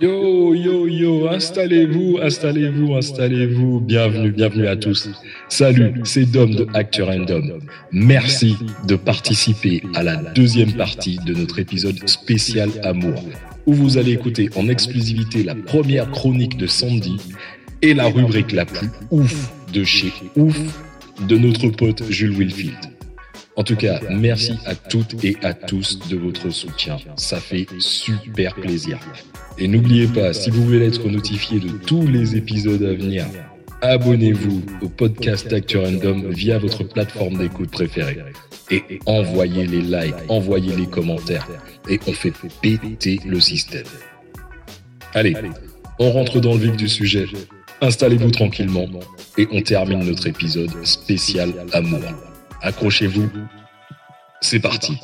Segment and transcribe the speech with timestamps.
[0.00, 3.80] Yo, yo, yo, installez-vous, installez-vous, installez-vous.
[3.80, 5.10] Bienvenue, bienvenue à tous.
[5.48, 7.58] Salut, c'est Dom de Acteur Dom.
[7.90, 8.54] Merci
[8.86, 13.24] de participer à la deuxième partie de notre épisode spécial Amour,
[13.66, 17.16] où vous allez écouter en exclusivité la première chronique de Sandy
[17.82, 20.60] et la rubrique la plus ouf de chez Ouf
[21.26, 22.97] de notre pote Jules Wilfield.
[23.58, 26.96] En tout cas, merci à toutes et à tous de votre soutien.
[27.16, 29.00] Ça fait super plaisir.
[29.58, 33.26] Et n'oubliez pas, si vous voulez être notifié de tous les épisodes à venir,
[33.82, 38.18] abonnez-vous au podcast Actu Random via votre plateforme d'écoute préférée.
[38.70, 41.48] Et envoyez les likes, envoyez les commentaires.
[41.88, 43.86] Et on fait péter le système.
[45.14, 45.34] Allez,
[45.98, 47.26] on rentre dans le vif du sujet.
[47.80, 48.86] Installez-vous tranquillement
[49.36, 52.04] et on termine notre épisode spécial amour.
[52.62, 53.30] Accrochez-vous.
[54.40, 55.00] C'est parti.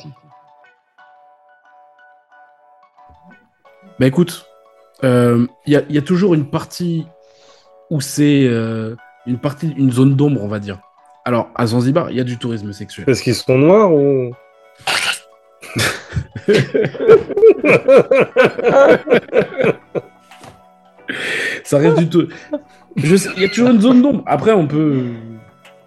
[3.99, 4.45] Bah écoute,
[5.03, 7.05] il euh, y, a, toujours une partie
[7.89, 10.79] où c'est euh, une partie, une zone d'ombre, on va dire.
[11.23, 13.05] Alors, à Zanzibar, il y a du tourisme sexuel.
[13.05, 14.33] Parce qu'ils sont noirs ou?
[21.63, 22.27] Ça reste du tout.
[22.97, 23.09] Il
[23.39, 24.23] y a toujours une zone d'ombre.
[24.25, 25.13] Après, on peut,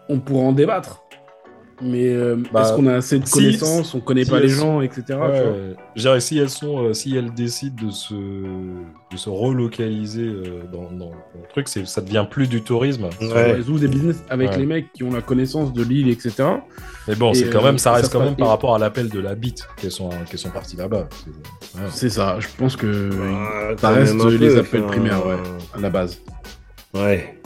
[0.08, 1.02] on pourra en débattre.
[1.80, 5.18] Mais euh, bah, est-ce qu'on a assez de connaissances On connaît pas les gens, etc.
[5.96, 10.90] Ouais, si elles sont, euh, si elles décident de se, de se relocaliser euh, dans,
[10.90, 13.08] dans, le truc, c'est, ça devient plus du tourisme.
[13.20, 16.32] Elles ouvrent des business avec les mecs qui ont la connaissance de l'île, etc.
[17.06, 19.34] Mais bon, c'est quand même, ça reste quand même par rapport à l'appel de la
[19.34, 21.08] bite qu'elles sont, qu'elles sont parties là-bas.
[21.90, 22.40] C'est, ça.
[22.40, 23.10] Je pense que
[23.78, 25.36] ça reste les appels primaires, ouais,
[25.74, 26.20] à la base.
[26.92, 27.38] Ouais.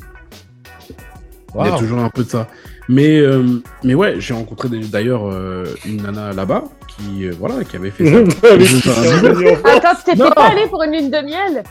[1.55, 2.49] Il y a toujours un peu de ça.
[2.89, 7.77] Mais, euh, mais ouais, j'ai rencontré d'ailleurs euh, une nana là-bas qui, euh, voilà, qui
[7.77, 8.19] avait fait ça.
[9.77, 11.63] Attends, tu t'étais pas allé pour une lune de miel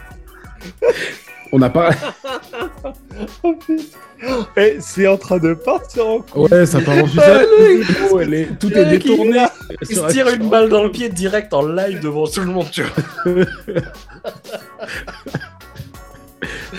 [1.51, 1.91] On n'a pas.
[4.55, 6.47] Et c'est en train de partir en couille.
[6.51, 7.47] Ouais, ça part en sucette.
[8.59, 9.45] Tout est détourné.
[9.81, 12.69] Il se tire une balle dans le pied direct en live devant tout le monde,
[12.71, 13.03] tu vois.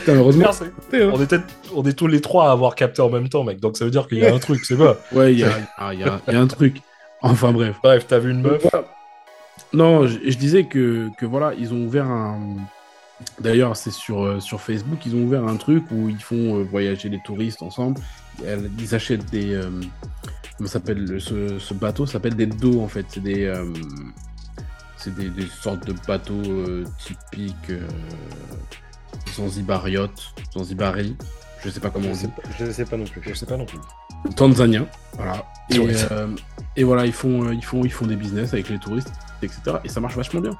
[0.09, 0.51] heureusement.
[0.93, 1.35] On, est
[1.75, 3.61] on est tous les trois à avoir capté en même temps, mec.
[3.61, 4.97] Donc ça veut dire qu'il y a un truc, c'est pas.
[5.13, 5.45] Ouais, il y,
[5.79, 6.83] ah, y, a un truc.
[7.23, 7.77] Enfin bref.
[7.83, 8.67] Bref, t'as vu une meuf
[9.73, 12.57] Non, je, disais que, que, voilà, ils ont ouvert un.
[13.41, 16.65] D'ailleurs, c'est sur, euh, sur Facebook, ils ont ouvert un truc où ils font euh,
[16.65, 18.01] voyager les touristes ensemble.
[18.79, 19.55] Ils achètent des.
[19.55, 19.71] Euh,
[20.59, 23.07] comment s'appelle ce, ce, bateau s'appelle des dos en fait.
[23.09, 23.53] C'est des.
[24.97, 26.43] c'est des, des, sortes de bateaux
[26.99, 27.71] typiques
[29.35, 31.17] Zanzibariote, Zanzibari,
[31.65, 32.29] je sais pas comment on dit.
[32.59, 33.23] Je sais pas non plus.
[33.25, 33.79] Je sais pas non plus.
[34.37, 35.45] Tanzanien, voilà.
[35.73, 36.29] Euh,
[36.77, 39.13] et, voilà, ils font, euh, ils, font, ils font des business avec les touristes,
[39.43, 39.61] etc.
[39.85, 40.57] Et ça marche vachement bien.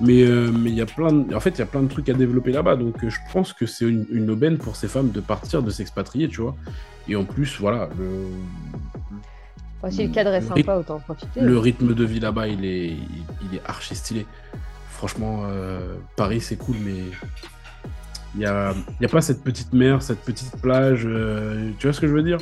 [0.00, 1.34] Mais euh, mais il y a plein de...
[1.34, 2.76] en fait, il y a plein de trucs à développer là-bas.
[2.76, 6.40] Donc je pense que c'est une, aubaine pour ces femmes de partir, de s'expatrier, tu
[6.40, 6.56] vois.
[7.08, 9.90] Et en plus, voilà, le...
[9.90, 11.40] si le cadre est sympa, autant en profiter.
[11.40, 14.26] Le rythme de vie là-bas, il est, il, est archi stylé.
[14.90, 15.44] Franchement,
[16.16, 17.02] Paris, c'est cool, mais
[18.34, 21.02] il n'y a, y a pas cette petite mer, cette petite plage.
[21.06, 22.38] Euh, tu vois ce que je veux dire?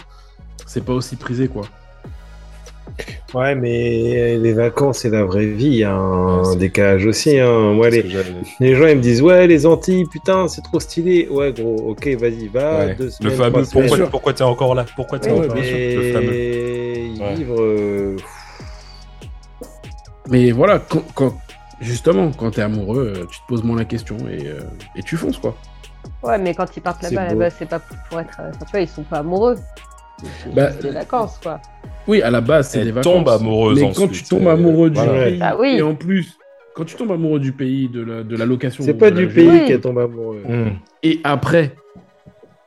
[0.67, 1.65] C'est pas aussi prisé, quoi.
[3.35, 7.39] Ouais, mais les vacances et la vraie vie, il y a un décalage aussi.
[7.39, 7.79] Hein.
[7.91, 8.03] les...
[8.61, 8.75] les...
[8.75, 11.29] gens ils me disent Ouais, les Antilles, putain, c'est trop stylé.
[11.31, 12.87] Ouais, gros, ok, vas-y, va.
[12.95, 14.85] le fameux pourquoi, pourquoi t'es encore là?
[14.95, 17.35] Pourquoi t'es encore là Le fameux?
[17.35, 17.63] Vivre.
[17.63, 18.17] Euh,
[20.29, 20.83] mais voilà,
[21.15, 21.35] quand,
[21.81, 24.61] justement, quand t'es amoureux, tu te poses moins la question et, euh,
[24.97, 25.57] et tu fonces, quoi.
[26.23, 28.41] Ouais, mais quand ils partent là-bas, là c'est pas pour être.
[28.61, 29.57] tu vois, ils sont pas amoureux.
[30.55, 31.61] Bah, c'est des vacances, quoi.
[32.07, 33.29] Oui, à la base, c'est des vacances.
[33.29, 36.39] amoureuses Mais quand tu tombes amoureux du pays, ah et en plus,
[36.75, 38.85] quand tu tombes amoureux du pays, de la, de la location.
[38.85, 40.43] C'est pas du pays qui tombe amoureux.
[40.47, 40.71] Mmh.
[41.03, 41.75] Et après,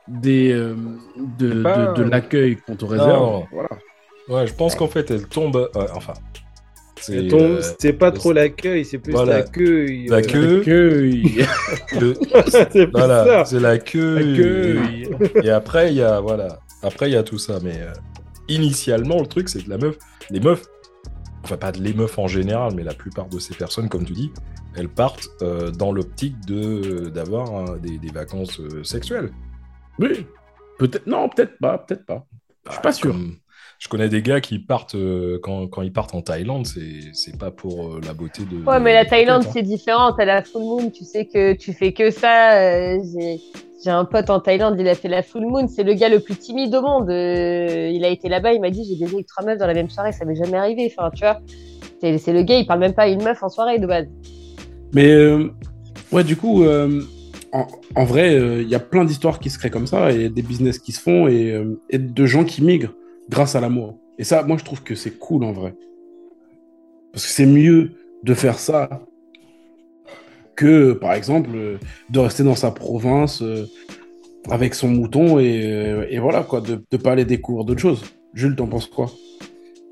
[0.08, 0.74] des, euh,
[1.38, 3.44] de, de, l'accueil qu'on te réserve.
[3.52, 3.68] Voilà.
[4.28, 5.70] Ouais, je pense qu'en fait, elle tombe.
[5.94, 6.14] enfin,
[6.98, 10.06] c'est euh, pas trop l'accueil, c'est plus l'accueil.
[10.06, 11.46] L'accueil.
[12.92, 15.08] voilà, c'est l'accueil.
[15.42, 16.58] Et après, il y a voilà.
[16.82, 17.58] Après, il y a tout ça.
[17.62, 17.92] Mais euh,
[18.48, 19.96] initialement, le truc, c'est que la meuf,
[20.30, 20.64] les meufs,
[21.44, 24.32] enfin pas les meufs en général, mais la plupart de ces personnes, comme tu dis,
[24.74, 29.30] elles partent euh, dans l'optique de d'avoir des, des, vacances sexuelles.
[29.98, 30.26] Oui.
[30.78, 31.06] Peut-être.
[31.06, 31.78] Non, peut-être pas.
[31.78, 32.26] Peut-être pas.
[32.66, 33.16] Je suis pas bah, sûr
[33.78, 37.50] je connais des gars qui partent euh, quand, quand, ils partent en Thaïlande, c'est pas
[37.50, 38.64] pour euh, la beauté de.
[38.64, 40.12] Ouais, mais la Thaïlande c'est différent.
[40.12, 42.58] T'as la full moon, tu sais que tu fais que ça.
[42.60, 42.98] Euh,
[43.84, 45.68] j'ai un pote en Thaïlande, il a fait la full moon.
[45.68, 47.08] C'est le gars le plus timide au monde.
[47.08, 49.90] il a été là-bas, il m'a dit j'ai baisé avec trois meufs dans la même
[49.90, 50.92] soirée, ça m'est jamais arrivé.
[50.96, 51.40] Enfin, tu vois,
[52.00, 54.06] c'est le gars, il parle même pas à une meuf en soirée de base.
[54.92, 55.14] Mais
[56.12, 57.02] Ouais, du coup, euh,
[57.52, 60.28] en, en vrai, euh, il y a plein d'histoires qui se créent comme ça, et
[60.28, 62.92] des business qui se font, et, euh, et de gens qui migrent
[63.28, 63.98] grâce à l'amour.
[64.18, 65.74] Et ça, moi, je trouve que c'est cool en vrai.
[67.12, 67.92] Parce que c'est mieux
[68.22, 69.02] de faire ça
[70.54, 71.50] que, par exemple,
[72.10, 73.66] de rester dans sa province euh,
[74.50, 78.04] avec son mouton et, euh, voilà, quoi, de ne pas aller découvrir d'autres choses.
[78.34, 79.10] Jules, t'en penses quoi?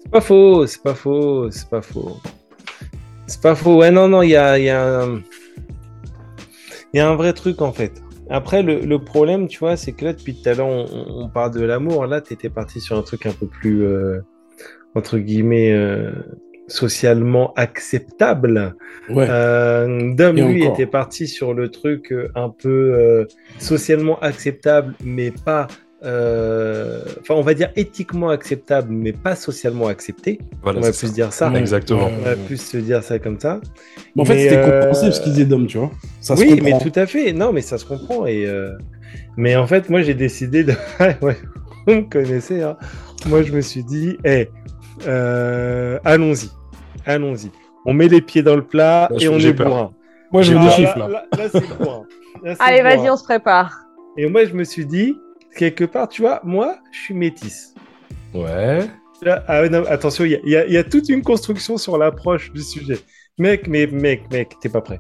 [0.03, 2.17] C'est pas faux, c'est pas faux, c'est pas faux.
[3.27, 3.79] C'est pas faux.
[3.79, 5.23] Ouais, non, non, il y a, y, a un...
[6.93, 8.04] y a un vrai truc en fait.
[8.31, 10.87] Après, le, le problème, tu vois, c'est que là, depuis tout à l'heure, on,
[11.25, 12.07] on parle de l'amour.
[12.07, 14.21] Là, tu étais parti sur un truc un peu plus, euh,
[14.95, 16.13] entre guillemets, euh,
[16.67, 18.75] socialement acceptable.
[19.11, 19.27] Ouais.
[19.29, 20.75] Euh, Dom, lui, encore.
[20.75, 23.27] était parti sur le truc euh, un peu
[23.59, 25.67] socialement acceptable, mais pas.
[26.05, 30.39] Euh, Enfin, on va dire éthiquement acceptable, mais pas socialement accepté.
[30.63, 31.09] Voilà, on va plus ça.
[31.09, 31.53] dire ça.
[31.55, 32.11] Exactement.
[32.21, 33.61] On va plus se dire ça comme ça.
[34.15, 35.91] Mais en fait, c'était euh, compréhensible ce qu'ils disaient d'homme, tu vois.
[36.21, 37.33] Ça oui, mais tout à fait.
[37.33, 38.27] Non, mais ça se comprend.
[38.27, 38.73] Et euh,
[39.37, 40.73] Mais en fait, moi, j'ai décidé de.
[41.23, 41.37] ouais,
[41.87, 42.63] vous me connaissez.
[42.63, 42.77] Hein.
[43.27, 44.49] Moi, je me suis dit, eh,
[45.07, 46.51] euh, allons-y.
[47.07, 47.51] Allons-y.
[47.87, 49.69] On met les pieds dans le plat Là, et on est peur.
[49.69, 49.91] bourrin.
[50.33, 50.73] Moi, j'ai des Ah, peur.
[50.77, 51.09] chiffres là.
[51.09, 52.03] Là, là, c'est bourrin.
[52.43, 53.79] Là, c'est Allez, vas-y, on se prépare.
[54.17, 55.17] Et moi, je me suis dit,
[55.57, 57.75] quelque part, tu vois, moi, je suis métisse.
[58.35, 58.89] Ouais.
[59.23, 62.63] Là, ah, non, attention, il y a- y, y toute une construction sur l'approche du
[62.63, 62.99] sujet.
[63.39, 64.99] Mec, mais mec, mec, t'es pas prêt.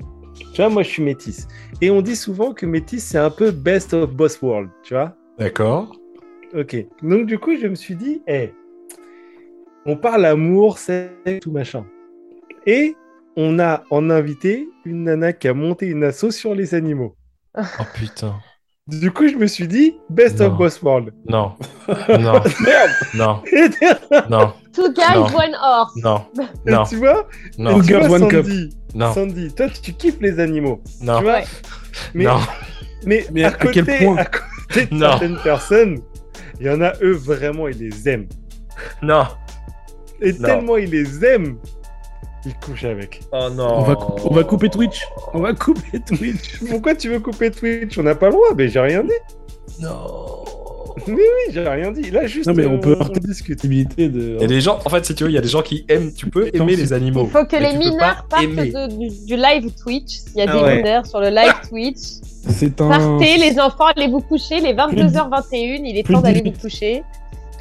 [0.52, 1.46] Tu vois, moi, je suis métisse.
[1.80, 5.16] Et on dit souvent que métisse, c'est un peu best of both worlds, tu vois.
[5.38, 5.94] D'accord.
[6.54, 6.76] Ok.
[7.02, 8.52] Donc, du coup, je me suis dit, eh,
[9.86, 11.84] on parle amour, c'est tout machin.
[12.66, 12.94] Et
[13.36, 17.16] on a en invité une nana qui a monté une asso sur les animaux.
[17.56, 18.40] Oh putain.
[18.86, 20.46] Du coup, je me suis dit, best Non.
[20.48, 21.10] of both worlds.
[21.26, 21.52] Non.
[22.20, 22.42] Non.
[23.14, 23.42] non.
[24.28, 24.52] Non.
[24.75, 25.25] Two guys, Non.
[25.34, 25.92] one horse.
[25.96, 26.26] Non.
[26.66, 26.84] Non.
[26.84, 27.26] tu vois,
[27.56, 27.81] Non.
[27.81, 28.44] tu Girls, vois, one cup.
[28.44, 29.14] Sandy, Non.
[29.14, 30.82] Sandy, toi, tu kiffes les animaux.
[31.00, 31.16] Non.
[31.19, 31.44] Tu vois, Ouais.
[32.12, 32.40] mais, Non.
[33.06, 35.10] mais, Mais à, à côté, quel point à côté de Non.
[35.12, 35.98] certaines personnes,
[36.60, 38.28] il y en a eux vraiment, ils les aiment.
[39.00, 39.25] Non.
[40.20, 40.46] Et Non.
[40.46, 41.56] tellement ils les aiment,
[42.46, 43.20] ils couchent avec.
[43.32, 43.79] Oh non.
[43.79, 45.06] On va, cou- on va couper Twitch.
[45.32, 46.61] On va couper Twitch.
[46.70, 47.96] Pourquoi tu veux couper Twitch?
[47.99, 49.11] On n'a pas le droit, mais j'ai rien dit.
[49.81, 49.96] Non.
[51.08, 52.11] Mais oui, j'ai rien dit.
[52.12, 53.56] Là, juste, Non, mais on peut on heurter discute.
[53.56, 54.37] Possibilité de.
[54.37, 55.62] Il y a des gens, en fait, si tu veux, il y a des gens
[55.62, 57.25] qui aiment, tu peux aimer les animaux.
[57.25, 60.06] Il faut que les mineurs pas partent de- du, du live Twitch.
[60.11, 60.76] S'il y a Ah des ouais.
[60.76, 61.99] mineurs sur le live Twitch,
[62.49, 62.88] C'est un.
[62.88, 64.61] partez les enfants, allez vous coucher.
[64.61, 67.02] Les 22h21, il est temps d'aller vous coucher.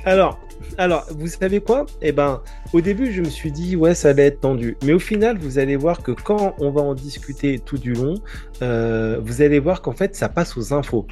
[0.05, 0.37] Alors,
[0.77, 1.85] alors, vous savez quoi?
[2.01, 2.41] Eh ben,
[2.73, 4.77] au début, je me suis dit, ouais, ça allait être tendu.
[4.83, 8.15] Mais au final, vous allez voir que quand on va en discuter tout du long,
[8.61, 11.05] euh, vous allez voir qu'en fait, ça passe aux infos.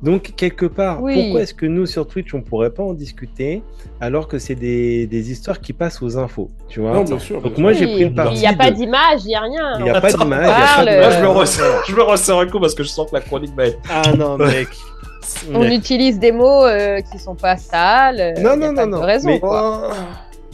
[0.00, 1.14] Donc, quelque part, Oui.
[1.14, 3.62] pourquoi est-ce que nous, sur Twitch, on pourrait pas en discuter
[4.00, 6.92] alors que c'est des, des histoires qui passent aux infos Tu vois?
[6.92, 7.42] Non, bien sûr.
[7.42, 9.34] Donc, bien moi, j'ai pris le Oui, parti Il n'y a pas d'image, il n'y
[9.34, 9.78] a rien.
[9.78, 10.86] Il n'y a pas d'image.
[10.86, 13.78] Moi, je me resserre un coup parce que je sens que la chronique va être.
[13.90, 14.68] Ah non, mec.
[15.54, 18.20] On utilise des mots euh, qui sont pas sales.
[18.20, 19.00] euh, Non, non, non, non.
[19.00, 19.90] raison, Mais- quoi.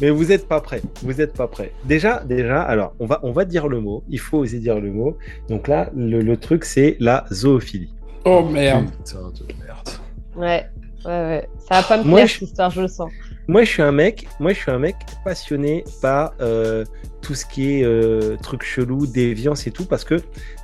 [0.00, 0.82] Mais vous êtes pas prêts.
[1.03, 1.73] Vous êtes pas prêts.
[1.85, 4.03] Déjà, déjà, alors, on va, on va dire le mot.
[4.09, 5.17] Il faut oser dire le mot.
[5.49, 7.94] Donc là, le, le truc, c'est la zoophilie.
[8.25, 8.87] Oh merde.
[9.05, 9.88] Putain de merde.
[10.37, 10.67] Ouais,
[11.05, 11.49] ouais, ouais.
[11.69, 13.09] Ça va pas me Moi, plaire, je- cette histoire, je le sens.
[13.47, 16.85] Moi, je suis un mec, moi, je suis un mec passionné par euh,
[17.25, 20.16] tout ce qui est euh, truc chelou, déviance et tout, parce que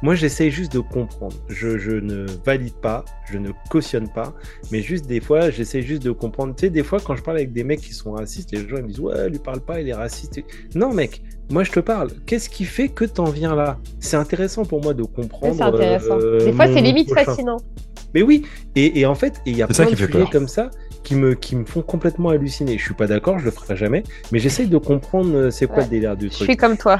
[0.02, 1.34] moi, j'essaie juste de comprendre.
[1.48, 4.32] Je, je ne valide pas, je ne cautionne pas,
[4.70, 6.54] mais juste des fois, j'essaie juste de comprendre.
[6.54, 8.76] Tu sais, des fois, quand je parle avec des mecs qui sont racistes, les gens
[8.76, 10.40] ils me disent ouais, lui parle pas, il est raciste.
[10.74, 12.10] Non, mec, moi, je te parle.
[12.26, 13.78] Qu'est-ce qui fait que t'en viens là?
[13.98, 15.54] C'est intéressant pour moi de comprendre.
[15.56, 16.18] c'est intéressant.
[16.20, 17.24] euh, Des fois, mon c'est limite prochain.
[17.24, 17.56] fascinant.
[18.14, 18.44] Mais oui,
[18.76, 20.30] et, et en fait, il y a plein qui de fait sujets peur.
[20.30, 20.70] comme ça
[21.02, 22.76] qui me, qui me font complètement halluciner.
[22.78, 24.02] Je suis pas d'accord, je le ferai jamais,
[24.32, 25.84] mais j'essaye de comprendre euh, c'est quoi Ouais.
[25.84, 26.48] le délire du Je truc.
[26.48, 26.98] suis comme toi.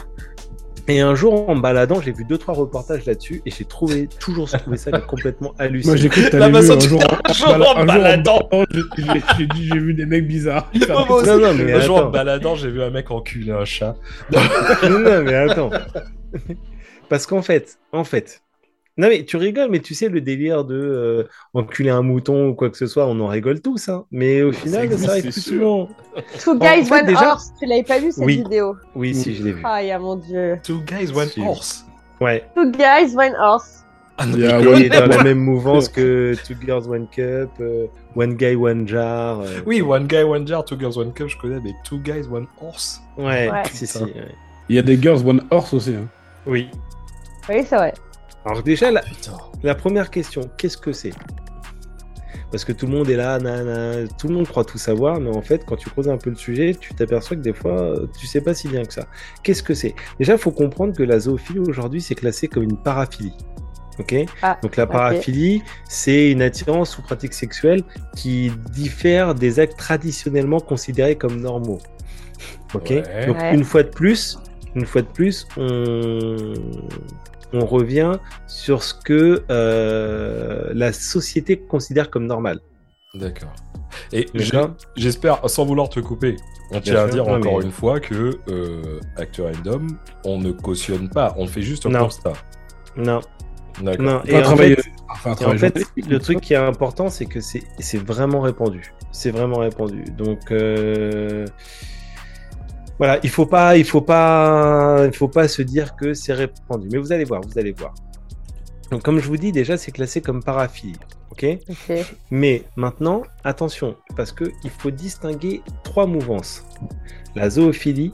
[0.89, 4.09] Et un jour, en me baladant, j'ai vu deux trois reportages là-dessus et j'ai trouvé
[4.19, 5.93] toujours trouvé ça complètement hallucinant.
[5.93, 8.49] Moi j'ai cru que La t'avais vu un jour, un jour en un baladant.
[8.51, 8.65] en-
[9.39, 10.69] j'ai- dit vu des mecs bizarres.
[10.89, 13.95] Non, non, mais un jour en baladant, j'ai vu un mec enculer un chat.
[14.33, 15.71] non, non, mais attends.
[17.09, 18.43] Parce qu'en fait, en fait,
[18.97, 22.55] non mais tu rigoles, mais tu sais le délire de euh, enculer un mouton ou
[22.55, 24.05] quoi que ce soit, on en rigole tous, hein.
[24.11, 25.89] Mais au final, ça arrive plus souvent.
[26.43, 27.51] Two guys, fait, one déjà- horse.
[27.59, 28.39] Tu l'avais pas vu cette Oui.
[28.39, 29.63] vidéo Oui, si, je l'ai vu.
[29.65, 30.59] Aïe, ah, mon dieu.
[30.63, 31.41] Two guys, one Si.
[31.41, 31.87] horse.
[32.21, 32.45] Ouais.
[32.55, 33.77] Two guys, one horse.
[34.19, 34.37] Ah non.
[34.77, 38.87] Il est dans la même mouvance que Two Girls One Cup, euh, One Guy One
[38.87, 39.41] Jar.
[39.41, 42.27] euh, Oui, one guy, one jar, two girls, one cup, je connais, mais two guys,
[42.31, 43.01] one horse.
[43.17, 43.63] Ouais, Ouais.
[43.73, 44.13] si, ouais.
[44.69, 45.95] Il y a des girls one horse aussi.
[45.95, 46.07] Hein.
[46.47, 46.69] Oui.
[47.49, 47.95] Oui, c'est vrai.
[48.51, 49.33] Alors déjà, la, Putain.
[49.63, 51.13] la première question, qu'est-ce que c'est?
[52.51, 55.31] Parce que tout le monde est là, nanana, tout le monde croit tout savoir, mais
[55.31, 58.27] en fait, quand tu creuses un peu le sujet, tu t'aperçois que des fois, tu
[58.27, 59.07] sais pas si bien que ça.
[59.45, 59.95] Qu'est-ce que c'est?
[60.19, 63.35] Déjà, il faut comprendre que la zoophilie aujourd'hui, c'est classé comme une paraphilie.
[64.01, 64.15] Ok?
[64.43, 67.83] Ah, Donc la paraphilie, c'est une attirance ou pratique sexuelle
[68.17, 71.79] qui diffère des actes traditionnellement considérés comme normaux.
[72.75, 72.91] Ok?
[72.91, 73.27] Ouais.
[73.27, 73.55] Donc Ouais.
[73.55, 74.39] une fois de plus,
[74.75, 76.55] une fois de plus, on,
[77.53, 78.13] on revient
[78.47, 82.61] sur ce que euh, la société considère comme normal.
[83.15, 83.53] D'accord.
[84.13, 84.27] Et
[84.97, 86.37] j'espère, sans vouloir te couper,
[86.71, 89.89] on tient à dire Non, encore mais- une fois que euh, Acteur Random,
[90.25, 92.05] on ne cautionne pas, on fait juste un Non.
[92.05, 92.35] constat.
[92.97, 93.21] Non,
[93.83, 94.05] D'accord.
[94.05, 94.21] non.
[94.21, 97.27] Pas en travailler- fait- Enfin, un Et en fait, le truc qui est important, c'est
[97.27, 98.95] que c'est c'est vraiment répandu.
[99.11, 100.05] C'est vraiment répandu.
[100.17, 101.47] Donc euh,
[103.01, 106.87] voilà, il faut pas, il faut pas, il faut pas se dire que c'est répandu.
[106.93, 107.95] Mais vous allez voir, vous allez voir.
[108.91, 110.99] Donc comme je vous dis, déjà c'est classé comme paraphilie,
[111.31, 111.47] ok?
[111.71, 111.97] Ok.
[112.31, 116.63] Mais maintenant, attention, parce que il faut distinguer trois mouvances
[117.37, 118.13] la zoophilie,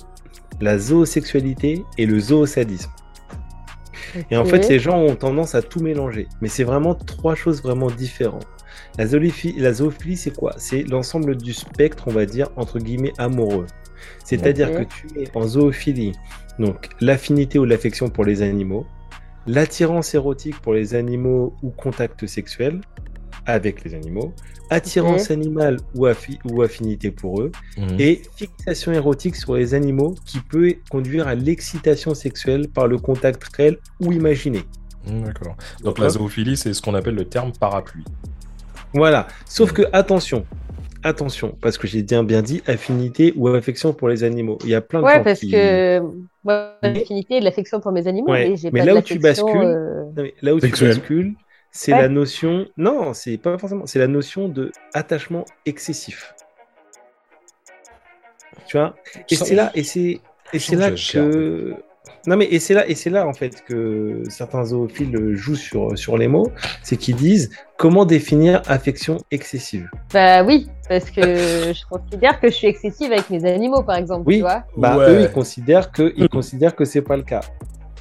[0.61, 2.93] la zoosexualité et le zoosadisme.
[4.31, 6.29] Et en fait, les gens ont tendance à tout mélanger.
[6.41, 8.47] Mais c'est vraiment trois choses vraiment différentes.
[8.99, 10.55] La, zoophilie, la zoophilie, c'est quoi?
[10.59, 13.67] C'est l'ensemble du spectre, on va dire, entre guillemets, amoureux.
[14.25, 16.13] C'est-à-dire que tu es en zoophilie,
[16.59, 18.87] donc l'affinité ou l'affection pour les animaux,
[19.47, 22.81] l'attirance érotique pour les animaux ou contact sexuel
[23.47, 24.33] avec les animaux,
[24.71, 27.97] attirance animale ou, affi- ou affinité pour eux, Mhm.
[28.01, 33.45] et fixation érotique sur les animaux qui peut conduire à l'excitation sexuelle par le contact
[33.57, 34.63] réel ou imaginé.
[35.07, 35.57] Mhm, D'accord.
[35.85, 38.03] Donc la zoophilie, c'est ce qu'on appelle le terme parapluie.
[38.93, 39.29] Voilà.
[39.45, 40.45] Sauf que attention,
[41.07, 44.59] attention, parce que j'ai bien bien dit affinité ou affection pour les animaux.
[44.65, 46.01] Il y a plein de Ouais, gens parce qui- que
[46.45, 48.99] moi, l'affinité et de l'affection pour mes animaux, Ouais, mais j'ai mais pas là de
[48.99, 50.91] où tu bascules, euh, Non, mais là où Sexuel.
[50.95, 51.35] tu bascules,
[51.71, 52.03] c'est Ouais.
[52.03, 52.67] la notion.
[52.77, 53.87] Non, c'est pas forcément.
[53.87, 56.35] C'est la notion de attachement excessif.
[58.67, 58.95] Tu vois?
[59.31, 60.21] Et c'est là, et c'est,
[60.53, 61.75] et c'est là que.
[62.27, 65.97] Non mais et c'est là et c'est là en fait que certains zoophiles jouent sur
[65.97, 66.51] sur les mots,
[66.83, 69.89] c'est qu'ils disent comment définir affection excessive.
[70.13, 74.25] Bah oui, parce que je considère que je suis excessive avec mes animaux, par exemple,
[74.27, 74.37] Oui.
[74.37, 74.65] tu vois.
[74.77, 75.11] Bah Ouais.
[75.11, 77.41] eux ils considèrent que ils considèrent que c'est pas le cas.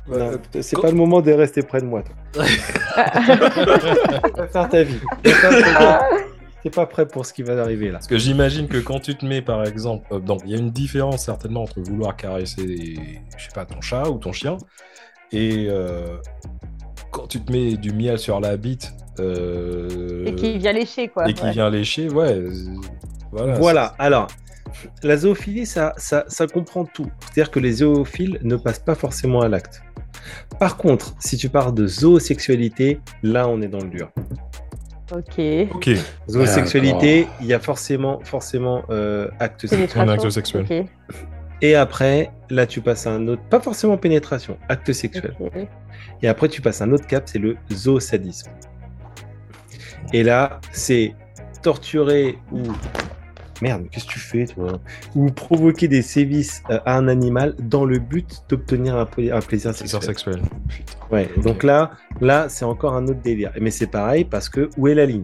[0.07, 2.03] Non, c'est pas le moment de rester près de moi.
[2.33, 2.43] Toi.
[4.53, 4.99] Faire ta vie.
[5.23, 6.23] Va faire ta vie.
[6.65, 7.99] T'es pas prêt pour ce qui va arriver là.
[7.99, 10.57] Parce que j'imagine que quand tu te mets, par exemple, euh, donc il y a
[10.57, 12.97] une différence certainement entre vouloir caresser,
[13.37, 14.57] je sais pas, ton chat ou ton chien,
[15.31, 16.17] et euh,
[17.11, 21.29] quand tu te mets du miel sur la bite euh, Et qui vient lécher, quoi.
[21.29, 21.51] et qui ouais.
[21.51, 22.41] vient lécher, ouais,
[23.31, 23.53] voilà.
[23.59, 24.25] Voilà, alors,
[25.03, 27.11] la zoophilie, ça, ça, ça comprend tout.
[27.19, 29.83] C'est-à-dire que les zoophiles ne passent pas forcément à l'acte.
[30.59, 34.09] Par contre, si tu parles de zoosexualité, là, on est dans le dur.
[35.11, 35.41] Ok.
[35.73, 35.89] Ok,
[36.29, 40.01] Zoosexualité, il y a forcément, forcément euh, acte sexuel.
[40.01, 40.87] Un acte sexuel.
[41.61, 45.35] Et après, là, tu passes à un autre, pas forcément pénétration, acte sexuel.
[46.21, 48.49] Et après, tu passes à un autre cap, c'est le zoosadisme.
[50.13, 51.13] Et là, c'est
[51.61, 52.61] torturer ou.
[53.61, 54.79] Merde, mais qu'est-ce que tu fais, toi?
[55.15, 59.39] Ou provoquer des sévices euh, à un animal dans le but d'obtenir un, pla- un
[59.39, 60.01] plaisir sexuel.
[60.03, 60.41] sexuel.
[60.67, 60.93] Putain.
[61.11, 61.43] Ouais, Ok.
[61.43, 63.51] donc là, là c'est encore un autre délire.
[63.61, 65.23] Mais c'est pareil parce que où est la ligne?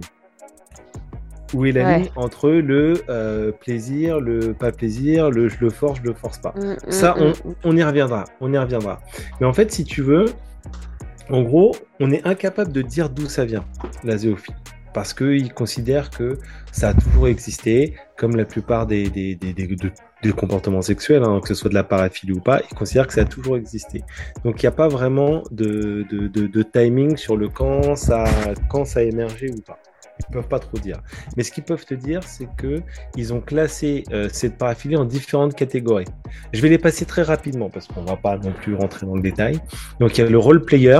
[1.54, 1.98] Où est la Ouais.
[2.00, 6.38] ligne entre le euh, plaisir, le pas plaisir, le je le force, je le force
[6.40, 6.54] pas?
[6.56, 8.24] Mm, ça, mm, on, mm, on y reviendra.
[8.40, 9.02] On y reviendra.
[9.42, 10.26] Mais en fait, si tu veux,
[11.30, 13.66] en gros, on est incapable de dire d'où ça vient,
[14.06, 14.56] la zoophilie.
[14.94, 16.38] Parce qu'ils considèrent que
[16.72, 21.24] ça a toujours existé, comme la plupart des, des, des, des- de- des comportements sexuels,
[21.24, 23.58] hein, que ce soit de la paraphilie ou pas, ils considèrent que ça a toujours
[23.58, 24.04] existé.
[24.44, 28.26] Donc il n'y a pas vraiment de, de, de, timing sur le quand ça,
[28.70, 29.80] quand ça a émergé ou pas.
[30.20, 31.02] Ils peuvent pas trop dire.
[31.36, 32.82] Mais ce qu'ils peuvent te dire, c'est que
[33.18, 36.06] ils ont classé euh, cette paraphilie en différentes catégories.
[36.54, 39.22] Je vais les passer très rapidement parce qu'on va pas non plus rentrer dans le
[39.24, 39.60] détail.
[40.00, 41.00] Donc il y a le role player.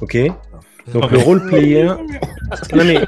[0.00, 0.16] Ok?
[0.92, 1.84] Donc le role player.
[2.74, 2.98] Non mais,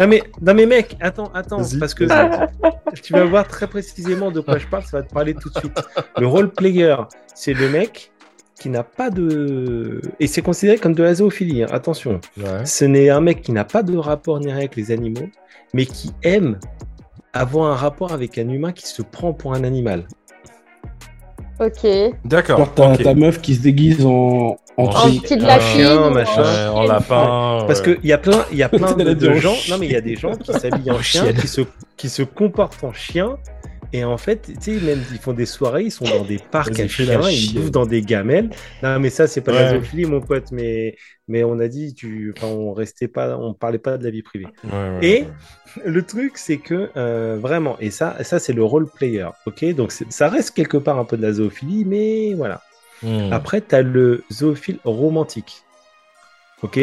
[0.00, 2.04] non mais, non mais mec, attends, attends, parce que
[3.02, 5.58] tu vas voir très précisément de quoi je parle, ça va te parler tout de
[5.58, 5.78] suite.
[6.18, 6.94] Le role player,
[7.34, 8.12] c'est le mec
[8.60, 11.62] qui n'a pas de, et c'est considéré comme de la zoophilie.
[11.62, 12.64] hein, Attention, Ouais.
[12.64, 15.28] ce n'est un mec qui n'a pas de rapport ni rien avec les animaux,
[15.74, 16.58] mais qui aime
[17.32, 20.06] avoir un rapport avec un humain qui se prend pour un animal.
[21.60, 21.86] Ok.
[22.24, 22.58] D'accord.
[22.58, 23.02] Genre, t'as ok.
[23.02, 26.10] ta meuf qui se déguise en, en, En En tri- petit de un la chien,
[26.10, 26.42] machin.
[26.42, 27.64] Ouais, en lapin.
[27.66, 27.96] Parce ouais.
[27.96, 29.54] qu'il y a plein, y a plein de, de en gens.
[29.54, 29.74] chien.
[29.74, 31.62] Non, mais il y a des gens qui s'habillent en En chien, qui se,
[31.96, 33.38] qui se comportent en chien.
[33.92, 36.78] Et en fait, tu sais, même ils font des soirées, ils sont dans des parcs
[36.78, 38.50] à chiens, ils bouffent dans des gamelles.
[38.82, 39.62] Non, mais ça, c'est pas Ouais.
[39.62, 40.52] la zoophilie, mon pote.
[40.52, 40.94] Mais,
[41.28, 44.22] mais on a dit, tu, enfin, on restait pas, on parlait pas de la vie
[44.22, 44.46] privée.
[44.64, 45.82] Ouais, ouais, Et ouais.
[45.84, 49.74] le truc, c'est que euh, vraiment, et ça, ça c'est le role player, ok?
[49.74, 52.62] Donc ça reste quelque part un peu de la zoophilie, mais voilà.
[53.02, 53.32] Hmm.
[53.32, 55.62] Après, tu as le zoophile romantique.
[56.62, 56.80] Ok,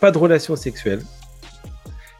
[0.00, 1.00] Pas de relation sexuelle.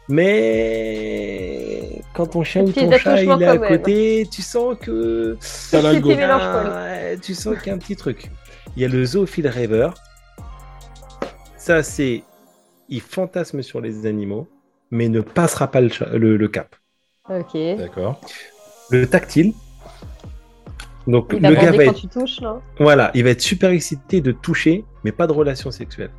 [0.09, 5.37] Mais quand ton chien ou ton chat il est à côté, tu sens que
[7.21, 8.31] tu sens qu'il y a un petit truc.
[8.75, 9.93] Il y a le zoophile rêveur.
[11.67, 12.23] Ça c'est,
[12.87, 14.47] il fantasme sur les animaux,
[14.89, 16.77] mais ne passera pas le, cap.
[17.29, 17.57] Ok.
[17.77, 18.21] D'accord.
[18.89, 19.51] Le tactile.
[21.07, 22.09] Donc le gars va être...
[22.09, 22.39] touches,
[22.79, 26.11] voilà, il va être super excité de toucher, mais pas de relation sexuelle.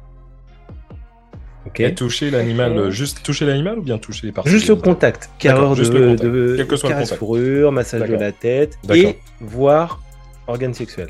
[1.65, 1.95] Ok.
[1.95, 6.15] toucher l'animal, juste toucher l'animal ou bien toucher les parties Juste le contact, carreur de,
[6.15, 10.03] de, Quel que soit caresse fourrure, massage de la tête et voir
[10.47, 11.09] organe sexuel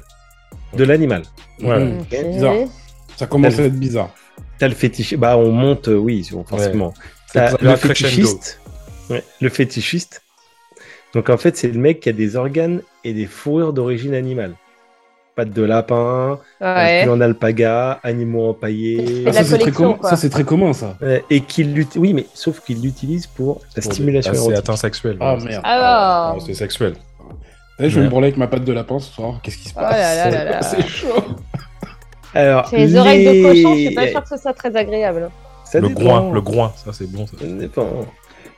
[0.77, 1.23] de l'animal.
[1.61, 1.99] Ouais,
[2.33, 2.55] bizarre.
[3.17, 4.11] Ça commence à être bizarre.
[4.59, 6.93] T'as le fétiche, bah on monte, oui, forcément.
[7.35, 8.61] le fétichiste,
[9.41, 10.23] le fétichiste.
[11.15, 14.55] Donc en fait, c'est le mec qui a des organes et des fourrures d'origine animale
[15.39, 17.07] pattes de lapin, ouais.
[17.09, 19.23] en alpaga, animaux empaillés.
[19.25, 20.97] Ah, ça, c'est très, commun, ça.
[21.31, 25.17] et qu'il oui, mais sauf qu'il l'utilise pour la stimulation C'est atteint sexuel.
[25.21, 25.63] Ah merde.
[25.65, 25.87] Alors...
[25.87, 26.95] Ah, c'est sexuel.
[27.79, 29.39] je vais me branler avec ma patte de lapin ce soir.
[29.41, 31.23] Qu'est-ce qui se passe oh C'est chaud.
[32.35, 35.31] Alors, les, oreilles de cochon, je suis pas sûr que ce soit très agréable.
[35.75, 37.27] le groin, le groin, ça c'est bon.
[37.27, 37.83] Ça.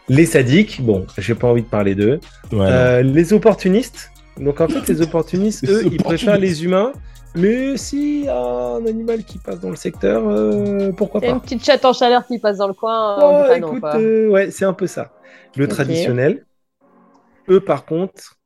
[0.09, 2.19] Les sadiques, bon, j'ai pas envie de parler d'eux.
[2.53, 6.93] Euh, les opportunistes, donc en fait, les opportunistes, eux, ils préfèrent les humains.
[7.37, 11.85] Mais si un animal qui passe dans le secteur, euh, pourquoi pas Une petite chatte
[11.85, 13.19] en chaleur qui passe dans le coin.
[13.23, 15.13] Oh, écoute, euh, ouais, c'est un peu ça.
[15.57, 16.45] Le traditionnel.
[17.49, 18.40] Eux, par contre,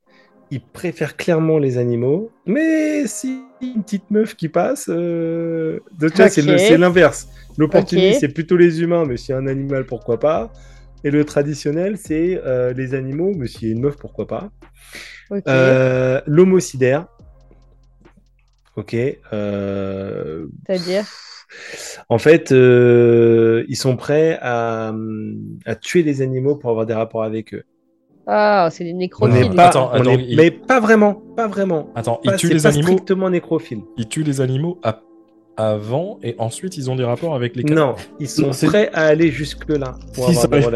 [0.55, 2.31] ils préfèrent clairement les animaux.
[2.47, 5.81] Mais si une petite meuf qui passe, euh...
[6.29, 7.29] c'est l'inverse.
[7.59, 10.53] L'opportuniste, c'est plutôt les humains, mais si un animal, pourquoi pas
[11.03, 14.51] Et le traditionnel, c'est euh, les animaux, mais s'il y a une meuf, pourquoi pas
[15.49, 17.07] euh, l'homocidaire.
[18.77, 18.95] Ok.
[19.33, 21.05] Euh, C'est-à-dire
[22.09, 24.93] En fait, euh, ils sont prêts à,
[25.81, 27.65] tuer les animaux pour avoir des rapports avec eux.
[28.27, 29.51] Ah, c'est des nécrophiles.
[30.37, 31.91] Mais pas vraiment, pas vraiment.
[31.95, 32.89] Attends, ils tuent les animaux.
[32.89, 33.83] Strictement nécrophiles.
[33.97, 34.79] Ils tuent les animaux
[35.57, 37.65] avant et ensuite ils ont des rapports avec les.
[37.65, 39.95] Non, ils sont prêts à aller jusque là.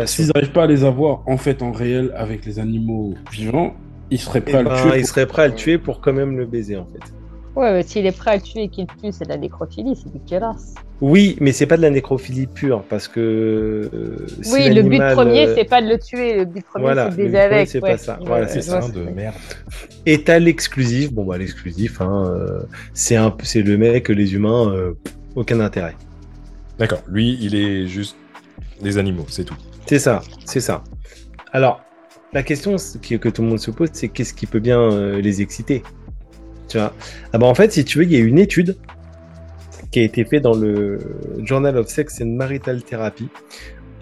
[0.06, 3.74] S'ils n'arrivent pas à les avoir en fait en réel avec les animaux vivants,
[4.10, 4.90] il serait prêt à le eh tuer.
[4.90, 7.12] Ben, il serait prêt à le tuer pour quand même le baiser en fait.
[7.58, 9.96] Ouais, mais s'il est prêt à le tuer et qu'il tue, c'est de la nécrophilie,
[9.96, 10.76] c'est dégueulasse.
[11.00, 13.90] Oui, mais c'est pas de la nécrophilie pure parce que.
[13.92, 17.10] Euh, oui, le but premier, euh, c'est pas de le tuer, le but premier, c'est
[17.10, 17.68] de baiser avec.
[17.68, 18.20] C'est pas ça.
[18.24, 19.34] Voilà, c'est ça de merde.
[20.06, 21.12] Et t'as l'exclusif.
[21.12, 22.60] Bon, bah, l'exclusif, hein, euh,
[22.94, 23.34] c'est un...
[23.56, 24.72] le mec, les humains,
[25.34, 25.96] aucun intérêt.
[26.78, 27.02] D'accord.
[27.08, 28.16] Lui, il est juste
[28.80, 29.56] des animaux, c'est tout.
[29.86, 30.84] C'est ça, c'est ça.
[31.52, 31.80] Alors,
[32.32, 35.42] la question que tout le monde se pose, c'est qu'est-ce qui peut bien euh, les
[35.42, 35.82] exciter?
[36.68, 36.92] Tu vois
[37.32, 38.76] ah bah En fait, si tu veux, il y a une étude
[39.90, 40.98] qui a été faite dans le
[41.44, 43.28] Journal of Sex and Marital Therapy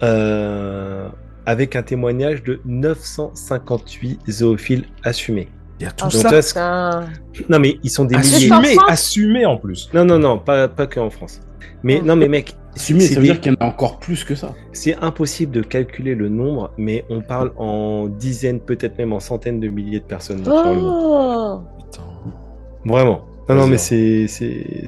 [0.03, 1.07] euh,
[1.45, 5.47] avec un témoignage de 958 zoophiles assumés.
[5.79, 7.05] Il y a tout ça.
[7.49, 9.89] Non, mais ils sont des assumés, assumés en plus.
[9.93, 11.39] Non, non, non, pas, pas que en France.
[11.83, 14.35] Mais non, mais mec, Assumé, ça veut dire qu'il y en a encore plus que
[14.35, 14.53] ça.
[14.71, 19.59] C'est impossible de calculer le nombre, mais on parle en dizaines, peut-être même en centaines
[19.59, 20.83] de milliers de personnes dans le monde.
[20.85, 21.77] Oh
[22.87, 23.25] Vraiment.
[23.49, 24.25] Non, non, mais c'est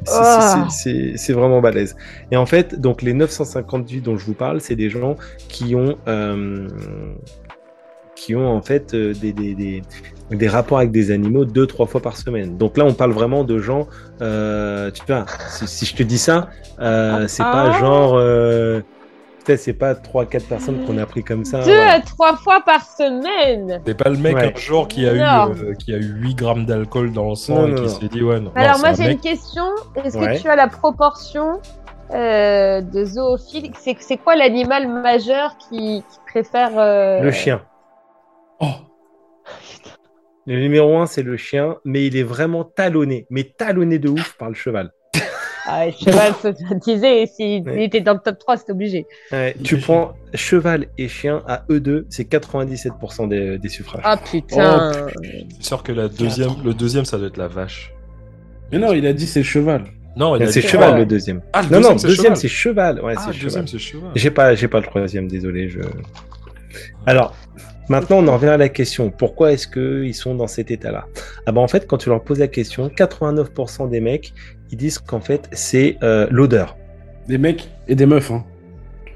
[0.10, 0.68] ah.
[0.70, 1.96] c'est vraiment balèze.
[2.30, 5.16] Et en fait, donc les 958 dont je vous parle, c'est des gens
[5.48, 6.68] qui ont euh,
[8.16, 9.82] qui ont en fait euh, des, des,
[10.30, 12.58] des, rapports avec des animaux deux, trois fois par semaine.
[12.58, 13.88] Donc là, on parle vraiment de gens,
[14.22, 15.26] euh, tu vois,
[15.66, 17.80] si, je te dis ça, euh, c'est pas ah.
[17.80, 18.20] genre,
[19.46, 21.64] c'est pas trois, quatre personnes qu'on a pris comme ça.
[21.64, 23.82] Deux à trois fois par semaine.
[23.86, 27.12] C'est pas le mec un jour qui a eu qui a eu 8 grammes d'alcool
[27.12, 28.40] dans le sang et qui s'est dit ouais.
[28.40, 29.64] Non, Alors moi j'ai une question.
[30.04, 31.60] Est-ce que tu as la proportion
[32.12, 33.72] de zoophiles?
[34.00, 37.62] C'est quoi l'animal majeur qui, qui préfère Le chien.
[38.60, 38.66] Oh
[40.46, 44.36] Le numéro 1, c'est le chien, mais il est vraiment talonné, mais talonné de ouf
[44.38, 44.92] par le cheval.
[45.72, 46.50] Ah, cheval, faut
[46.84, 49.06] disais, s'il était dans le top 3, c'est obligé.
[49.64, 53.28] tu prends cheval et chien, à eux deux, c'est 97%
[53.60, 54.02] des, suffrages.
[54.04, 54.92] Ah putain
[55.72, 57.94] oh, que la deuxième, le deuxième, ça doit être la vache.
[58.72, 59.86] Mais non, il a dit c'est cheval.
[60.16, 61.42] Non, c'est cheval le deuxième.
[61.54, 63.02] Ah, le non, non, deuxième c'est cheval.
[63.02, 63.66] Ouais, ah, c'est cheval.
[64.16, 65.70] J'ai pas, j'ai pas le troisième, désolé.
[65.70, 65.80] Je...
[67.06, 67.36] Alors,
[67.90, 69.10] Maintenant, on en revient à la question.
[69.10, 71.08] Pourquoi est-ce qu'ils sont dans cet état-là?
[71.48, 74.32] Ah ben en fait, quand tu leur poses la question, 89% des mecs,
[74.72, 76.78] ils disent qu'en fait, c'est euh, l'odeur.
[77.28, 78.44] Des mecs et des meufs, hein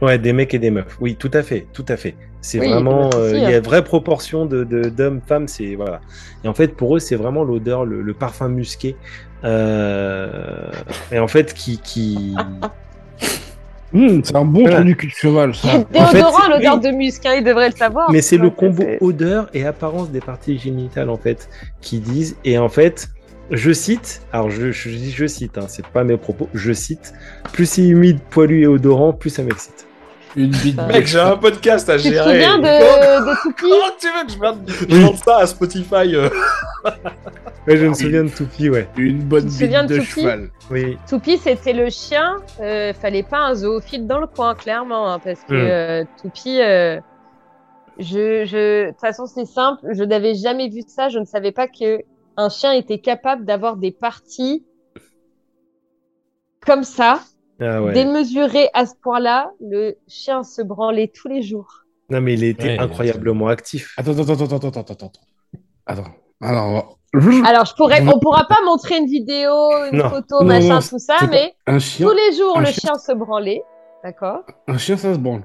[0.02, 0.98] Ouais, des mecs et des meufs.
[1.00, 2.16] Oui, tout à fait, tout à fait.
[2.42, 5.48] C'est vraiment, euh, il y a une vraie proportion de d'hommes, femmes.
[5.48, 6.02] C'est voilà.
[6.44, 8.98] Et en fait, pour eux, c'est vraiment l'odeur, le, parfum musqué.
[9.46, 10.70] Euh,
[11.12, 12.36] et en fait, qui, qui
[13.94, 14.78] Hum, c'est un bon Voilà.
[14.78, 15.86] trou du cul de cheval, ça.
[15.94, 18.12] Déodorant l'odeur de musc, hein, il devrait le savoir.
[18.12, 22.58] Mais c'est le combo odeur et apparence des parties génitales en fait qui disent et
[22.58, 23.10] en fait
[23.52, 27.14] je cite alors je, je dis je cite hein, c'est pas mes propos je cite
[27.52, 29.86] plus c'est humide poilu et odorant plus ça m'excite
[30.36, 32.24] Une bite Mec, de Mec, j'ai un podcast à Tu te gérer.
[32.42, 32.64] souviens de,
[33.30, 36.30] de Toupi Comment tu veux que je mette je mette ça à Spotify euh
[37.68, 40.50] ouais je me souviens de Toupi ouais Une bonne Tu te bite de, cheval.
[40.72, 42.38] oui Toupi, c'était le chien.
[42.62, 45.68] Euh, fallait pas un zoophile dans le coin, clairement, hein, parce que Mm.
[45.70, 47.00] euh, Toupi, euh,
[48.00, 49.82] je, je, de toute façon, c'est simple.
[49.94, 51.10] Je n'avais jamais vu ça.
[51.10, 52.02] Je ne savais pas que
[52.38, 54.66] un chien était capable d'avoir des parties
[56.66, 57.20] comme ça,
[57.62, 59.52] ah ouais démesurées à ce point-là.
[59.60, 61.84] Le chien se branlait tous les jours.
[62.10, 65.12] non mais il était Ouais, incroyablement actif Attends, attends, attends, attends, attends, attends, attends.
[65.86, 66.12] Attends.
[66.42, 66.98] Alors,
[67.46, 69.52] Alors, je pourrais, on pourra pas montrer une vidéo,
[69.92, 70.10] une Non.
[70.10, 72.92] photo, Non, machin, non, tout ça, mais un chien, tous les jours, un le chien-
[72.92, 73.62] chien se branlait.
[74.04, 74.42] D'accord?
[74.68, 75.44] Un chien, ça se branle.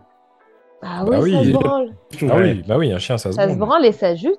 [0.82, 1.94] Ah Bah oui, oui, ça se branle.
[2.30, 3.58] Ah oui, bah oui, un chien, ça se Ça se branle.
[3.58, 4.38] branle et ça jute.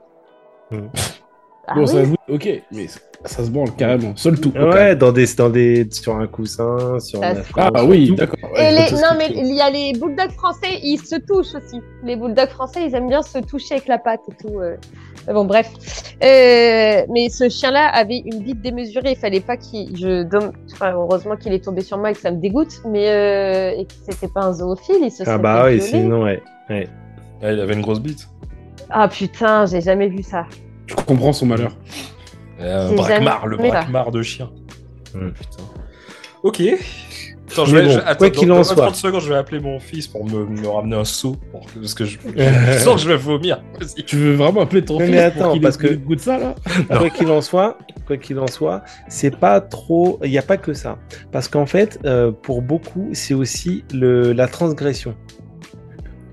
[1.70, 1.88] Ah Bon, oui.
[1.88, 2.88] ça, ok, mais
[3.26, 4.14] ça se branle carrément.
[4.16, 4.52] Seul tout.
[4.56, 8.38] ouais dans des dans des sur un coussin sur un se- Ah sur oui, d'accord.
[8.54, 8.92] Ouais, les...
[8.96, 11.82] Non, mais il y a les bulldogs français, ils se touchent aussi.
[12.04, 14.60] Les bulldogs français, ils aiment bien se toucher avec la patte et tout.
[14.60, 14.78] euh.
[15.28, 15.70] Bon, bref.
[16.24, 19.12] Euh, Mais ce chien-là avait une bite démesurée.
[19.12, 19.96] Il fallait pas qu'il.
[19.98, 20.26] Je...
[20.74, 22.82] enfin, heureusement qu'il est tombé sur moi et que ça me dégoûte.
[22.88, 23.80] Mais euh...
[23.82, 24.96] et que c'était pas un zoophile.
[25.02, 26.88] Il se ah bah oui sinon ouais ouais
[27.44, 28.28] Ah, il avait une grosse bite.
[28.90, 30.46] Ah putain, j'ai jamais vu ça.
[30.90, 31.72] Je comprends son malheur.
[32.60, 34.50] Euh, braquemar, le braquemar de chien.
[35.14, 35.30] Hmm.
[35.30, 35.64] Putain.
[36.44, 36.62] Ok.
[37.52, 38.76] Attends, je vais, bon, je- attends, quoi qu'il dans- en dans soit.
[38.76, 41.36] 30 secondes, je vais appeler mon fils pour me, me ramener un seau.
[41.52, 43.64] pour parce que je, je sens que je vais vomir.
[43.80, 44.04] Vas-y.
[44.04, 45.98] Tu veux vraiment appeler ton Mais fils mais pour attends, qu'il parce ait que- le
[45.98, 46.56] goût de ça, là
[47.00, 50.20] quoi qu'il en soit, quoi qu'il en soit, c'est pas trop.
[50.24, 51.00] Il n'y a pas que ça,
[51.32, 55.16] parce qu'en fait, euh, pour beaucoup, c'est aussi le la transgression.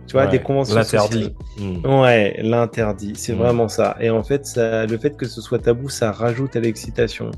[0.06, 1.34] Tu vois, Ouais, des conventions L'interdit.
[1.58, 1.84] Hmm.
[2.00, 3.38] Ouais, l'interdit, c'est Mm.
[3.38, 3.96] vraiment ça.
[4.00, 7.30] Et en fait, ça, le fait que ce soit tabou, ça rajoute à l'excitation.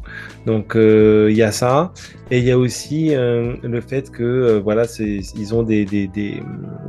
[0.46, 1.92] Donc euh, il y a ça,
[2.31, 5.85] et il y a aussi euh, le fait que euh, voilà, c'est ils ont des,
[5.85, 6.42] des, des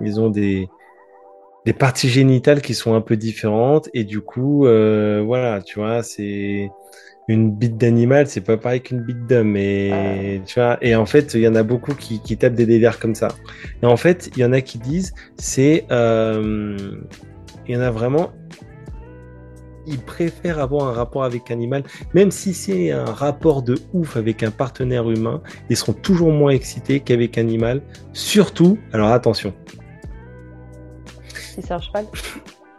[0.04, 0.68] ils ont des
[1.66, 6.04] des parties génitales qui sont un peu différentes et du coup euh, voilà, tu vois,
[6.04, 6.70] c'est
[7.30, 9.56] une bite d'animal, c'est pas pareil qu'une bite d'homme.
[9.56, 12.66] Et tu vois, et en fait, il y en a beaucoup qui, qui tapent des
[12.66, 13.30] délires comme ça.
[13.84, 16.76] Et en fait, il y en a qui disent, c'est, euh,
[17.68, 18.32] il y en a vraiment,
[19.86, 21.84] ils préfèrent avoir un rapport avec un animal,
[22.16, 26.52] même si c'est un rapport de ouf avec un partenaire humain, ils seront toujours moins
[26.52, 27.82] excités qu'avec un animal.
[28.12, 29.54] Surtout, alors attention.
[31.36, 32.06] Si c'est un cheval?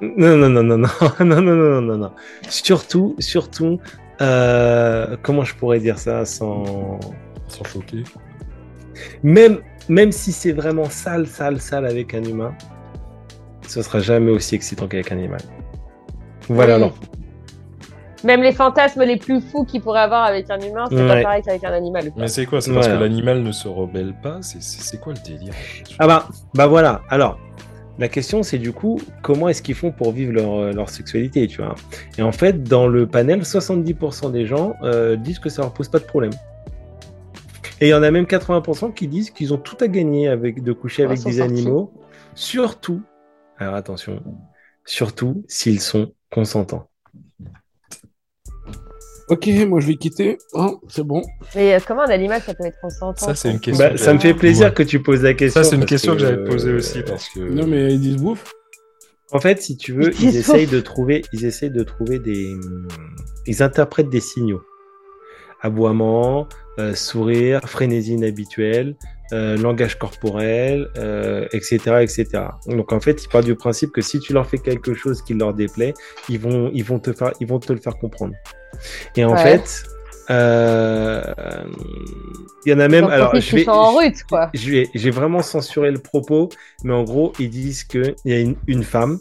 [0.00, 0.88] Non, non, non, non, non,
[1.20, 2.12] non, non, non, non, non, non.
[2.48, 3.78] Surtout, surtout,
[4.20, 6.98] euh, comment je pourrais dire ça sans.
[7.48, 8.04] Sans choquer.
[9.22, 12.54] Même, même si c'est vraiment sale, sale, sale avec un humain,
[13.66, 15.40] ce sera jamais aussi excitant qu'avec un animal.
[16.48, 16.82] Voilà, Oui.
[16.82, 16.94] alors.
[18.22, 21.22] Même les fantasmes les plus fous qu'il pourrait avoir avec un humain, c'est pas Ouais.
[21.22, 22.12] pareil qu'avec un animal.
[22.16, 22.60] Mais c'est quoi?
[22.60, 24.38] C'est parce que l'animal ne se rebelle pas?
[24.42, 25.54] C'est c'est- c'est quoi le délire?
[25.98, 27.00] Ah bah, bah voilà.
[27.08, 27.38] Alors,
[28.00, 31.46] la question c'est du coup, comment est-ce qu'ils font pour vivre leur, euh, leur sexualité,
[31.46, 31.74] tu vois?
[32.18, 35.88] Et en fait, dans le panel, 70% des gens euh, disent que ça leur pose
[35.88, 36.32] pas de problème.
[37.82, 40.62] Et il y en a même 80% qui disent qu'ils ont tout à gagner avec
[40.62, 41.92] de coucher avec sont des animaux,
[42.34, 43.02] surtout.
[43.58, 44.22] Alors attention,
[44.86, 46.89] surtout s'ils sont consentants.
[49.30, 50.38] Ok, moi je vais quitter.
[50.54, 51.22] Hein, c'est bon.
[51.54, 53.88] Mais euh, comment un animal ça peut être consentant Ça, c'est une question.
[53.88, 54.74] Bah, ça me fait plaisir Ouais.
[54.74, 55.62] que tu poses la question.
[55.62, 57.38] Ça, c'est une question que, j'avais posée euh, aussi parce que.
[57.38, 58.52] Non, mais ils disent bouffe.
[59.32, 62.52] En fait, si tu veux, Ils essayent de trouver, ils essayent de trouver des,
[63.46, 64.62] ils interprètent des signaux.
[65.62, 66.48] Aboiement,
[66.80, 68.96] euh, sourire, frénésie inhabituelle,
[69.32, 72.26] euh, langage corporel, euh, etc., etc.
[72.66, 75.34] Donc en fait, ils partent du principe que si tu leur fais quelque chose qui
[75.34, 75.94] leur déplaît,
[76.28, 78.34] ils vont, ils vont te faire, ils vont te le faire comprendre.
[79.16, 79.42] Et en Ouais.
[79.42, 79.82] fait,
[80.30, 81.22] euh,
[82.64, 83.02] il y en a même.
[83.04, 84.50] Donc, alors, je vais, sont en route, quoi.
[84.54, 86.48] je vais- J'ai vraiment censuré le propos,
[86.84, 89.18] mais en gros, ils disent qu'il y a une, une femme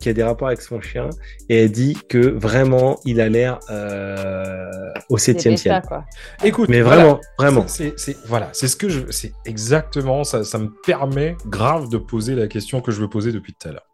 [0.00, 1.08] qui a des rapports avec son chien
[1.48, 4.70] et elle dit que vraiment, il a l'air euh,
[5.08, 5.56] au septième
[5.86, 6.04] quoi.
[6.44, 7.02] Écoute, Mais voilà.
[7.02, 7.64] vraiment, vraiment.
[7.66, 7.94] C'est,
[8.26, 10.44] voilà, c'est ce que je, c'est exactement ça.
[10.44, 13.72] Ça me permet grave de poser la question que je veux poser depuis tout à
[13.72, 13.88] l'heure,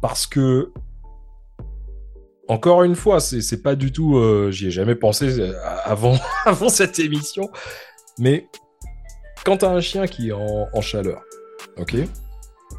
[0.00, 0.72] parce que
[2.48, 5.52] encore une fois, c'est, pas du tout, euh, j'y ai jamais pensé euh,
[5.84, 7.50] avant, avant cette émission,
[8.18, 8.46] mais
[9.44, 11.22] quand t'as un chien qui est en, en chaleur,
[11.76, 11.96] ok,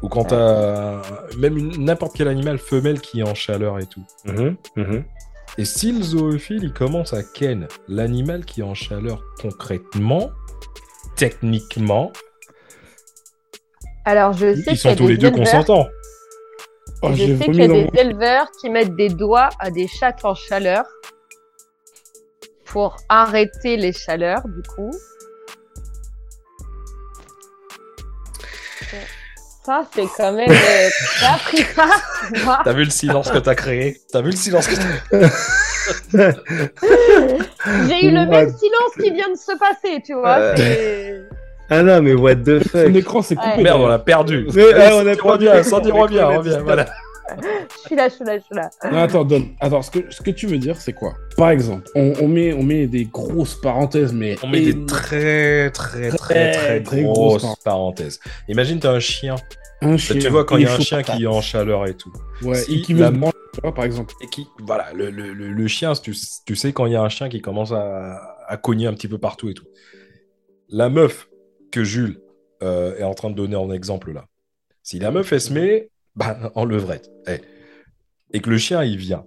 [0.02, 1.02] ou quand t'as
[1.38, 4.04] même n'importe quel animal femelle qui est en chaleur et tout.
[4.24, 5.04] Mhm, mhm.
[5.56, 10.30] Et si le zoophile, il commence à ken l'animal qui est en chaleur concrètement,
[11.16, 12.12] techniquement,
[14.04, 15.88] Alors, je sais Ils sont qu'il y a tous les des deux éleveurs- consentants.
[17.02, 19.86] Oh, je sais qu'il y a des mon- éleveurs qui mettent des doigts à des
[19.86, 20.84] chattes en chaleur
[22.64, 24.90] pour arrêter les chaleurs, du coup.
[29.68, 30.48] Ça, c'est quand même.
[30.50, 30.88] euh,
[32.64, 34.00] T'as ça vu le silence que t'as créé?
[34.10, 34.82] T'as vu le silence que t'as
[37.86, 38.26] J'ai eu le What?
[38.28, 40.38] même silence qui vient de se passer, tu vois.
[40.38, 40.54] Ouais.
[40.56, 41.20] c'est-
[41.68, 43.56] Ah non, mais what the Son fuck écran s'est coupé.
[43.56, 43.62] Ouais.
[43.62, 44.48] Merde, on l'a perdu.
[44.54, 45.68] Mais, Allez, ah, on a perdu.
[45.68, 46.86] Sandy tout voilà.
[47.36, 48.70] Je suis là, je suis là, je suis là.
[48.90, 49.48] Non, attends, donne.
[49.60, 51.14] Attends, ce que, ce que tu veux dire, c'est quoi?
[51.36, 54.36] Par exemple, on, on met, on met des grosses parenthèses, mais.
[54.42, 58.20] On met des très, très, très, Très, très, très grosses grosses parenthèses.
[58.48, 59.36] Imagine, t'as un chien.
[59.80, 60.18] Un chien.
[60.18, 62.12] tu vois, quand il y a un chien qui est en chaleur et tout.
[62.42, 64.14] Ouais, Si et qui veut la- vois, par exemple.
[64.22, 66.14] Et qui, voilà, le, le, le, le chien, tu,
[66.46, 69.08] tu sais, quand il y a un chien qui commence à, à cogner un petit
[69.08, 69.66] peu partout et tout.
[70.68, 71.28] La meuf
[71.70, 72.20] que Jules
[72.62, 74.26] euh, est en train de donner en exemple là,
[74.82, 77.38] si la meuf, elle se met bah, en levrette, eh,
[78.32, 79.24] et que le chien, il vient,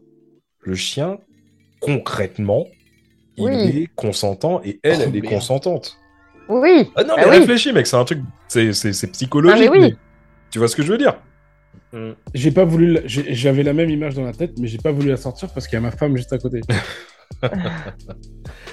[0.62, 1.17] le chien,
[1.80, 2.67] concrètement,
[3.38, 3.54] il Oui.
[3.84, 5.34] est consentant et elle, Oh, elle est merde.
[5.34, 5.97] consentante.
[6.49, 6.91] Oui.
[6.95, 7.38] Ah non, Ah mais oui.
[7.39, 9.67] réfléchis, mec, c'est un truc, c'est c'est- c'est psychologique.
[9.69, 9.91] Ah, mais oui.
[9.91, 9.95] mais
[10.51, 11.15] Tu vois ce que je veux dire?
[12.34, 12.93] J'ai pas voulu.
[12.93, 15.67] la- J'avais la même image dans la tête, mais j'ai pas voulu la sortir parce
[15.67, 16.60] qu'il y a ma femme juste à côté.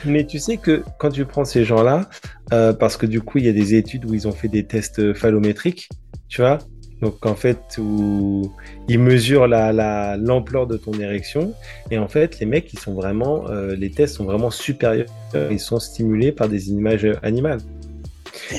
[0.04, 2.08] Mais tu sais que quand tu prends ces gens-là,
[2.52, 4.66] euh, parce que du coup, il y a des études où ils ont fait des
[4.66, 5.88] tests phallométriques,
[6.28, 6.58] tu vois.
[7.00, 8.50] Donc en fait, où
[8.88, 11.54] ils mesurent la la- l'ampleur de ton érection,
[11.90, 15.06] et en fait, les mecs, ils sont vraiment, euh, les tests sont vraiment supérieurs.
[15.50, 17.60] Ils sont stimulés par des images animales.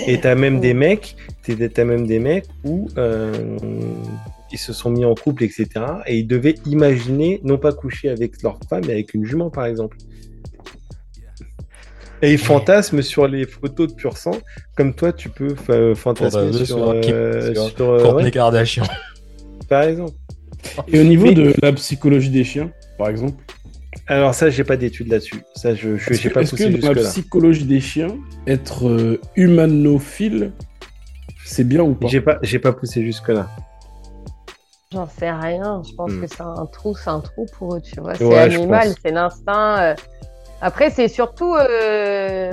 [0.07, 1.15] Et t'as même des mecs,
[1.73, 3.57] t'as même des mecs où euh,
[4.51, 5.67] ils se sont mis en couple, etc.
[6.05, 9.65] Et ils devaient imaginer, non pas coucher avec leur femme, mais avec une jument, par
[9.65, 9.97] exemple.
[12.21, 14.31] Et ils fantasment sur les photos de pur sang,
[14.75, 18.83] comme toi, tu peux fa- fantasmer sur, sur Kim- euh, sur sur, euh, Kardashian.
[19.69, 20.13] par exemple.
[20.89, 23.41] Et au niveau Mais- de la psychologie des chiens, par exemple,
[24.07, 25.41] Alors ça, j'ai pas d'études là-dessus.
[25.55, 29.21] Ça, je, je j'ai pas est-ce poussé que dans la psychologie des chiens, être euh,
[29.35, 30.51] humanophile,
[31.45, 32.07] c'est bien ou pas?
[32.07, 33.47] J'ai pas, j'ai pas poussé jusque là.
[34.91, 35.81] J'en sais rien.
[35.87, 36.21] Je pense Hmm.
[36.21, 38.15] que c'est un trou, c'est un trou pour eux, tu vois.
[38.15, 39.95] C'est Ouais, animal, c'est l'instinct.
[40.61, 41.55] Après, c'est surtout.
[41.55, 42.51] euh,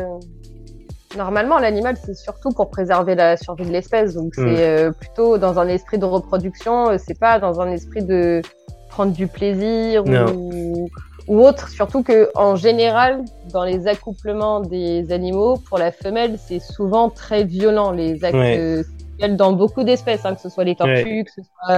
[1.17, 4.15] Normalement, l'animal, c'est surtout pour préserver la survie de l'espèce.
[4.15, 4.57] Donc, c'est Hmm.
[4.59, 6.91] euh, plutôt dans un esprit de reproduction.
[6.91, 8.43] euh, C'est pas dans un esprit de
[8.91, 10.91] prendre du plaisir ou,
[11.27, 11.69] ou autre.
[11.71, 17.45] Surtout que, en général, dans les accouplements des animaux, pour la femelle, c'est souvent très
[17.45, 18.83] violent les actes Ouais.
[19.19, 21.25] sexuels dans beaucoup d'espèces, hein, que ce soit les tortues, Ouais.
[21.25, 21.75] que ce soit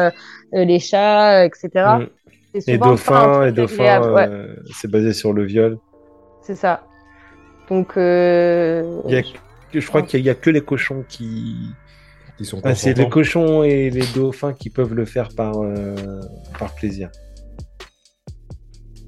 [0.59, 1.69] euh, les chats, etc.
[1.99, 2.07] Mm.
[2.55, 5.79] C'est Et souvent pas un dauphins, et dauphins, ouais, c'est basé sur le viol.
[6.49, 6.83] C'est ça.
[7.69, 9.23] Donc, euh, Il y a,
[9.71, 11.55] je crois qu'il y a que les cochons qui.
[12.43, 15.95] Sont Ah, c'est les cochons et les dauphins qui peuvent le faire par, euh,
[16.59, 17.11] par plaisir.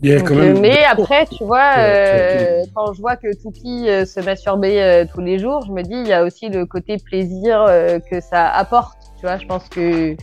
[0.03, 0.61] Il y a donc, quand même.
[0.61, 5.07] mais après, tu vois, euh, tu- quand je vois que Touki euh, se masturbait euh,
[5.15, 8.21] tous les jours, je me dis, il y a aussi le côté plaisir euh, que
[8.21, 8.99] ça apporte.
[9.19, 10.17] Tu vois, je pense que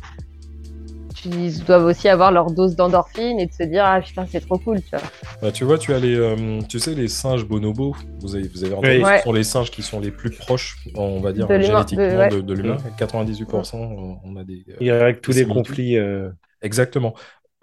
[1.25, 4.57] ils doivent aussi avoir leur dose d'endorphine et de se dire, ah putain, c'est trop
[4.57, 5.01] cool, tu vois.
[5.41, 7.95] Bah, tu vois, tu as les, euh, tu sais, les singes bonobos.
[8.19, 9.03] Vous avez, vous avez entendu, Oui.
[9.03, 9.17] Ouais.
[9.19, 12.07] ce sont les singes qui sont les plus proches, on va dire, De l'humain, génétiquement
[12.07, 12.29] de- ouais.
[12.29, 12.77] de, de l'humain.
[12.97, 14.63] 98%, on a des.
[14.69, 15.97] euh, Il y a tous les conflits.
[15.97, 16.29] euh,
[16.61, 17.13] Exactement.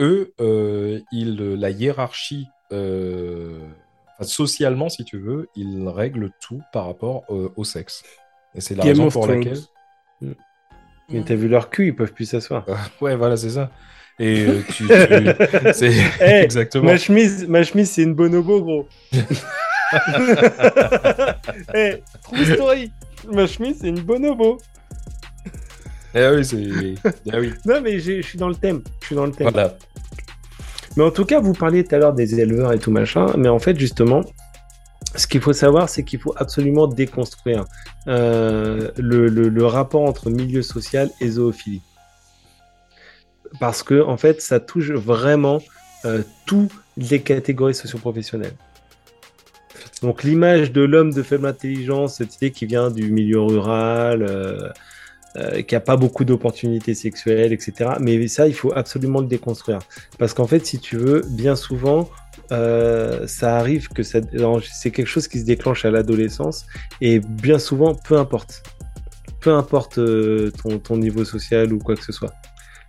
[0.01, 3.59] Eux, euh, ils, la hiérarchie, euh,
[4.19, 8.03] enfin, socialement, si tu veux, ils règlent tout par rapport euh, au sexe.
[8.57, 9.39] Et c'est la Game raison pour Thrones.
[9.39, 10.35] laquelle.
[11.11, 12.65] Mais t'as vu leur cul, ils peuvent plus s'asseoir.
[12.69, 13.71] Euh, ouais, voilà, c'est ça.
[14.19, 16.85] Et euh, tu, tu- c'est Eh, exactement.
[16.85, 18.89] Ma chemise, ma chemise, c'est une bonobo, gros.
[21.75, 22.91] Eh, true story.
[23.33, 24.59] Ma chemise, c'est une bonobo.
[26.15, 26.57] Eh oui, c'est.
[27.27, 27.53] Eh oui.
[27.67, 28.83] Non, mais je suis dans le thème.
[29.01, 29.49] Je suis dans le thème.
[29.51, 29.77] Voilà.
[30.97, 33.27] Mais en tout cas, vous parliez tout à l'heure des éleveurs et tout machin.
[33.37, 34.23] Mais en fait, justement,
[35.17, 37.65] ce qu'il faut savoir, c'est qu'il faut absolument déconstruire
[38.09, 41.83] euh, le, rapport entre milieu social et zoophilie.
[43.61, 45.61] Parce que, en fait, ça touche vraiment
[46.05, 48.57] euh, toutes les catégories socioprofessionnelles.
[50.03, 54.69] Donc, l'image de l'homme de faible intelligence, cette idée qui vient du milieu rural, euh,
[55.37, 57.95] euh, qui a pas beaucoup d'opportunités sexuelles, etc.
[57.99, 59.81] Mais ça, il faut absolument le déconstruire.
[60.17, 62.09] Parce qu'en fait, si tu veux, bien souvent,
[62.53, 66.67] euh, ça arrive que c'est quelque chose qui se déclenche à l'adolescence
[67.01, 68.63] et bien souvent, peu importe,
[69.41, 70.51] peu importe euh,
[70.83, 72.33] ton, niveau social ou quoi que ce soit.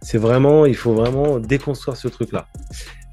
[0.01, 2.47] C'est vraiment, il faut vraiment déconstruire ce truc-là.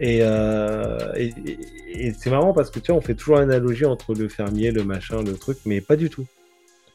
[0.01, 4.29] Et, euh, et c'est marrant parce que tu vois, on fait toujours l'analogie entre le
[4.29, 6.27] fermier, le machin, le truc, mais pas du tout.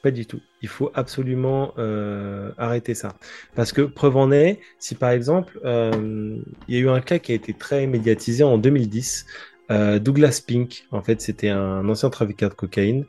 [0.01, 0.39] Pas du tout.
[0.61, 3.15] Il faut absolument euh, arrêter ça.
[3.55, 7.19] Parce que preuve en est, si par exemple, euh, il y a eu un cas
[7.19, 9.25] qui a été très médiatisé en 2010,
[9.69, 13.05] euh, Douglas Pink, en fait, c'était un ancien trafiquant de cocaïne,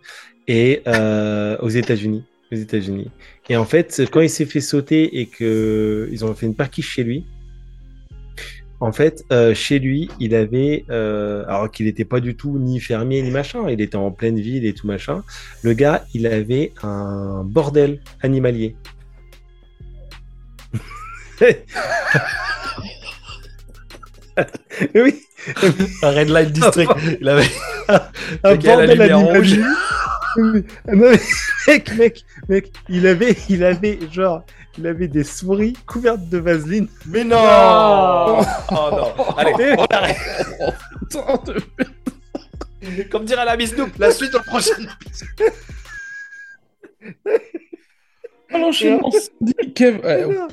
[0.46, 0.82] et
[1.60, 2.24] aux États-Unis.
[2.50, 3.10] Aux États-Unis.
[3.50, 6.88] Et en fait, quand il s'est fait sauter et que ils ont fait une parquiche
[6.94, 7.26] chez lui,
[8.80, 12.78] en fait, euh, chez lui, il avait, euh, alors qu'il n'était pas du tout ni
[12.80, 15.24] fermier ni machin, il était en pleine ville et tout machin.
[15.62, 18.76] Le gars, il avait un bordel animalier.
[24.94, 25.27] oui.
[26.02, 26.90] Un Red Light District.
[27.20, 27.50] Il avait
[27.88, 29.62] un bordel animalier.
[31.66, 34.44] mec, mec, mec, il avait, il avait genre
[34.76, 36.86] il avait des souris couvertes de vaseline.
[37.06, 37.36] Mais non,
[38.70, 40.16] Oh non Allez, on arrête
[43.10, 45.52] Comme dirait la Miss Noob, la suite au prochain épisode.
[48.54, 49.10] Oh l'enchaînement
[49.74, 50.00] Kev...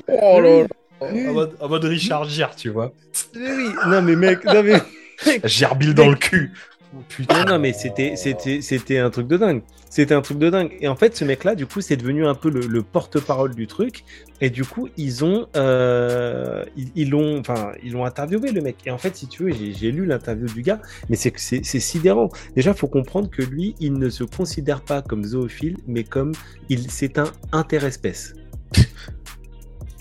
[0.08, 0.66] Oh là là
[1.00, 2.92] en mode, en mode Richard Gere, tu vois.
[3.34, 4.80] Oui, non mais mec, non mais...
[5.44, 6.52] Gerbille dans le cul.
[6.94, 7.44] Oh, putain.
[7.44, 9.62] Non, mais c'était, c'était, c'était un truc de dingue.
[9.90, 10.76] C'était un truc de dingue.
[10.80, 14.04] Et en fait, ce mec-là, du coup, c'est devenu un peu le, porte-parole du truc.
[14.40, 18.76] Et du coup, ils ont, euh, ils, l'ont, enfin, ils l'ont interviewé le mec.
[18.86, 21.80] Et en fait, si tu veux, j'ai, lu l'interview du gars, mais c'est, c'est, c'est
[21.80, 22.30] sidérant.
[22.54, 26.32] Déjà, faut comprendre que lui, il ne se considère pas comme zoophile, mais comme
[26.68, 28.34] il, c'est un interespèce.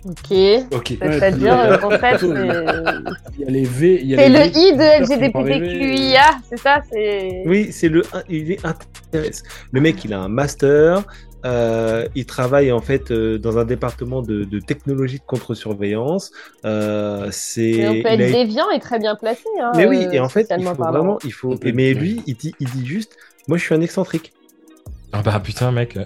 [0.07, 0.37] Ok.
[0.71, 0.97] Ok.
[1.01, 3.35] C'est-à-dire, le concept, c'est.
[3.37, 4.05] Il y a les V.
[4.15, 6.81] C'est le I de LGBTQIA, c'est ça
[7.45, 8.03] Oui, c'est le.
[8.29, 9.43] Il est intéressant.
[9.71, 11.03] Le mec, il a un master.
[11.45, 16.31] Euh, il travaille en fait euh, dans un département de, de technologie de contre-surveillance.
[16.65, 17.87] Euh, c'est.
[17.87, 19.43] On peut être déviant et très bien placé.
[19.61, 21.55] Hein, mais oui, et en fait, il faut vraiment, il faut.
[21.63, 23.15] Mais lui, il dit, il dit juste,
[23.47, 24.33] moi, je suis un excentrique.
[25.17, 25.95] Ah bah putain, mec.
[25.95, 26.03] Euh,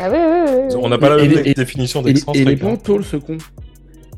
[0.00, 0.74] ah oui, oui, oui.
[0.80, 2.42] On n'a pas la même définition d'excentrique.
[2.46, 3.36] Il est pas en tôle, ce con.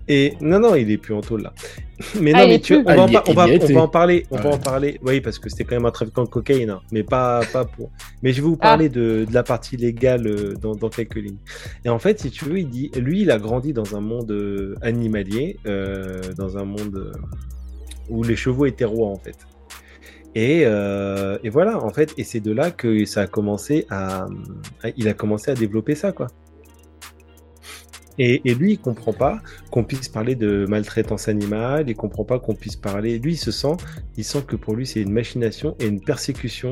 [0.06, 1.52] Et non, non, il est plus en tôle là.
[2.20, 4.24] Mais ah, non, mais tu, on, va, en, on, va, on va en parler.
[4.30, 5.00] On va en parler.
[5.02, 7.90] Oui, parce que c'était quand même un trafiquant de cocaïne, hein, mais pas, pas pour.
[8.22, 8.68] Mais je vais vous ah.
[8.68, 11.40] parler de, de, la partie légale euh, dans, dans, quelques lignes.
[11.84, 14.30] Et en fait, si tu veux, il dit, lui, il a grandi dans un monde
[14.30, 17.12] euh, animalier, euh, dans un monde
[18.08, 19.36] où les chevaux étaient rois en fait.
[20.36, 24.26] Euh, et, voilà, en fait, et c'est de là que ça a commencé à,
[24.96, 26.28] il a commencé à développer ça, quoi.
[28.20, 32.56] Et, lui, il comprend pas qu'on puisse parler de maltraitance animale, il comprend pas qu'on
[32.56, 33.20] puisse parler.
[33.20, 33.76] Lui, il se sent,
[34.16, 36.70] il sent que pour lui, c'est une machination et une persécution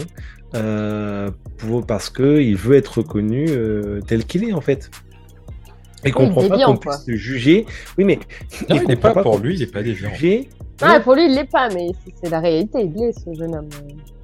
[0.57, 4.90] euh, pour, parce que il veut être reconnu euh, tel qu'il est, en fait.
[6.05, 7.64] Il comprend pas qu'on puisse juger.
[7.97, 8.19] Oui, mais
[8.69, 10.11] il n'est pas, pour lui, il n'est pas déviant.
[10.80, 11.88] Ah, pour lui, il l'est pas, mais
[12.22, 12.80] c'est la réalité.
[12.82, 13.68] Il l'est, ce jeune homme.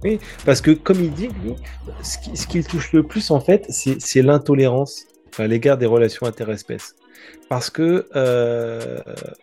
[0.04, 1.54] Oui, parce que comme il dit, lui,
[2.02, 5.06] ce qui, ce qui touche le plus, en fait, c'est l'intolérance
[5.38, 6.94] à l'égard des relations interespèces.
[7.48, 9.00] Parce que, euh,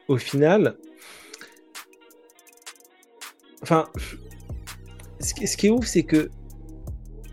[0.07, 0.75] au final,
[3.63, 3.87] enfin,
[5.19, 6.29] ce qui est ouf, c'est que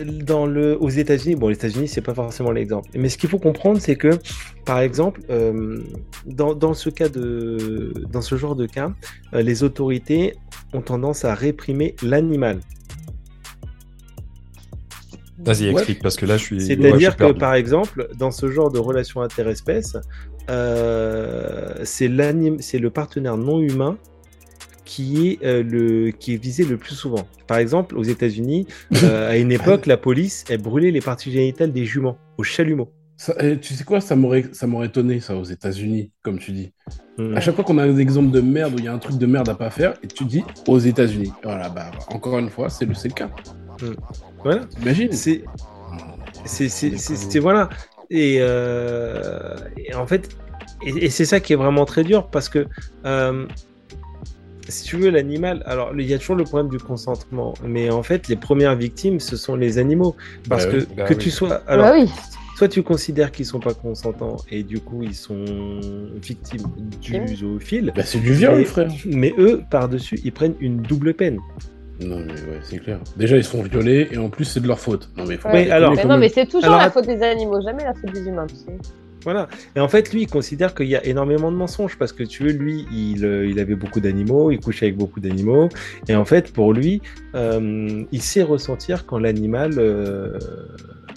[0.05, 2.91] dans le, aux États-Unis, bon, les États-Unis, c'est pas forcément l'exemple.
[2.95, 4.19] Mais ce qu'il faut comprendre, c'est que,
[4.65, 5.83] par exemple, euh,
[6.27, 8.93] dans, dans, ce cas de, dans ce genre de cas,
[9.33, 10.35] euh, les autorités
[10.73, 12.61] ont tendance à réprimer l'animal.
[15.39, 16.61] Vas-y, explique, parce que là, je suis.
[16.61, 19.97] C'est-à-dire que, par exemple, dans ce genre de relation interespèce,
[20.51, 23.99] euh, c'est le partenaire non humain
[24.87, 27.27] qui est, euh, le, qui est visé le plus souvent.
[27.47, 28.67] Par exemple, aux États-Unis,
[29.03, 32.91] euh, à une époque, la police elle brûlait les parties génitales des juments au chalumeau.
[33.41, 36.73] Eh, tu sais quoi, ça m'aurait, ça m'aurait étonné, ça, aux États-Unis, comme tu dis.
[37.19, 37.35] Hmm.
[37.35, 39.19] À chaque fois qu'on a un exemple de merde où il y a un truc
[39.19, 41.33] de merde à pas faire, et tu dis aux États-Unis.
[41.43, 43.31] Voilà, bah, encore une fois, c'est le, c'est le cas.
[43.83, 43.95] Hmm.
[44.43, 44.63] Voilà.
[44.83, 45.13] Imagine.
[45.13, 45.45] C'est,
[46.45, 47.71] c'est, voilà.
[48.11, 50.29] Et, euh, et, en fait,
[50.85, 52.67] et, c'est ça qui est vraiment très dur parce que
[54.69, 58.03] si tu veux, l'animal, alors il y a toujours le problème du consentement, mais en
[58.03, 60.17] fait, les premières victimes, ce sont les animaux.
[60.49, 61.63] Parce bah que bah que tu sois.
[61.67, 62.13] Alors, bah
[62.57, 65.45] soit tu considères qu'ils sont pas consentants et du coup, ils sont
[66.17, 66.67] victimes
[67.01, 67.93] du zoophile.
[68.05, 68.91] c'est du viol, frère.
[69.05, 71.39] Mais eux, par-dessus, ils prennent une double peine.
[72.01, 72.99] Non, mais ouais, c'est clair.
[73.17, 75.11] Déjà, ils sont violés et en plus, c'est de leur faute.
[75.17, 78.13] Non, mais, faut alors, non, mais c'est toujours la faute des animaux, jamais la faute
[78.13, 78.77] des humains, tu sais.
[79.27, 79.49] Voilà.
[79.75, 82.45] Et en fait, lui, il considère qu'il y a énormément de mensonges parce que tu
[82.45, 85.69] veux, lui, il, euh, il avait beaucoup d'animaux, il couchait avec beaucoup d'animaux.
[86.07, 87.03] Et en fait, pour lui,
[87.35, 89.73] euh, il sait ressentir quand l'animal.
[89.79, 90.39] Euh,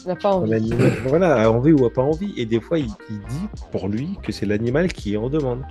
[0.07, 0.71] n'a pas envie.
[1.05, 2.33] voilà, a envie ou a pas envie.
[2.35, 5.61] Et des fois, il, dit pour lui que c'est l'animal qui est en demande.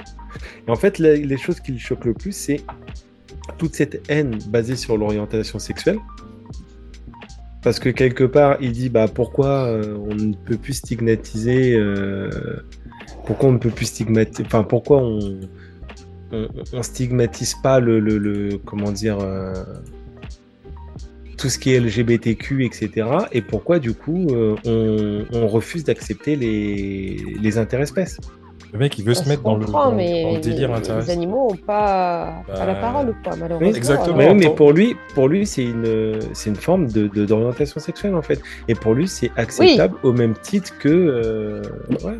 [0.68, 2.60] Et en fait, les choses qui le choquent le plus, c'est
[3.56, 5.98] toute cette haine basée sur l'orientation sexuelle
[7.62, 12.30] Parce que quelque part, il dit bah pourquoi euh, on ne peut plus stigmatiser, euh,
[13.26, 15.40] pourquoi on ne peut plus stigmatiser, enfin pourquoi on,
[16.82, 19.54] stigmatise pas le, comment dire euh,
[21.36, 23.08] tout ce qui est LGBTQ, etc.
[23.32, 28.18] Et pourquoi du coup on, on refuse d'accepter les, les interespèces
[28.72, 30.74] Le mec, il veut On se mettre dans le, dans- mais dans le délire les,
[30.76, 31.06] intéressant.
[31.06, 33.74] les animaux n'ont pas, pas la Bah, parole, quoi, malheureusement.
[33.74, 34.34] exactement.
[34.34, 38.20] Mais, pour lui, pour lui, c'est une, c'est une forme de, de- d'orientation sexuelle en
[38.22, 38.40] fait.
[38.68, 40.88] Et pour lui, c'est acceptable au même titre que.
[40.88, 41.62] euh,
[42.04, 42.18] ouais.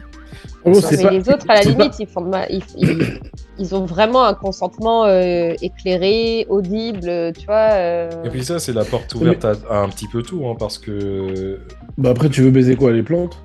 [0.65, 3.21] Oh, mais pas- les autres, à la pas- limite, ils, font de ma- ils, ils-
[3.59, 7.73] ils ont vraiment un consentement euh, éclairé, audible, tu vois.
[7.73, 10.57] euh, Et puis ça, c'est la porte ouverte à, à un petit peu tout, hein,
[10.59, 11.59] parce que
[11.99, 13.39] Bah après, tu veux baiser quoi Les plantes?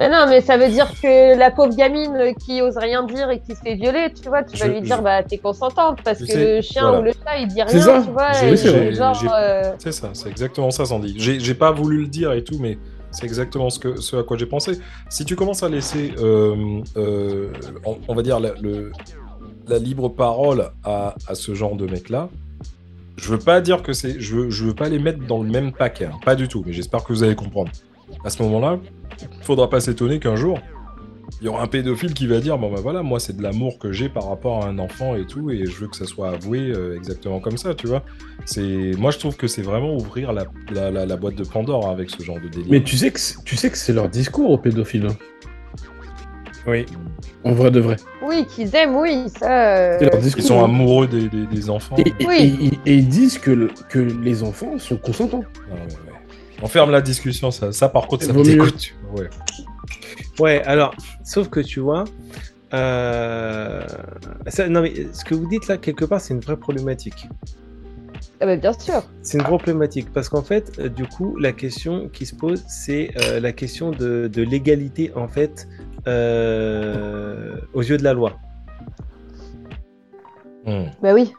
[0.00, 3.38] Mais non, mais ça veut dire que la pauvre gamine qui ose rien dire et
[3.38, 5.98] qui se fait violer, tu vois, tu vas Je- lui dire, je- bah t'es consentante
[6.02, 7.00] parce que le chien voilà.
[7.00, 8.02] ou le chat il dit C'est rien, ça.
[8.06, 8.32] tu vois.
[8.32, 11.14] J'ai- euh, c'est ça, c'est exactement ça, Sandy.
[11.18, 12.78] J'ai j'ai pas voulu le dire et tout, mais
[13.10, 14.78] c'est exactement ce, que, ce à quoi j'ai pensé.
[15.10, 17.52] Si tu commences à laisser, euh, euh,
[17.84, 18.92] on, on va dire, la, le-
[19.68, 22.30] la libre parole à, à ce genre de mec-là,
[23.18, 24.18] je veux pas dire que c'est.
[24.18, 26.62] Je veux, je veux pas les mettre dans le même paquet, hein, pas du tout,
[26.64, 27.70] mais j'espère que vous allez comprendre.
[28.24, 28.78] À ce moment-là,
[29.42, 30.58] faudra pas s'étonner qu'un jour,
[31.40, 33.78] il y aura un pédophile qui va dire Bon, bah voilà, moi, c'est de l'amour
[33.78, 36.30] que j'ai par rapport à un enfant et tout, et je veux que ça soit
[36.30, 38.02] avoué euh, exactement comme ça, tu vois.
[38.44, 41.86] C'est Moi, je trouve que c'est vraiment ouvrir la, la, la- la boîte de Pandore
[41.88, 42.66] hein, avec ce genre de délire.
[42.70, 45.06] Mais tu sais que c'est- tu sais que c'est leur discours aux pédophiles.
[45.06, 45.16] hein.
[46.66, 46.84] Oui.
[47.42, 47.96] En vrai de vrai.
[48.22, 49.76] oui, qu'ils aiment, oui, ça.
[49.76, 50.44] euh, C'est leur Ils discours.
[50.44, 50.64] sont hein.
[50.64, 51.96] amoureux des, des, des enfants.
[51.96, 52.70] Et, et- Oui.
[52.84, 55.44] et- et ils disent que, le- que les enfants sont consentants.
[55.70, 56.09] Ah, ouais.
[56.62, 58.52] On ferme la discussion, ça, ça par contre, ça Vaut me mieux.
[58.52, 58.92] dégoûte.
[59.16, 59.30] Ouais.
[60.38, 60.94] Ouais, alors,
[61.24, 62.04] sauf que tu vois,
[62.74, 63.82] euh,
[64.46, 67.28] ça- non mais ce que vous dites là, quelque part, c'est une vraie problématique.
[68.40, 69.02] ah bah, bien sûr.
[69.22, 72.62] C'est une vraie problématique parce qu'en fait, euh, du coup, la question qui se pose,
[72.68, 75.66] c'est euh, la question de, de l'égalité en fait
[76.06, 78.36] euh, aux yeux de la loi.
[80.66, 80.84] Hmm.
[81.02, 81.32] Bah oui.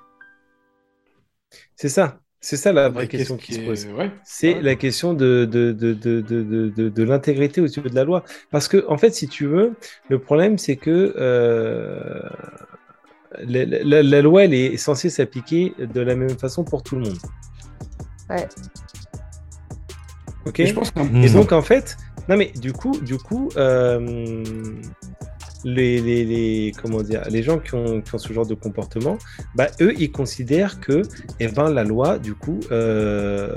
[1.76, 3.85] C'est ça, c'est ça la vraie question qui se pose.
[3.97, 4.11] ouais.
[4.23, 4.61] C'est Ouais.
[4.61, 8.03] la question de, de, de, de, de, de, de- de l'intégrité aux yeux de la
[8.03, 8.23] loi.
[8.49, 9.73] Parce que, en fait, si tu veux,
[10.09, 12.19] le problème, c'est que euh,
[13.43, 17.01] la, la- la loi, elle est censée s'appliquer de la même façon pour tout le
[17.03, 17.17] monde.
[18.29, 18.47] Ouais.
[20.45, 20.59] Ok?
[20.59, 21.23] Et je pense qu'un- Mm.
[21.23, 21.95] Et donc, en fait,
[22.27, 24.43] non, mais du coup, du coup euh,
[25.64, 29.18] les, les, les, comment dire, les gens qui ont, qui ont ce genre de comportement,
[29.55, 31.01] bah, eux, ils considèrent que
[31.39, 33.53] eh ben, la loi, du coup, euh,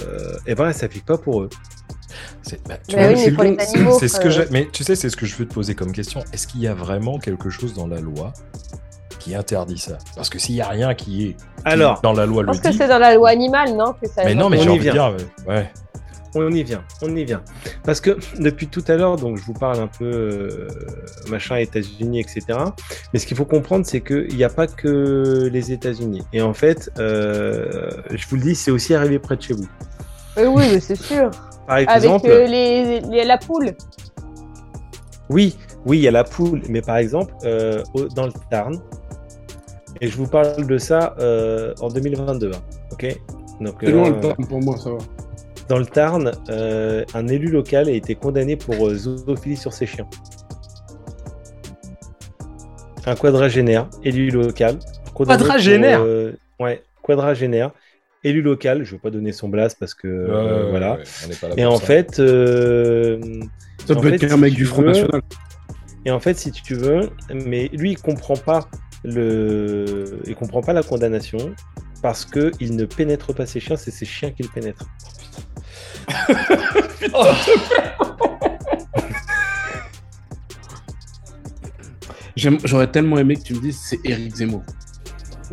[0.46, 1.48] eh ben, elle s'applique pas pour eux.
[2.42, 5.54] C'est bah, oui, mais ce que euh, tu sais, c'est ce que je veux te
[5.54, 6.22] poser comme question.
[6.32, 8.32] Est-ce qu'il y a vraiment quelque chose dans la loi
[9.18, 9.98] qui interdit ça?
[10.14, 12.52] Parce que s'il y a rien qui est qui, Alors, dans la loi Je le
[12.52, 14.86] pense que c'est dans la loi animale, non que ça Mais non, mais j'ai envie
[14.86, 15.16] de dire,
[15.48, 15.70] ouais.
[16.34, 17.42] On y vient, on y vient.
[17.84, 20.68] Parce que depuis tout à l'heure, donc je vous parle un peu euh,
[21.30, 22.42] machin États-Unis, etc.
[23.12, 26.22] Mais ce qu'il faut comprendre, c'est qu'il n'y a pas que les États-Unis.
[26.32, 29.68] Et en fait, euh, je vous le dis, c'est aussi arrivé près de chez vous.
[30.38, 31.30] Euh, Oui, mais c'est sûr.
[31.66, 33.72] Par Avec exemple, euh, les, les- la poule.
[35.30, 35.56] oui,
[35.86, 37.82] oui, il y a la poule, mais par exemple, euh,
[38.14, 38.78] dans le Tarn,
[40.00, 42.58] et je vous parle de ça euh, en 2022, hein,
[42.92, 43.18] ok?
[43.60, 44.98] Donc, C'est loin le temps pour moi, ça va.
[45.68, 49.86] Dans le Tarn, euh, un élu local a été condamné pour euh, zoophilie sur ses
[49.86, 50.06] chiens.
[53.06, 54.78] Un quadragénaire, élu local.
[55.14, 57.70] pour, Quadragénaire euh, Ouais, quadragénaire,
[58.22, 58.84] élu local.
[58.84, 60.94] Je ne veux pas donner son blast parce que euh, Ouais, voilà.
[60.96, 61.86] ouais, on n'est pas là Et pour en ça.
[61.86, 63.18] fait, euh,
[63.86, 65.22] Ça en peut fait, être si un mec tu du Front veux- National.
[66.06, 68.68] et en fait, si tu veux, mais lui, il comprend pas
[69.02, 71.54] le, il comprend pas la condamnation
[72.02, 74.86] parce que il ne pénètre pas ses chiens, c'est ses chiens qui le pénètrent.
[82.36, 84.62] J'aurais tellement aimé que tu me dises c'est Eric Zemmour.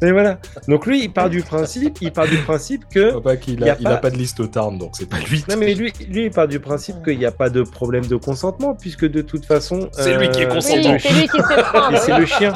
[0.00, 0.38] Mais voilà.
[0.68, 3.34] Donc lui, il part du principe, il part du principe que a, a
[3.80, 5.44] il a pas- de liste au Tarn, donc c'est pas lui.
[5.48, 8.14] non mais lui, lui, il part du principe qu'il n'y a pas de problème de
[8.14, 10.92] consentement puisque de toute façon, C'est lui qui est euh, consentant.
[10.92, 11.38] Oui, c'est lui qui.
[11.38, 12.54] Et c'est le chien.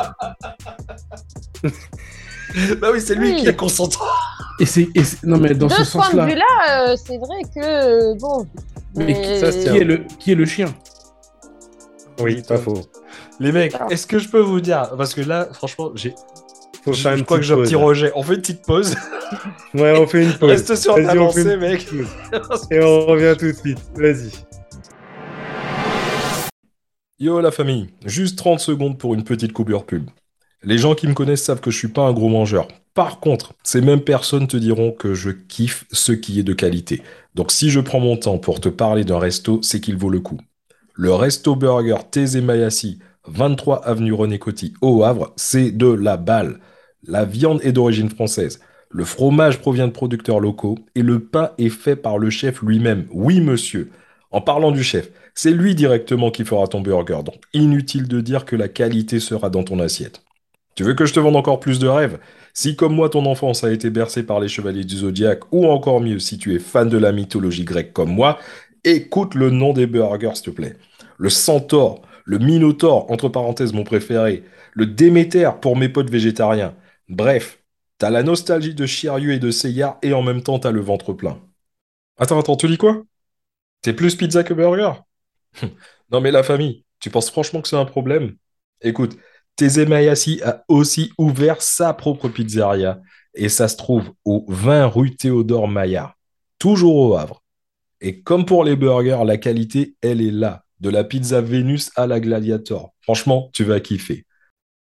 [2.80, 3.40] bah oui, c'est lui Oui.
[3.42, 4.00] qui est consentant.
[4.60, 4.88] Et c'est
[5.24, 8.14] non mais dans de ce ce point de sens-là, vue-là, euh, c'est vrai que euh,
[8.20, 8.46] bon.
[8.94, 10.66] Mais mais- ça se qui est le qui est le chien?
[12.20, 12.80] Oui, pas faux.
[13.40, 16.14] Les mecs, est-ce que je peux vous dire Parce que là, franchement, j'ai.
[16.84, 18.12] Faut Je, crois que j'ai un petit rejet.
[18.16, 18.94] On fait une petite pause.
[19.74, 20.50] Ouais, on fait une pause.
[20.50, 21.88] Reste sur ta lancée, une mec.
[22.70, 23.78] Et on revient tout de suite.
[23.96, 24.30] Vas-y.
[27.18, 30.10] Yo la famille, juste 30 secondes pour une petite coupure pub.
[30.64, 32.68] Les gens qui me connaissent savent que je suis pas un gros mangeur.
[32.94, 37.02] Par contre, ces mêmes personnes te diront que je kiffe ce qui est de qualité.
[37.34, 40.20] Donc si je prends mon temps pour te parler d'un resto, c'est qu'il vaut le
[40.20, 40.38] coup.
[40.94, 46.60] Le Resto Burger Thésée Mayassi, 23 avenue René Coty, au Havre, c'est de la balle.
[47.02, 48.60] La viande est d'origine française.
[48.88, 53.06] Le fromage provient de producteurs locaux et le pain est fait par le chef lui-même.
[53.10, 53.90] Oui, monsieur.
[54.30, 57.20] En parlant du chef, c'est lui directement qui fera ton burger.
[57.24, 60.21] Donc inutile de dire que la qualité sera dans ton assiette.
[60.74, 62.18] Tu veux que je te vende encore plus de rêves?
[62.54, 66.00] Si comme moi ton enfance a été bercée par les chevaliers du zodiaque, ou encore
[66.00, 68.38] mieux si tu es fan de la mythologie grecque comme moi,
[68.84, 70.76] écoute le nom des burgers s'il te plaît.
[71.18, 74.44] Le centaure, le minotaure, entre parenthèses mon préféré,
[74.74, 76.74] le Déméter pour mes potes végétariens.
[77.08, 77.58] Bref,
[77.98, 81.12] t'as la nostalgie de Chirieux et de Seiya et en même temps t'as le ventre
[81.12, 81.38] plein.
[82.18, 83.02] Attends, attends, tu dis quoi?
[83.82, 84.92] T'es plus pizza que burger?
[86.10, 88.36] Non mais la famille, tu penses franchement que c'est un problème?
[88.82, 89.16] Écoute,
[89.56, 93.00] Thésée Mayassi a aussi ouvert sa propre pizzeria
[93.34, 96.14] et ça se trouve au 20 rue Théodore Maillard,
[96.58, 97.42] toujours au Havre.
[98.00, 102.06] Et comme pour les burgers, la qualité, elle est là, de la pizza Vénus à
[102.06, 102.92] la Gladiator.
[103.00, 104.26] Franchement, tu vas kiffer.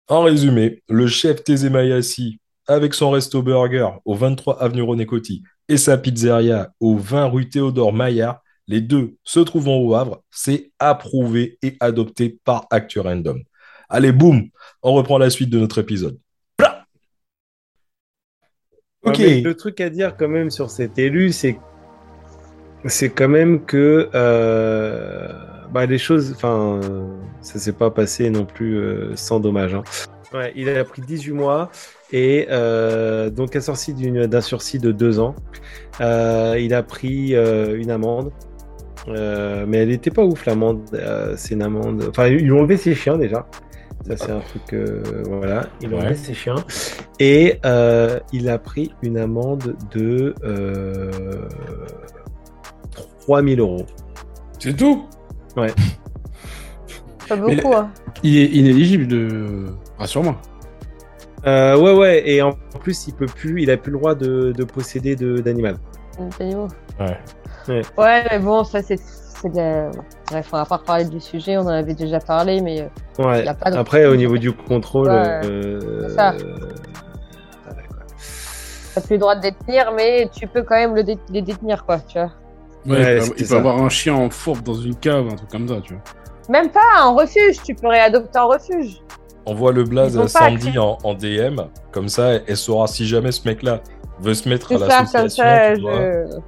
[0.07, 5.43] En résumé, le chef Thésée Mayassi, avec son resto burger au 23 avenue René Coty
[5.67, 10.71] et sa pizzeria au 20 rue Théodore Maillard, les deux se trouvant au Havre, c'est
[10.77, 13.41] approuvé et adopté par Actu Random.
[13.89, 14.49] Allez, boum,
[14.83, 16.19] on reprend la suite de notre épisode.
[19.03, 19.17] Ok.
[19.17, 21.57] le truc à dire quand même sur cet élu, c'est
[22.85, 25.27] c'est quand même que euh,
[25.71, 26.79] bah, les choses, enfin,
[27.41, 29.73] ça s'est pas passé non plus euh, sans dommage.
[29.73, 29.83] Hein.
[30.33, 31.71] Ouais, il a pris 18 mois
[32.11, 35.35] et euh, donc assorti d'un sursis de 2 ans.
[35.99, 38.31] il a pris une amende.
[39.07, 40.81] mais elle n'était pas ouf l'amende.
[41.35, 42.05] c'est une amende.
[42.09, 43.47] Enfin, ils lui ont enlevé ses chiens déjà.
[44.09, 44.73] Ça, c'est un truc.
[44.73, 46.55] Euh, voilà, il a ses chiens.
[47.19, 51.47] Et euh, il a pris une amende de euh,
[53.21, 53.85] 3000 euros.
[54.57, 55.05] C'est tout?
[55.55, 55.71] Ouais.
[57.29, 57.91] Pas beaucoup, hein.
[58.23, 59.67] Il est inéligible de.
[59.99, 60.41] Rassure-moi.
[61.45, 64.51] Euh, ouais, ouais, et en plus, il peut plus, il a plus le droit de,
[64.51, 65.77] de posséder d'animal.
[66.39, 66.55] Ouais.
[67.67, 67.81] ouais.
[67.95, 68.97] Ouais, mais bon, ça c'est
[69.43, 72.81] Bref, on va pas parler du sujet, on en avait déjà parlé, mais.
[72.81, 73.47] Euh, ouais.
[73.47, 73.77] a pas de...
[73.77, 75.07] Après, au niveau du contrôle.
[75.09, 75.41] Ouais.
[75.45, 76.09] Euh...
[76.09, 76.33] Ça.
[78.95, 81.99] T'as plus le droit de détenir, mais tu peux quand même le les détenir, quoi,
[81.99, 82.31] tu vois.
[82.85, 85.75] Ouais, il peut, avoir un chien en fourbe dans une cave, un truc comme ça,
[85.81, 86.03] tu vois.
[86.49, 89.01] Même pas, en refuge, tu peux réadopter en refuge.
[89.45, 91.61] On voit le blaze à Sandy en, en, DM,
[91.91, 93.81] comme ça, elle saura si jamais ce mec-là
[94.19, 95.43] veut se mettre à l'association.
[95.45, 96.39] Je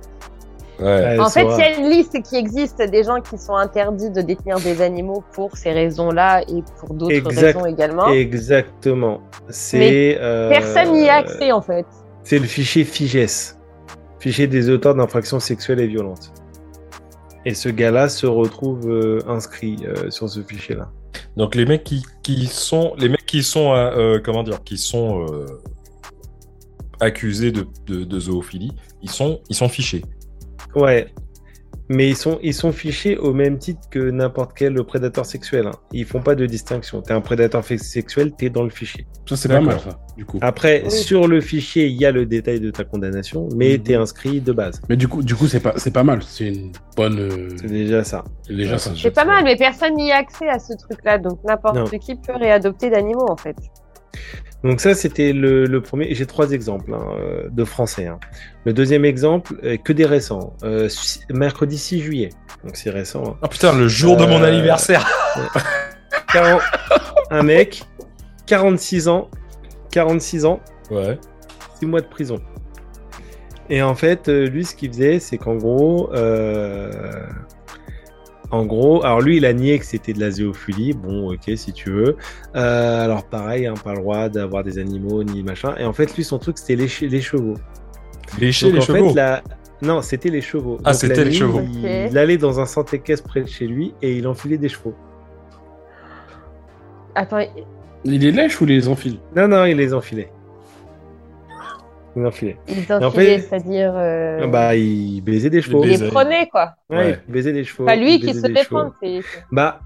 [0.82, 4.22] en fait, il y a une liste qui existe des gens qui sont interdits de
[4.22, 8.08] détenir des animaux pour ces raisons-là et pour d'autres raisons également.
[8.10, 9.22] Exactement.
[9.50, 11.86] C'est euh, personne n'y a accès en fait.
[12.24, 13.58] C'est le fichier FIGES,
[14.20, 16.32] fichier des auteurs d'infractions sexuelles et violentes.
[17.46, 20.90] Et ce gars-là se retrouve euh, inscrit euh, sur ce fichier-là.
[21.38, 23.74] Donc les mecs qui, qui, sont les mecs qui sont
[24.24, 25.26] comment dire qui sont
[27.00, 30.04] accusés de, de, de, zoophilie, ils sont ils sont fichés.
[30.76, 31.08] Ouais.
[31.94, 35.68] Mais ils sont, ils sont fichés au même titre que n'importe quel prédateur sexuel.
[35.68, 35.74] Hein.
[35.92, 37.02] Ils font pas de distinction.
[37.02, 39.06] T'es un prédateur sexuel, t'es dans le fichier.
[39.28, 40.38] Ça, c'est pas mal, ça, du coup.
[40.40, 43.84] Après, sur le fichier, il y a le détail de ta condamnation, mais tu mhm.
[43.84, 44.82] t'es inscrit de base.
[44.88, 46.24] Mais du coup, du coup c'est pas, c'est pas mal.
[46.24, 47.20] C'est une bonne.
[47.20, 48.24] Euh, c'est déjà ça.
[48.48, 48.94] C'est déjà ça.
[48.96, 51.18] C'est pas mal, mais personne n'y a accès à ce truc-là.
[51.18, 53.58] Donc n'importe qui peut réadopter d'animaux, en fait.
[54.64, 56.14] Donc ça, c'était le, premier.
[56.14, 58.08] J'ai trois exemples hein, euh, de français.
[58.08, 58.20] Hein.
[58.66, 60.54] Le deuxième exemple, que des récents.
[60.64, 60.88] Euh,
[61.30, 62.30] mercredi 6 juillet.
[62.64, 63.24] Donc c'est récent.
[63.26, 63.38] Hein.
[63.42, 65.08] Oh putain, le jour de mon euh, anniversaire.
[67.32, 67.84] un mec,
[68.46, 69.30] 46 ans.
[69.92, 70.60] 46 ans.
[70.92, 71.18] Ouais.
[71.80, 72.40] 6 mois de prison.
[73.70, 76.12] Et en fait, lui, ce qu'il faisait, c'est qu'en gros,
[78.52, 80.94] en gros, alors lui, il a nié que c'était de la zoophilie.
[80.94, 82.18] Bon, ok, si tu veux.
[82.56, 85.76] Euh, alors pareil, hein, pas le droit d'avoir des animaux ni machin.
[85.78, 87.56] Et en fait, lui, son truc, c'était lécher les chevaux.
[88.40, 89.14] Lécher les chevaux.
[89.82, 90.78] Non, c'était les chevaux.
[90.84, 91.62] Ah, c'était les chevaux.
[91.64, 92.18] Il...
[92.18, 94.94] allait dans un santé caisse près de chez lui et il enfilait des chevaux.
[97.16, 97.44] Attends.
[98.04, 99.18] Il les lèche ou il les enfile?
[99.36, 100.32] Non, non, il les enfilait.
[102.16, 102.58] Il enfilait.
[102.68, 103.94] Il enfilait, c'est-à-dire.
[103.96, 104.48] Euh...
[104.48, 105.84] Bah, il baisait des chevaux.
[105.84, 106.74] Il les prenait, quoi.
[106.90, 107.86] Ouais, il baisait des chevaux.
[107.86, 108.92] Pas lui qui se défend.
[109.52, 109.80] Bah,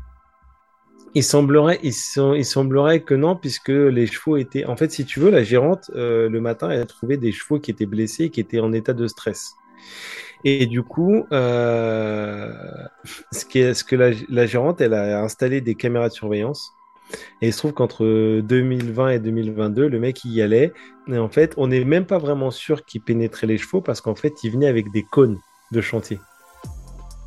[1.14, 1.94] il semblerait, il,
[2.36, 4.66] il, semblerait que non, puisque les chevaux étaient.
[4.66, 7.60] En fait, si tu veux, la gérante, euh, le matin, elle a trouvé des chevaux
[7.60, 9.54] qui étaient blessés, qui étaient en état de stress.
[10.44, 12.52] Et du coup, euh...
[13.32, 16.74] ce, qui est, ce que la, la, gérante, elle a installé des caméras de surveillance
[17.42, 18.06] Et il se trouve qu'entre
[18.42, 20.74] 2020 et 2022, le mec il y allait.
[21.08, 24.16] Et en fait, on n'est même pas vraiment sûr qu'il pénétrait les chevaux parce qu'en
[24.16, 25.38] fait, il venait avec des cônes
[25.72, 26.20] de chantier.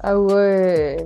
[0.01, 0.97] Ah ouais.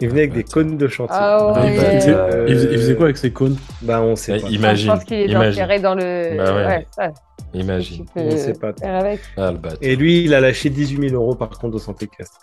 [0.00, 1.14] Il venait avec des cônes de chantier.
[1.16, 2.00] Ah Il, ouais.
[2.00, 3.56] faisait, Euh, il faisait- il faisait quoi avec ses cônes?
[3.82, 4.48] Bah, on sait Bah, pas.
[4.48, 6.36] Imagine, Je pense qu'il est imagine, enterré dans le.
[6.36, 6.86] Bah ouais.
[6.90, 7.12] ça,
[7.54, 8.06] imagine.
[8.16, 8.72] On sait pas.
[8.82, 9.20] avec.
[9.36, 9.58] Ah, le.
[9.80, 12.40] Et lui, il a lâché 18 000 euros par contre au centre équestre.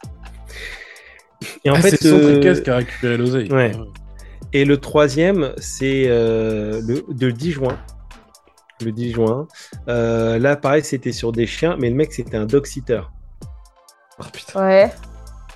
[1.66, 3.52] Et en Ah, fait, c'est Centre euh, Équestre qui a récupéré l'oseille.
[3.52, 3.72] Ouais.
[4.54, 7.78] Et le troisième, c'est euh, le, de 10 juin.
[8.84, 9.48] Le 10 juin.
[9.88, 13.02] Euh, là, pareil, c'était sur des chiens, mais le mec, c'était un dog sitter.
[14.20, 14.66] Oh, putain.
[14.68, 14.92] Ouais.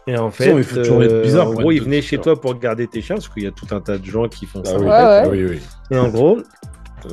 [0.05, 2.39] Et en fait, il faut toujours être bizarre en gros, être il venait chez toi
[2.39, 4.61] pour garder tes chiens, parce qu'il y a tout un tas de gens qui font
[4.65, 4.77] Ah ça.
[4.77, 5.29] oui, en Ouais, fait.
[5.29, 5.43] ouais.
[5.43, 5.61] oui, oui.
[5.91, 6.37] Et en gros,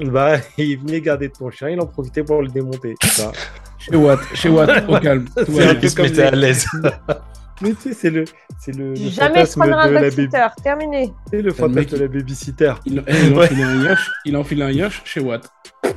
[0.06, 2.96] bah, il venait garder ton chien, il en profitait pour le démonter.
[3.04, 3.30] Ça.
[3.78, 5.24] Chez Watt, chez Watt, au calme.
[5.36, 6.66] Tout C'est un peu Il se comme mettait les- à l'aise.
[7.62, 8.24] Mais tu sais, c'est le,
[8.58, 10.62] c'est le, le Jamais je fantasme prendrai un de la baby, babysitter.
[10.62, 11.12] Terminé.
[11.30, 12.72] c'est le fantasme de la babysitter.
[12.86, 13.44] Il, il Ouais.
[13.44, 15.48] enfile un yash, il enfile un yash chez Watt.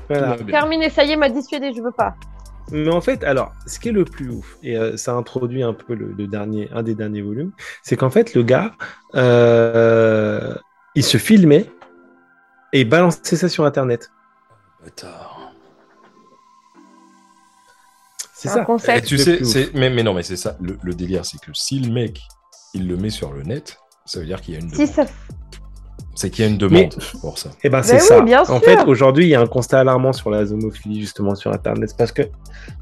[0.09, 0.35] Voilà.
[0.37, 0.89] Terminé.
[0.89, 1.71] Ça y est, m'a dissuadé.
[1.73, 2.15] Je veux pas.
[2.71, 5.73] Mais en fait, alors, ce qui est le plus ouf, et euh, ça introduit un
[5.73, 7.51] peu le, le dernier, un des derniers volumes,
[7.83, 8.71] c'est qu'en fait, le gars,
[9.15, 10.55] euh,
[10.95, 11.69] il se filmait
[12.71, 14.11] et il balançait ça sur Internet.
[14.83, 15.32] Bâtard.
[18.43, 18.61] C'est un ça.
[18.61, 19.07] Et concept.
[19.07, 19.73] tu sais, c'est...
[19.73, 20.55] Mais, mais non, mais c'est ça.
[20.61, 22.21] Le, le délire, c'est que si le mec,
[22.73, 24.89] il le met sur le net, ça veut dire qu'il y a une Si demande.
[24.93, 25.05] ça.
[26.15, 27.49] C'est qu'il y a une demande pour ça.
[27.63, 28.21] Eh ben, c'est oui, ça.
[28.21, 28.61] bien En sûr.
[28.63, 31.89] fait, aujourd'hui, il y a un constat alarmant sur la zomophilie, justement, sur Internet.
[31.89, 32.23] C'est Parce que,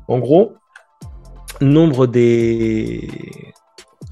[0.10, 0.54] en gros,
[1.62, 3.10] nombre des.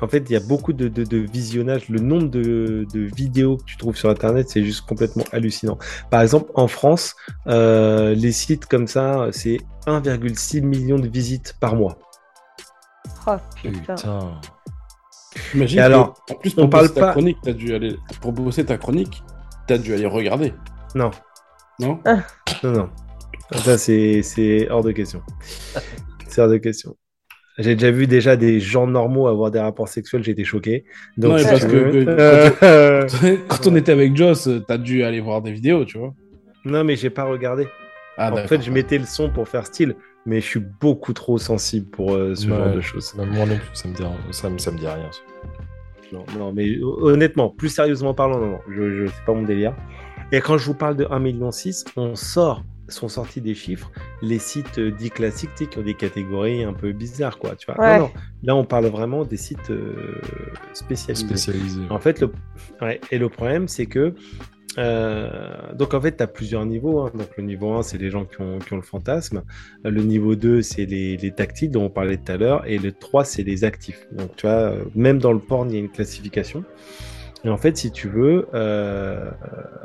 [0.01, 1.89] En fait, il y a beaucoup de, de, de visionnage.
[1.89, 5.77] Le nombre de, de vidéos que tu trouves sur Internet, c'est juste complètement hallucinant.
[6.09, 7.15] Par exemple, en France,
[7.47, 11.97] euh, les sites comme ça, c'est 1,6 million de visites par mois.
[13.27, 13.95] Oh putain.
[13.95, 14.41] Putain.
[15.53, 17.95] Imagine que, alors, en plus, on pour parle bosser ta pas- chronique, t'as dû aller...
[18.21, 19.23] Pour bosser ta chronique,
[19.67, 20.53] t'as dû aller regarder,
[20.95, 21.11] Non,
[21.79, 21.99] non?
[22.63, 22.89] Non, non.
[23.53, 25.21] Ça, c'est c'est hors de question.
[26.27, 26.95] C'est hors de question.
[27.59, 30.85] J'ai déjà vu déjà des gens normaux avoir des rapports sexuels, été choqué.
[31.17, 32.09] Donc, Non, si parce que- veux, que-
[32.63, 36.13] euh, Quand on était avec Joss, t'as dû aller voir des vidéos, tu vois.
[36.65, 37.67] Non, mais j'ai pas regardé.
[38.17, 39.95] Ah, en fait, je mettais le son pour faire style,
[40.25, 42.55] mais je suis beaucoup trop sensible pour euh, ce Ouais.
[42.57, 43.13] genre de choses.
[43.15, 45.09] Moi non plus, ça me dit, ça me, ça me dit rien.
[46.11, 49.75] Non, non, mais honnêtement, plus sérieusement parlant, non, non, je, je c'est pas mon délire.
[50.31, 51.49] Et quand je vous parle de 1,6 million,
[51.97, 55.83] on sort, sont sortis des chiffres, les sites euh, dits classiques, tu sais, qui ont
[55.83, 57.55] des catégories un peu bizarres, quoi.
[57.55, 57.79] Tu vois.
[57.79, 57.97] Ouais.
[57.97, 58.11] Non, non,
[58.43, 60.21] là, on parle vraiment des sites euh,
[60.73, 61.25] spécialisés.
[61.27, 61.81] Spécialisé.
[61.89, 62.31] En fait, le...
[62.81, 64.13] ouais, et le problème, c'est que.
[64.77, 67.01] euh, donc, en fait, tu as plusieurs niveaux.
[67.01, 67.11] hein.
[67.13, 69.43] Donc, le niveau 1, c'est les gens qui ont, qui ont le fantasme.
[69.83, 72.65] Le niveau 2, c'est les, les tactiles dont on parlait tout à l'heure.
[72.67, 74.07] Et le 3, c'est les actifs.
[74.11, 76.65] Donc, tu vois, même dans le porn, il y a une classification.
[77.45, 79.31] Et en fait, si tu veux, euh,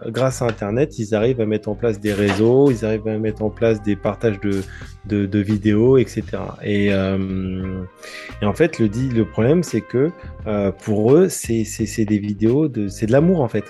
[0.07, 3.43] grâce à Internet, ils arrivent à mettre en place des réseaux, ils arrivent à mettre
[3.43, 4.63] en place des partages de,
[5.07, 6.25] de, de vidéos, etc.
[6.65, 7.85] Et, euh,
[8.43, 10.11] et en fait, le, le problème, c'est que
[10.49, 13.65] euh, pour eux, c'est des vidéos, de, c'est de l'amour, en fait.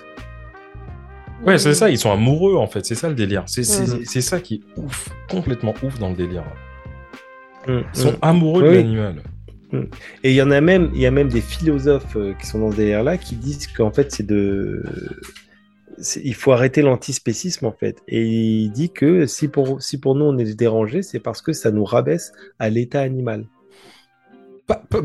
[1.44, 3.44] Ouais, c'est ça, ils sont amoureux en fait, c'est ça le délire.
[3.46, 6.44] C'est ça qui est ouf, complètement ouf dans le délire.
[7.66, 8.18] Mm, Ils sont mm.
[8.22, 9.22] amoureux de l'animal.
[10.22, 12.58] Et il y en a même, il y a même des philosophes euh, qui sont
[12.58, 14.82] dans ce délire-là qui disent qu'en fait, c'est de.
[16.24, 17.98] Il faut arrêter l'antispécisme en fait.
[18.08, 21.52] Et il dit que si pour, si pour nous on est dérangé, c'est parce que
[21.52, 23.46] ça nous rabaisse à l'état animal.
[24.66, 25.00] Pas- pas-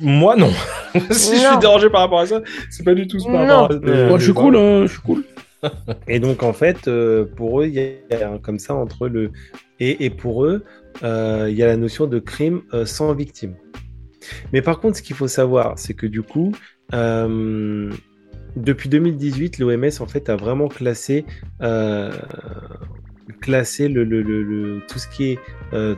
[0.00, 0.50] moi non.
[1.10, 3.70] si je suis dérangé par rapport à ça, c'est pas du tout ce par rapport
[3.70, 5.24] à Euh, Moi, je suis cool, hein, je suis cool.
[6.08, 9.30] Et donc en fait, euh, pour eux, il y a un comme ça entre le.
[9.80, 10.62] Et, et pour eux,
[11.02, 13.54] euh, il y a la notion de crime euh, sans victime.
[14.52, 16.52] Mais par contre, ce qu'il faut savoir, c'est que du coup,
[16.92, 17.92] euh,
[18.56, 21.24] depuis 2018, l'OMS en fait a vraiment classé,
[21.62, 22.12] euh,
[23.40, 25.38] classé le, tout ce qui est.
[25.72, 25.94] euh,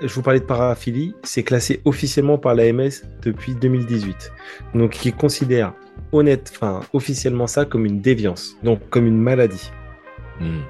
[0.00, 2.90] je vous parlais de paraphilie, c'est classé officiellement par l'AMS
[3.22, 4.32] depuis 2018.
[4.74, 5.74] Donc, qui considère
[6.12, 9.70] honnête, enfin officiellement ça comme une déviance, donc comme une maladie.
[10.40, 10.60] Hmm.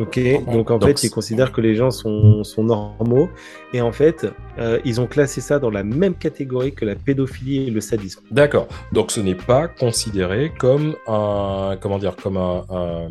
[0.00, 0.18] Ok,
[0.52, 3.28] donc en Donc, fait, ils considèrent que les gens sont, sont normaux
[3.74, 4.26] et en fait,
[4.58, 8.22] euh, ils ont classé ça dans la même catégorie que la pédophilie et le sadisme.
[8.30, 8.66] D'accord.
[8.92, 13.10] Donc ce n'est pas considéré comme un comment dire comme un, un-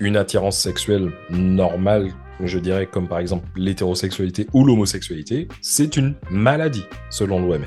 [0.00, 2.10] une attirance sexuelle normale,
[2.44, 5.48] je dirais comme par exemple l'hétérosexualité ou l'homosexualité.
[5.62, 7.64] C'est une maladie selon l'OMS.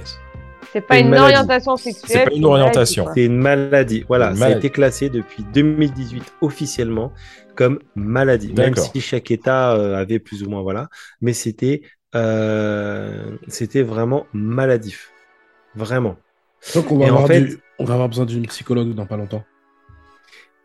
[0.71, 2.09] C'est pas Une orientation sexuelle.
[2.09, 3.07] C'est pas une maladie, orientation.
[3.15, 4.05] C'est une maladie.
[4.07, 7.11] Voilà, Une ça a été classé depuis 2018 officiellement
[7.55, 8.47] comme maladie.
[8.53, 8.91] Même D'accord.
[8.91, 10.87] si chaque État euh, avait plus ou moins voilà,
[11.21, 11.81] mais c'était
[12.15, 15.11] euh, c'était vraiment maladif,
[15.75, 16.17] vraiment.
[16.75, 19.17] Donc, on va, en avoir fait- du- on va avoir besoin d'une psychologue dans pas
[19.17, 19.43] longtemps.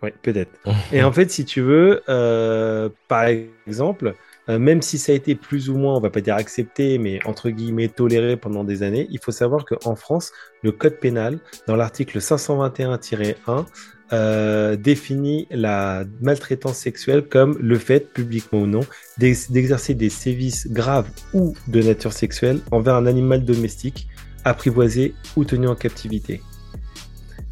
[0.03, 0.51] Oui, peut-être.
[0.93, 3.25] Et en fait, si tu veux, euh, par
[3.67, 4.15] exemple,
[4.49, 7.19] euh, même si ça a été plus ou moins, on va pas dire accepté, mais
[7.25, 10.33] entre guillemets toléré pendant des années, il faut savoir qu'en France,
[10.63, 13.65] le code pénal, dans l'article 521-1,
[14.13, 18.81] euh, définit la maltraitance sexuelle comme le fait, publiquement ou non,
[19.19, 24.09] d'exercer des sévices graves ou de nature sexuelle envers un animal domestique,
[24.45, 26.43] apprivoisé ou tenu en captivité.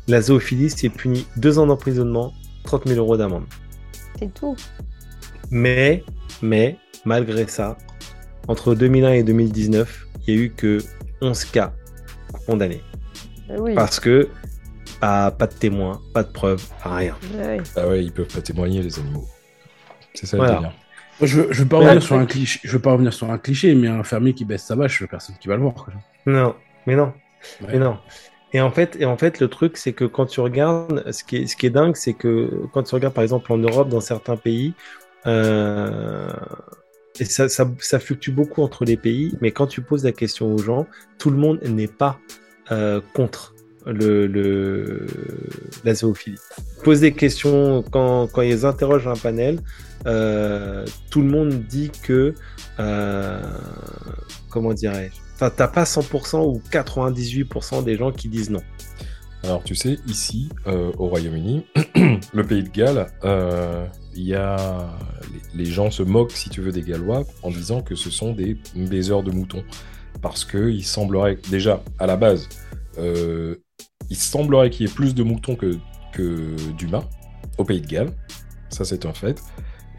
[0.09, 2.35] La zoophilie, c'est puni deux ans d'emprisonnement,
[2.65, 3.45] 30 000 euros d'amende.
[4.19, 4.57] C'est tout.
[5.51, 6.05] Mais,
[6.43, 7.77] mais, malgré ça,
[8.49, 10.79] entre 2001 et 2019, il y a eu que
[11.21, 11.73] 11 cas
[12.47, 12.83] condamnés.
[13.59, 13.75] Oui.
[13.75, 14.29] Parce que
[15.01, 17.17] pas, pas de témoins, pas de preuves, rien.
[17.77, 19.27] Ah ouais, ils peuvent pas témoigner, les animaux.
[20.15, 20.53] C'est ça Voilà.
[20.53, 20.73] le délire.
[21.21, 22.61] Je, veux- je veux pas Ouais, revenir sur un cliché.
[22.65, 25.05] Je veux pas revenir sur un cliché, mais un fermier qui baisse sa vache, je
[25.05, 25.75] veux personne qui va le voir.
[25.75, 25.93] quoi.
[26.27, 26.55] Non,
[26.87, 27.13] mais non,
[27.61, 27.69] Ouais.
[27.73, 27.99] mais non.
[28.53, 31.37] Et en fait, et en fait, le truc, c'est que quand tu regardes, ce qui
[31.37, 34.01] est, ce qui est dingue, c'est que quand tu regardes, par exemple, en Europe, dans
[34.01, 34.75] certains pays,
[35.27, 36.29] euh,
[37.21, 40.87] et ça, fluctue beaucoup entre les pays, mais quand tu poses la question aux gens,
[41.19, 42.19] tout le monde n'est pas
[42.71, 43.55] euh, contre
[43.85, 46.39] la zoophilie.
[46.85, 49.61] Pose des questions quand, ils interrogent un panel,
[50.07, 52.35] euh, tout le monde dit que,
[52.79, 53.43] euh,
[54.49, 58.63] comment dirais-je, t'as pas 100% ou 98% des gens qui disent non.
[59.43, 61.67] Alors, tu sais, ici, au Royaume-Uni,
[62.33, 63.09] le pays de Galles,
[64.15, 64.89] il y a...
[65.55, 68.57] les, gens se moquent, si tu veux, des Gallois en disant que ce sont des
[68.75, 69.65] baiseurs de moutons.
[70.21, 72.49] Parce que il semblerait, déjà, à la base,
[72.99, 73.57] euh,
[74.11, 75.77] il semblerait qu'il y ait plus de moutons que,
[76.13, 77.05] que d'humains
[77.59, 78.13] au pays de Galles.
[78.69, 79.43] Ça, c'est un fait.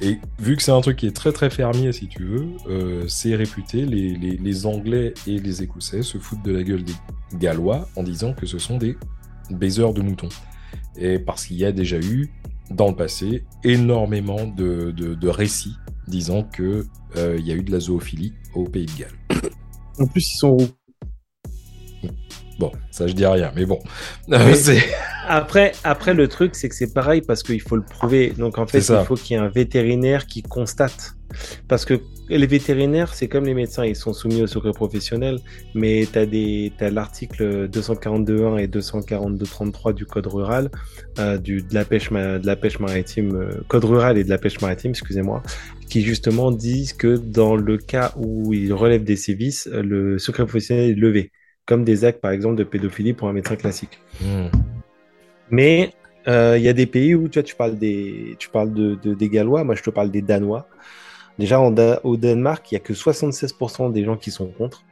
[0.01, 3.07] Et vu que c'est un truc qui est très très fermier, si tu veux, euh,
[3.07, 6.93] c'est réputé, les Anglais et les Écossais se foutent de la gueule des
[7.35, 8.97] Gallois en disant que ce sont des
[9.49, 10.29] baiseurs de moutons.
[10.97, 12.29] Et parce qu'il y a déjà eu,
[12.71, 15.75] dans le passé, énormément de, de- de récits
[16.07, 16.85] disant que
[17.15, 19.43] euh, y a eu de la zoophilie au pays de Galles.
[19.99, 20.67] En plus, ils sont roux.
[22.63, 23.79] Bon, ça je dis rien, mais bon.
[24.29, 24.81] Mais- c'est...
[25.27, 28.33] Après, après, le truc, c'est que c'est pareil parce qu'il faut le prouver.
[28.37, 31.15] Donc, en fait, il faut qu'il y ait un vétérinaire qui constate.
[31.69, 35.39] Parce que les vétérinaires, c'est comme les médecins, ils sont soumis au secret professionnel,
[35.75, 40.69] mais tu as, des, t'as l'article 242.1 et 242.33 du Code rural,
[41.19, 44.37] euh, du, de, la pêche, de la pêche maritime, euh, Code rural et de la
[44.37, 45.41] pêche maritime, excusez-moi,
[45.89, 50.45] qui justement disent que dans le cas où il relève des sévices, euh, le secret
[50.45, 51.31] professionnel est levé,
[51.65, 53.99] comme des actes, par exemple, de pédophilie pour un médecin classique.
[54.21, 54.47] Hmm.
[55.49, 55.93] Mais
[56.27, 58.95] euh, il y a des pays où tu vois, tu parles des, tu parles de,
[58.95, 60.67] de- des Gallois, moi je te parle des Danois.
[61.39, 64.83] Déjà en Da- au Danemark, il y a que 76% des gens qui sont contre.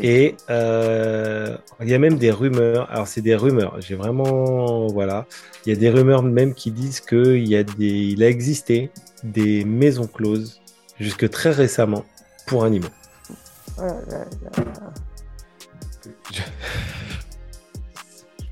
[0.00, 2.90] Et euh, il y a même des rumeurs.
[2.90, 3.80] Alors c'est des rumeurs.
[3.80, 5.26] J'ai vraiment voilà.
[5.64, 8.28] Il y a des rumeurs même qui disent que il y a des, il a
[8.28, 8.90] existé
[9.22, 10.60] des maisons closes
[10.98, 12.04] jusque très récemment
[12.46, 12.88] pour animaux.
[13.78, 14.24] Oh là là
[14.56, 14.92] là.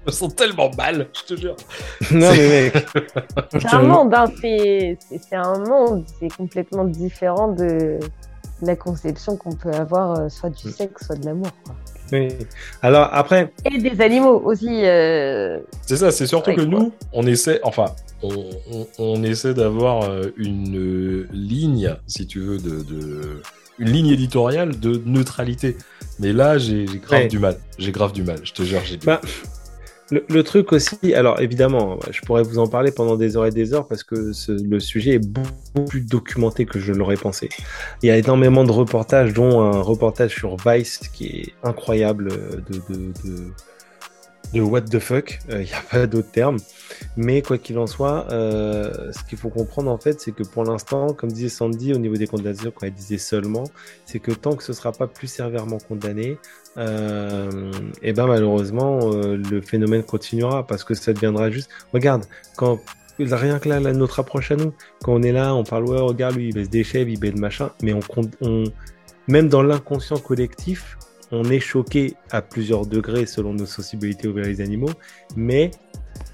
[0.04, 1.56] Je me sens tellement mal, je te jure.
[2.10, 2.86] non mais mec,
[3.52, 4.96] C'est un monde, hein, c'est
[5.32, 8.00] un monde, c'est complètement différent de
[8.62, 11.48] la conception qu'on peut avoir euh, soit du sexe, soit de l'amour.
[12.12, 12.28] oui.
[12.82, 14.84] Alors après, Et des animaux aussi.
[14.84, 16.70] euh, C'est ça, c'est surtout Ouais, que quoi.
[16.80, 17.86] nous, on essaie, enfin,
[18.24, 23.42] on, on- on essaie d'avoir euh, une ligne, si tu veux, de, de-
[23.78, 25.76] une ligne éditoriale de neutralité.
[26.18, 27.28] Mais là, j'ai grave Ouais.
[27.28, 27.56] du mal.
[27.78, 28.80] J'ai grave du mal, je te jure.
[28.84, 29.20] J'ai Bah,
[30.10, 33.50] Le, le truc aussi, alors évidemment, je pourrais vous en parler pendant des heures et
[33.50, 37.48] des heures parce que ce- le sujet est beaucoup plus documenté que je l'aurais pensé.
[38.02, 42.56] Il y a énormément de reportages, dont un reportage sur Vice qui est incroyable euh,
[42.68, 43.52] de, de, de,
[44.53, 46.59] de what the fuck, Euh, il n'y a pas d'autre terme.
[47.16, 50.64] Mais quoi qu'il en soit, euh, ce qu'il faut comprendre en fait, c'est que pour
[50.64, 53.64] l'instant, comme disait Sandy au niveau des condamnations, quand elle disait seulement,
[54.07, 56.38] c'est que tant que ce ne sera pas plus sévèrement condamné,
[56.78, 57.72] euh,
[58.03, 61.70] et ben malheureusement euh, le phénomène continuera parce que ça deviendra juste.
[61.92, 62.24] Regarde,
[62.57, 62.78] quand
[63.18, 64.72] rien que là, notre approche à nous,
[65.03, 67.34] quand on est là, on parle ouais, regarde lui, il baisse des chèvres, il baisse
[67.36, 68.00] machin, mais on,
[68.40, 68.64] on
[69.28, 70.98] même dans l'inconscient collectif,
[71.32, 74.90] on est choqué à plusieurs degrés selon nos sensibilités envers les animaux,
[75.34, 75.70] mais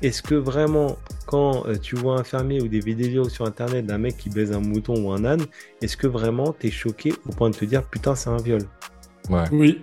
[0.03, 0.97] est-ce que vraiment,
[1.27, 4.53] quand euh, tu vois un fermier ou des vidéos sur internet d'un mec qui baise
[4.53, 5.43] un mouton ou un âne,
[5.83, 8.63] est-ce que vraiment t'es choqué au point de te dire putain c'est un viol?
[9.31, 9.45] Ouais.
[9.53, 9.81] Oui.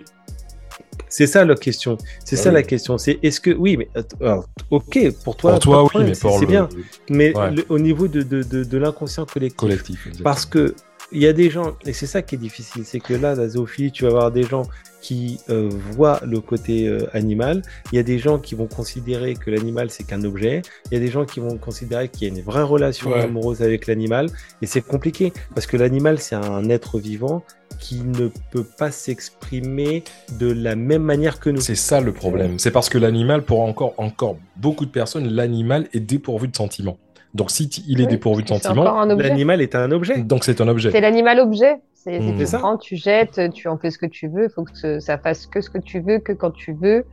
[1.08, 1.96] c'est ça la question.
[2.24, 2.54] C'est Ah ça oui.
[2.56, 2.98] la question.
[2.98, 3.88] C'est est-ce que oui, mais
[4.20, 5.52] alors, ok pour toi.
[5.52, 6.68] pour toi, oui, problème, mais c'est- pour c'est le bien.
[7.10, 7.50] Mais Ouais.
[7.52, 10.08] le- au niveau de, de, de, de l'inconscient collectif, collectif.
[10.22, 10.74] parce que
[11.12, 13.48] il y a des gens, et c'est ça qui est difficile, c'est que là, la
[13.48, 14.64] zoophilie, tu vas avoir des gens
[15.02, 19.34] qui euh, voient le côté euh, animal, il y a des gens qui vont considérer
[19.34, 22.30] que l'animal c'est qu'un objet, il y a des gens qui vont considérer qu'il y
[22.30, 23.20] a une vraie relation Ouais.
[23.20, 24.28] amoureuse avec l'animal,
[24.62, 27.44] et c'est compliqué, parce que l'animal c'est un être vivant
[27.78, 30.02] qui ne peut pas s'exprimer
[30.38, 31.60] de la même manière que nous.
[31.60, 32.58] C'est ça le problème.
[32.58, 36.98] C'est parce que l'animal, pour encore, encore beaucoup de personnes, l'animal est dépourvu de sentiments.
[37.34, 39.04] Donc si il est Oui, dépourvu de sentiments.
[39.04, 40.22] L'animal est un objet.
[40.22, 40.90] donc c'est un objet.
[40.90, 41.76] C'est l'animal objet.
[41.94, 42.34] C'est Mm.
[42.38, 42.58] C'est tu ça.
[42.58, 44.44] prends, tu jettes, tu en fais ce que tu veux.
[44.44, 47.04] Il faut que ce- ça fasse que ce que tu veux, que quand tu veux.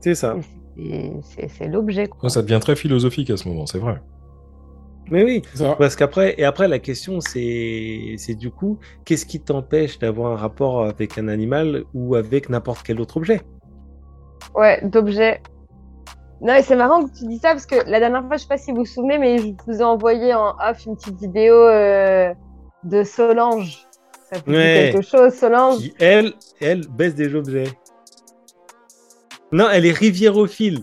[0.00, 0.36] C'est ça.
[0.76, 1.10] Et
[1.48, 2.08] C'est l'objet.
[2.28, 4.00] Ça devient très philosophique à ce moment, c'est vrai.
[5.10, 5.42] Mais oui.
[5.78, 10.36] Parce qu'après, et après, la question, c'est, c'est du coup, qu'est-ce qui t'empêche d'avoir un
[10.36, 13.40] rapport avec un animal ou avec n'importe quel autre objet?
[14.54, 15.40] Ouais, d'objet.
[16.42, 18.48] Non, et c'est marrant que tu dis ça parce que la dernière fois, je sais
[18.48, 21.54] pas si vous vous souvenez, mais je vous ai envoyé en off une petite vidéo
[21.54, 22.34] euh,
[22.82, 23.86] de Solange.
[24.32, 25.78] Ça vous dit quelque chose, Solange?
[25.78, 27.68] Qui, elle, elle baisse des objets
[29.52, 30.82] Non, elle est riviérophile.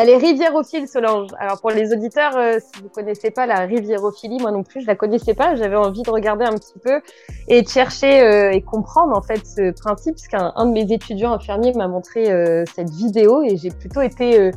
[0.00, 1.30] Elle est riviérophile, Solange.
[1.40, 4.86] Alors pour les auditeurs, euh, si vous connaissez pas la riviérophilie, moi non plus, je
[4.86, 5.56] la connaissais pas.
[5.56, 7.00] J'avais envie de regarder un petit peu
[7.48, 10.92] et de chercher euh, et comprendre en fait ce principe, parce qu'un un de mes
[10.92, 14.52] étudiants infirmiers m'a montré euh, cette vidéo et j'ai plutôt été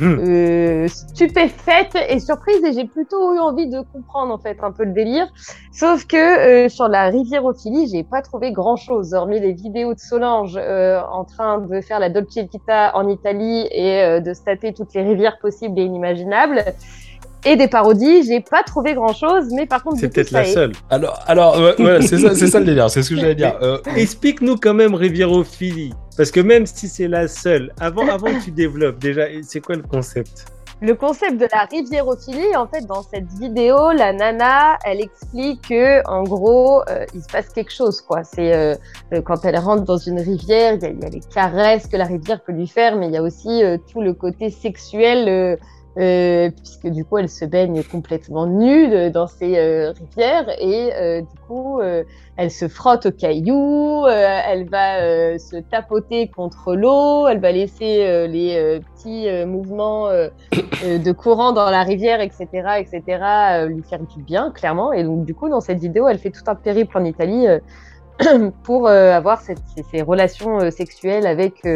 [0.00, 0.18] Hmm.
[0.20, 4.84] euh, stupéfaite et surprise et j'ai plutôt eu envie de comprendre en fait un peu
[4.84, 5.26] le délire.
[5.72, 9.98] Sauf que euh, sur la riviérophilie, j'ai pas trouvé grand chose, hormis les vidéos de
[9.98, 14.42] Solange euh, en train de faire la Dolce Vita en Italie et euh, de se
[14.42, 16.64] taper toutes les rivières possibles et inimaginables.
[17.50, 20.52] Et des parodies, j'ai pas trouvé grand chose, mais par contre, C'est peut-être la est-
[20.52, 20.72] seule.
[20.90, 23.56] Alors, alors ouais, c'est ça, le délire, c'est ce que j'allais dire.
[23.62, 25.92] Euh, Explique-nous quand même riviérophilie.
[26.16, 29.76] Parce que même si c'est la seule, avant, avant que tu développes, déjà, c'est quoi
[29.76, 30.44] le concept?
[30.80, 36.06] Le concept de la riviérophilie, en fait, dans cette vidéo, la nana, elle explique que,
[36.08, 38.22] en gros, euh, il se passe quelque chose, quoi.
[38.22, 38.74] C'est euh,
[39.24, 41.96] quand elle rentre dans une rivière, il y, a- il y a les caresses que
[41.96, 45.58] la rivière peut lui faire, mais il y a aussi euh, tout le côté sexuel,
[45.98, 51.22] euh, puisque du coup, elle se baigne complètement nue dans ces euh, rivières et euh,
[51.22, 51.80] du coup,
[52.36, 58.80] elle se frotte aux cailloux, elle va se tapoter contre l'eau, elle va laisser les
[58.94, 60.08] petits mouvements
[60.52, 62.46] de courant dans la rivière, etc.,
[62.78, 64.92] etc., lui faire du bien, clairement.
[64.92, 67.46] Et donc, du coup, dans cette vidéo, elle fait tout un périple en Italie
[68.62, 71.66] pour avoir ces, relations sexuelles avec,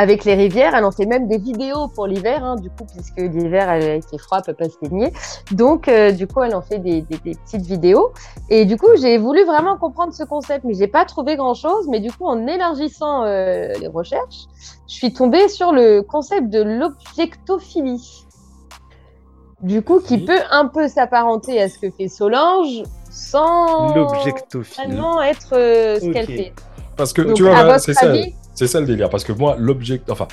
[0.00, 0.74] avec les rivières.
[0.76, 4.04] Elle en fait même des vidéos pour l'hiver, hein, du coup, puisque l'hiver, elle- avec
[4.12, 5.12] les froid, elle peut pas se baigner.
[5.52, 8.12] Donc, euh, du coup, elle en fait des, des- des petites vidéos.
[8.48, 11.88] Et du coup, j'ai voulu vraiment comprendre ce concept, mais j'ai pas trouvé grand-chose.
[11.88, 14.46] Mais du coup, en élargissant euh, les recherches,
[14.88, 18.24] je suis tombée sur le concept de l'objectophilie.
[19.60, 24.86] Du coup, qui peut un peu s'apparenter à ce que fait Solange, sans L'objectophilie.
[24.94, 26.52] vraiment être euh, ce qu'elle fait.
[26.96, 29.08] parce que Donc, tu vois, c'est ça, avis, c'est ça le délire.
[29.10, 30.28] Parce que moi, l'object, enfin,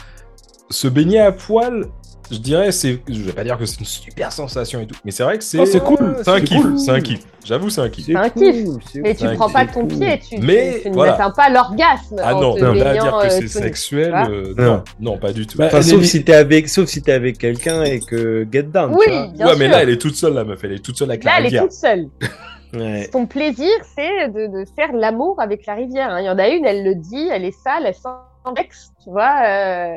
[0.69, 1.85] se baigner à poil,
[2.31, 5.11] je dirais, c'est, je vais pas dire que c'est une super sensation et tout, mais
[5.11, 6.79] c'est vrai que c'est, Oh, c'est cool, c'est un kiff, cool.
[6.79, 7.19] c'est un kiff.
[7.45, 8.05] J'avoue, c'est un kiff.
[8.07, 8.67] C'est un kiff.
[8.95, 9.99] mais tu prends pas ton cool.
[9.99, 11.11] pied, tu, tu- Mais, tu voilà.
[11.11, 12.15] n'atteins pas l'orgasme.
[12.19, 14.63] Ah en non, là à baignant, dire que euh, c'est sexuel, euh, Non.
[14.65, 15.59] non, non, pas du tout.
[15.59, 18.63] Bah, Enfin, les- sauf si t'es avec, sauf si t'es avec quelqu'un et que get
[18.63, 18.89] down.
[18.91, 19.27] tu Oui, vois.
[19.27, 19.59] bien ouais, sûr.
[19.59, 21.45] mais là, elle est toute seule, la meuf, elle est toute seule avec Là, la
[21.47, 22.07] elle est toute seule.
[22.75, 23.09] Ouais.
[23.11, 26.09] Son plaisir, c'est de, de faire l'amour avec la rivière.
[26.09, 26.19] hein.
[26.21, 28.09] Il y en a une, elle le dit, elle est sale, elle sent
[28.57, 29.33] l'ex, tu vois.
[29.45, 29.95] euh,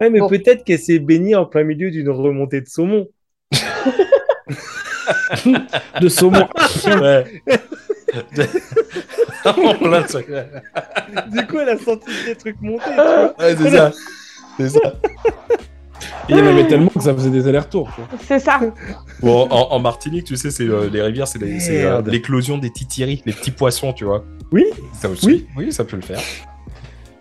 [0.00, 0.28] Ouais, mais Bon.
[0.28, 3.06] peut-être qu'elle s'est baignée en plein milieu d'une remontée de saumon.
[6.00, 6.48] de saumon.
[6.86, 7.24] Ouais.
[9.42, 9.52] Ça.
[11.28, 12.84] du coup, elle a senti des trucs monter.
[12.88, 13.34] tu vois.
[13.38, 13.92] Ouais, c'est ça.
[14.56, 14.80] C'est ça.
[16.28, 17.90] Il y en avait tellement que ça faisait des allers-retours.
[18.26, 18.60] C'est ça.
[19.20, 23.22] Bon, en, en Martinique, tu sais, c'est euh, les rivières, c'est euh, l'éclosion des titiris,
[23.26, 24.24] les petits poissons, tu vois.
[24.52, 24.64] Oui.
[24.94, 25.26] Ça aussi.
[25.26, 25.46] Oui.
[25.56, 26.20] Oui, ça peut le faire.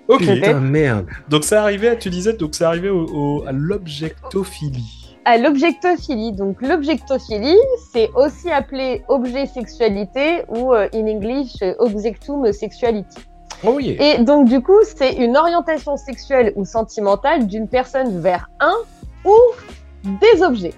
[0.07, 0.19] Ok.
[0.25, 1.05] Putain, merde.
[1.30, 4.95] Donc ça arrivait, tu disais, donc c'est arrivé au, au- à l'objectophilie.
[5.25, 6.32] À l'objectophilie.
[6.32, 7.57] Donc, l'objectophilie,
[7.93, 13.19] c'est aussi appelé objet sexualité ou, euh, in English, objectum sexuality.
[13.66, 13.80] Oh.
[13.80, 18.76] Et donc, du coup, c'est une orientation sexuelle ou sentimentale d'une personne vers un
[19.26, 19.36] ou
[20.03, 20.74] des objets.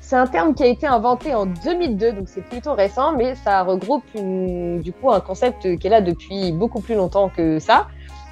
[0.00, 3.62] C'est un terme qui a été inventé en 2002, donc c'est plutôt récent, mais ça
[3.62, 7.86] regroupe du coup un concept qui est là depuis beaucoup plus longtemps que ça,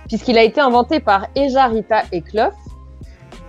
[0.08, 2.54] puisqu'il a été inventé par Eja Rita Eklof.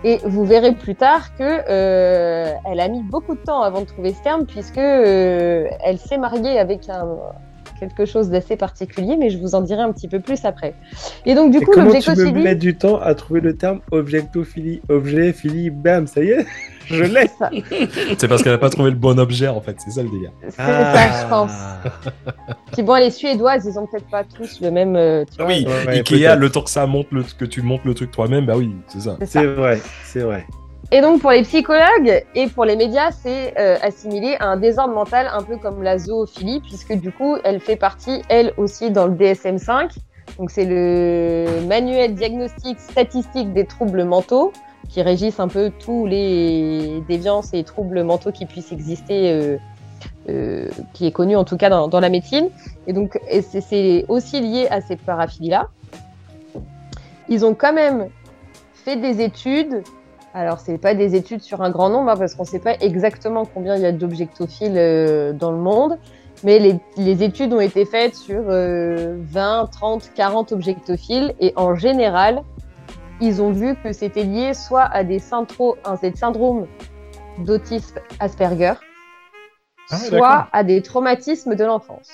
[0.04, 3.86] Et vous verrez plus tard que euh, elle a mis beaucoup de temps avant de
[3.86, 7.06] trouver ce terme, puisque euh, elle s'est mariée avec un,
[7.80, 10.74] quelque chose d'assez particulier, mais je vous en dirai un petit peu plus après.
[11.26, 12.44] Et donc, du Et coup, comment tu peux l'objectophilie.
[12.44, 14.82] mettre du temps à trouver le terme objectophilie?
[14.88, 16.46] Objet, philie, bam, ça y est
[16.86, 17.50] Je l'ai Ça,
[18.18, 20.32] C'est parce qu'elle a pas trouvé le bon objet en fait, c'est ça le délire.
[20.42, 21.52] C'est ça, je pense.
[22.72, 24.96] Puis bon, les Suédoises, ils ont peut-être pas tous le même.
[24.96, 26.38] euh, tu Ah vois, oui, Ouais, ouais, Ikea, peut-être.
[26.40, 29.00] le temps que ça monte, le, que tu montes le truc toi-même, bah oui, c'est
[29.00, 29.16] ça.
[29.20, 29.40] c'est ça.
[29.40, 30.46] C'est vrai, c'est vrai.
[30.92, 34.92] Et donc pour les psychologues et pour les médias, c'est euh, assimilé à un désordre
[34.92, 39.06] mental un peu comme la zoophilie, puisque du coup, elle fait partie, elle aussi, dans
[39.06, 39.96] le DSM-5.
[40.38, 44.52] Donc c'est le manuel diagnostique statistique des troubles mentaux
[44.88, 49.58] qui régissent un peu tous les déviances et troubles mentaux qui puissent exister, euh,
[50.28, 52.48] euh, qui est connu en tout cas dans, la médecine.
[52.88, 55.68] Et donc c'est aussi lié à ces paraphilies-là.
[57.28, 58.08] Ils ont quand même
[58.72, 59.84] fait des études
[60.32, 63.44] alors, c'est pas des études sur un grand nombre, hein, parce qu'on sait pas exactement
[63.44, 65.98] combien il y a d'objectophiles euh, dans le monde,
[66.44, 71.74] mais les, les études ont été faites sur euh, 20, 30, 40 objectophiles, et en
[71.74, 72.42] général,
[73.20, 76.66] ils ont vu que c'était lié soit à des, syndro- un des syndromes
[77.38, 78.74] d'autisme Asperger,
[79.90, 82.08] Ah soit à des traumatismes de l'enfance.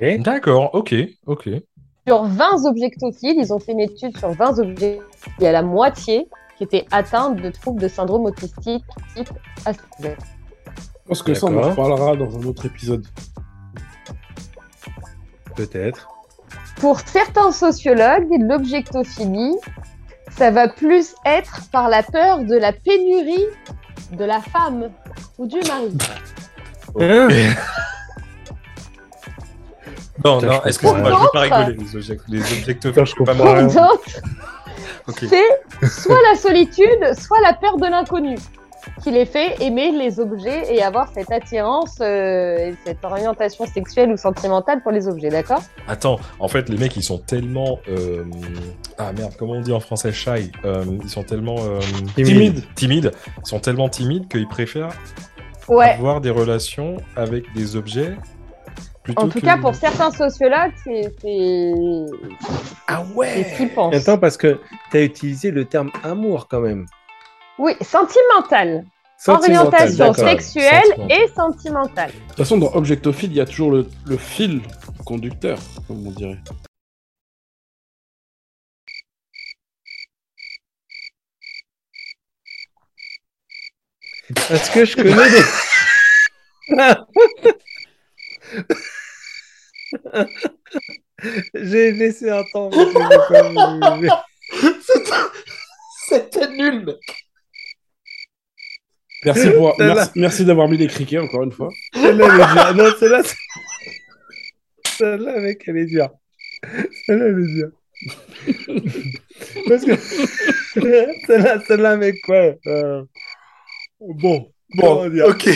[0.00, 0.94] D'accord, ok,
[1.26, 1.48] ok.
[2.06, 5.02] Sur 20 objectophiles, ils ont fait une étude sur 20 objectophiles,
[5.38, 6.28] il y a la moitié
[6.60, 8.84] qui étaient atteints de troubles de syndrome autistique
[9.16, 9.30] type
[9.64, 10.16] Asperger.
[10.76, 13.06] Je pense que ça, on en reparlera dans un autre épisode.
[15.56, 16.06] Peut-être.
[16.76, 19.56] Pour certains sociologues, l'objectophilie,
[20.36, 23.46] ça va plus être par la peur de la pénurie
[24.12, 24.90] de la femme
[25.38, 25.96] ou du mari.
[27.00, 27.28] Hein
[30.22, 31.76] Non, Putain, non, je excuse-moi, je veux pas rigoler.
[31.78, 33.32] Les, object- les objectophiles, je je peux pas
[35.18, 38.36] c'est soit la solitude, soit la peur de l'inconnu
[39.02, 44.10] qui les fait aimer les objets et avoir cette attirance euh, et cette orientation sexuelle
[44.10, 45.62] ou sentimentale pour les objets, d'accord?
[45.86, 47.78] Attends, en fait, les mecs, ils sont tellement.
[47.90, 48.24] euh,
[48.96, 51.56] Ah merde, comment on dit en français shy Euh, Ils sont tellement.
[51.60, 51.80] euh,
[52.16, 52.62] Timide.
[52.74, 53.12] Timides.
[53.44, 54.88] Ils sont tellement timides qu'ils préfèrent
[55.68, 55.90] Ouais.
[55.92, 58.16] avoir des relations avec des objets.
[59.02, 61.72] Plutôt En tout que- cas, pour certains sociologues, c'est c'est-
[62.86, 63.94] Ah c'est ouais ce qu'ils pensent.
[63.94, 66.86] Attends, parce que tu as utilisé le terme amour quand même.
[67.58, 68.84] Oui, sentimental.
[69.18, 71.18] Sentimental, Orientation sexuelle Sentimental.
[71.18, 72.10] et sentimentale.
[72.10, 74.62] De toute façon, dans Objectophile, il y a toujours le, le fil
[75.04, 76.38] conducteur, comme on dirait.
[84.48, 85.42] Parce que je connais des...
[91.54, 92.70] J'ai laissé un temps.
[96.08, 96.96] C'était nul, mec
[99.24, 101.68] Merci, pour- merci, merci d'avoir mis les criquets, encore une fois.
[101.92, 102.74] Celle-là, elle est dure.
[102.84, 103.36] Non, celle-là, c'est-
[104.96, 106.08] celle-là, mec, elle est dure.
[107.04, 107.70] Celle-là, elle est dure.
[109.68, 109.94] Parce que
[111.26, 112.54] celle-là, celle-là, mec, quoi.
[112.66, 113.02] euh,
[114.00, 115.48] Bon, Bon, ok.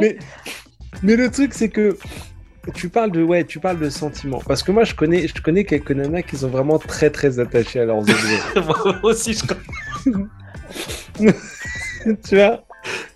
[0.00, 0.18] Mais,
[1.02, 1.98] mais le truc, c'est que
[2.74, 4.42] tu parles de ouais, tu parles de sentiments.
[4.46, 7.80] Parce que moi, je connais, je connais quelques nanas qui sont vraiment très très attachées
[7.80, 8.40] à leurs objets.
[8.56, 9.44] Moi aussi, je
[12.28, 12.62] tu vois?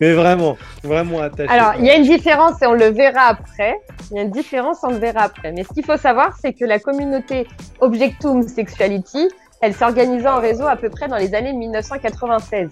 [0.01, 1.51] Mais vraiment, vraiment attachées.
[1.51, 3.77] Alors, il y a une différence et on le verra après.
[4.11, 5.53] Il y a une différence, on le verra après.
[5.53, 7.47] Mais ce qu'il faut savoir, c'est que la communauté
[7.81, 9.29] Objectum Sexuality,
[9.63, 12.71] elle s'est organisée en réseau à peu près dans les années 1996.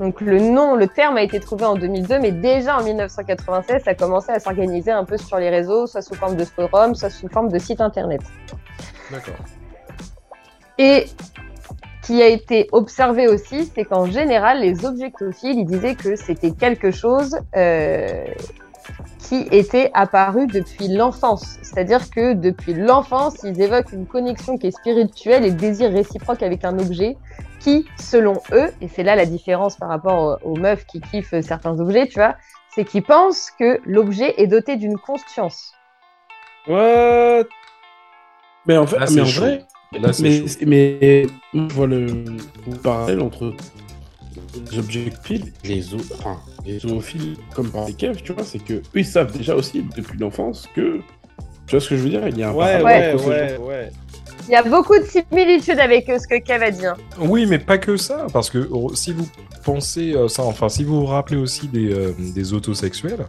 [0.00, 3.94] Donc le nom, le terme a été trouvé en 2002, mais déjà en 1996, ça
[3.94, 7.28] commençait à s'organiser un peu sur les réseaux, soit sous forme de forum, soit sous
[7.28, 8.22] forme de site internet.
[9.12, 9.36] D'accord.
[10.78, 11.06] Et
[12.02, 16.90] qui a été observé aussi, c'est qu'en général, les objectophiles, ils disaient que c'était quelque
[16.90, 18.24] chose euh,
[19.18, 21.58] qui était apparu depuis l'enfance.
[21.62, 26.64] C'est-à-dire que depuis l'enfance, ils évoquent une connexion qui est spirituelle et désir réciproque avec
[26.64, 27.16] un objet
[27.60, 31.40] qui, selon eux, et c'est là la différence par rapport aux, aux meufs qui kiffent
[31.42, 32.34] certains objets, tu vois,
[32.74, 35.72] c'est qu'ils pensent que l'objet est doté d'une conscience.
[36.66, 37.44] What?
[38.66, 42.24] Mais en fait, Là, mais c'est en vrai, Là, mais, mais je vois le
[42.82, 43.52] parallèle entre
[44.70, 48.74] les objectophiles et les, enfin, les zoophiles, comme par les keufs, tu vois, c'est que
[48.74, 51.00] eux, ils savent déjà aussi depuis l'enfance que.
[51.66, 53.90] Tu vois ce que je veux dire Il y a un Ouais.
[54.48, 56.84] Il y a beaucoup de similitudes avec euh, ce que Kev a dit.
[56.84, 56.96] hein.
[57.20, 59.28] Oui, mais pas que ça, parce que euh, si vous
[59.64, 63.24] pensez euh, ça, enfin, si vous vous rappelez aussi des, euh, des autosexuels,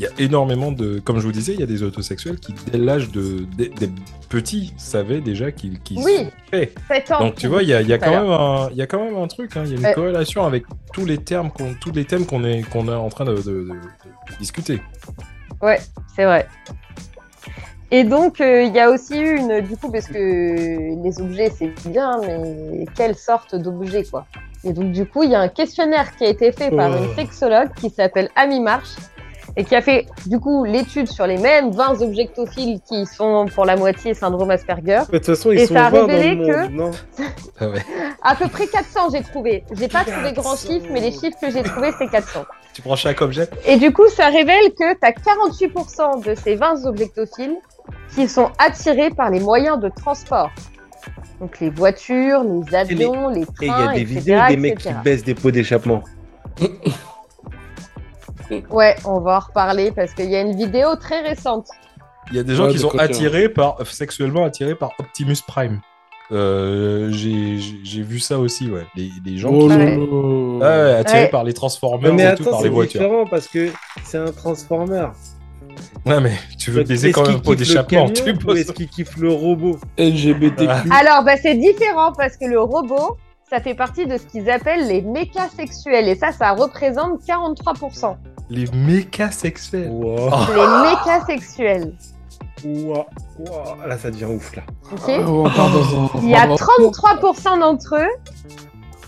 [0.00, 0.98] Il y a énormément de.
[0.98, 3.44] Comme je vous disais, il y a des autosexuels qui, dès l'âge de.
[3.58, 3.90] Des, des
[4.30, 6.16] petits, savaient déjà qu'ils qu'ils Oui.
[6.16, 6.74] sont faits.
[6.88, 7.18] 7 ans.
[7.20, 9.26] Donc tu vois, il y a, y, quand même un- y a quand même un
[9.26, 9.92] truc, hein, il y a une Ouais.
[9.92, 11.50] corrélation avec tous les termes,
[11.82, 14.80] tous les thèmes qu'on est, qu'on est en train de, de- de- de discuter.
[15.60, 15.78] Ouais,
[16.16, 16.46] c'est vrai.
[17.90, 20.14] Et donc, euh, il y a aussi eu une, du coup, parce que
[21.02, 24.26] les objets, c'est bien, mais quelle sorte d'objet, quoi
[24.64, 27.04] Et donc, du coup, il y a un questionnaire qui a été fait par Oh.
[27.04, 28.94] une sexologue qui s'appelle Amy Marsh
[29.60, 33.66] et qui a fait, du coup, l'étude sur les mêmes 20 objectophiles qui sont pour
[33.66, 35.02] la moitié syndrome Asperger.
[35.12, 36.90] De toute façon, ils Et sont ça a 20 dans révélé le que- monde, non
[37.60, 37.84] Ah ouais.
[38.22, 39.64] À peu près 400, j'ai trouvé.
[39.78, 40.68] J'ai pas trouvé grand 400.
[40.72, 42.44] chiffre, mais les chiffres que j'ai trouvés, c'est 400.
[42.72, 46.54] Tu prends chaque objet Et du coup, ça révèle que tu as 48% de ces
[46.54, 47.56] 20 objectophiles
[48.14, 50.48] qui sont attirés par les moyens de transport.
[51.38, 54.56] Donc les voitures, les avions, les, Et il y trains, a des etc., vidéos des
[54.56, 56.02] mecs qui baissent des pots d'échappement.
[58.70, 61.68] Ouais, on va en reparler parce qu'il y a une vidéo très récente.
[62.30, 64.92] Il y a des gens Ouais, qui de sont côté, attirés par, sexuellement attirés par
[64.98, 65.80] Optimus Prime.
[66.32, 68.86] Euh, j'ai vu ça aussi, ouais.
[68.94, 71.28] Les, les gens Oh qui sont attirés Ouais.
[71.28, 73.00] par les Transformers mais et tout, attends, par les c'est voitures.
[73.00, 73.68] différent parce que
[74.04, 75.06] c'est un transformer.
[76.06, 78.06] Ouais, mais tu veux baiser quand même le d'échappement.
[78.08, 80.68] camion Tu poses- est-ce qu'il kiffe le robot LGBTQ.
[80.90, 83.16] Alors, bah, c'est différent parce que le robot,
[83.50, 86.06] ça fait partie de ce qu'ils appellent les mécasexuels.
[86.08, 88.16] Et ça, ça représente 43%.
[88.50, 89.88] Les mécas sexuels.
[89.90, 90.30] Wow.
[90.54, 91.94] Les mécasexuels.
[92.64, 93.06] Wow.
[93.38, 93.86] Wow.
[93.86, 94.62] Là, ça devient ouf, là.
[94.92, 98.32] ok Ah, Il y a dans un- 33% d'entre eux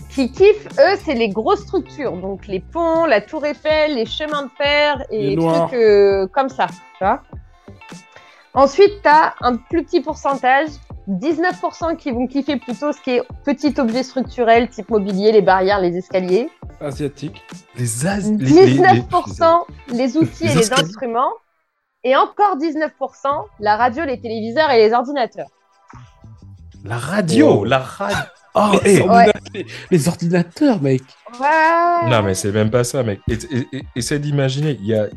[0.09, 2.15] qui kiffent, eux, c'est les grosses structures.
[2.17, 5.67] Donc les ponts, la tour Eiffel, les chemins de fer et Les les noirs.
[5.67, 6.67] trucs euh, comme ça.
[6.67, 7.21] Tu vois
[8.55, 10.67] Ensuite, tu as un plus petit pourcentage,
[11.09, 15.79] 19% qui vont kiffer plutôt ce qui est petit objet structurel, type mobilier, les barrières,
[15.81, 16.49] les escaliers.
[16.79, 17.43] asiatique.
[17.77, 18.19] Les as...
[18.29, 21.31] les- les- les- 19% les outils Les et les instruments.
[22.05, 22.89] Et encore 19%
[23.59, 25.47] la radio, les téléviseurs et les ordinateurs.
[26.83, 27.63] La radio, Wow.
[27.65, 28.17] la radio.
[28.55, 29.01] Oh, Oh, les, eh.
[29.01, 31.01] ordinateurs, les- les ordinateurs, mec.
[31.39, 32.09] Ouais.
[32.09, 33.19] Non, mais c'est même pas ça, mec.
[33.27, 34.77] Et- et- et- Essaie d'imaginer.
[34.79, 35.07] Il y a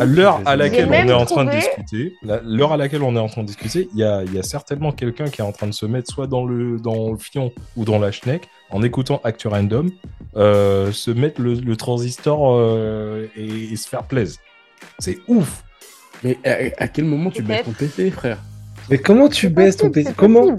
[0.00, 3.20] à l'heure à laquelle on est en train de discuter, l'heure à laquelle on est
[3.20, 5.52] en train de discuter, il y a, il y a certainement quelqu'un qui est en
[5.52, 8.82] train de se mettre soit dans le dans le fion ou dans la schneck en
[8.82, 9.90] écoutant Actu Random,
[10.36, 14.38] euh, se mettre le, le transistor euh, et, et se faire plaisir.
[14.98, 15.64] C'est ouf.
[16.22, 18.38] Mais à, à quel moment tu baisses ton PC, frère?
[18.88, 20.56] Mais comment tu baisses ton PC Comment.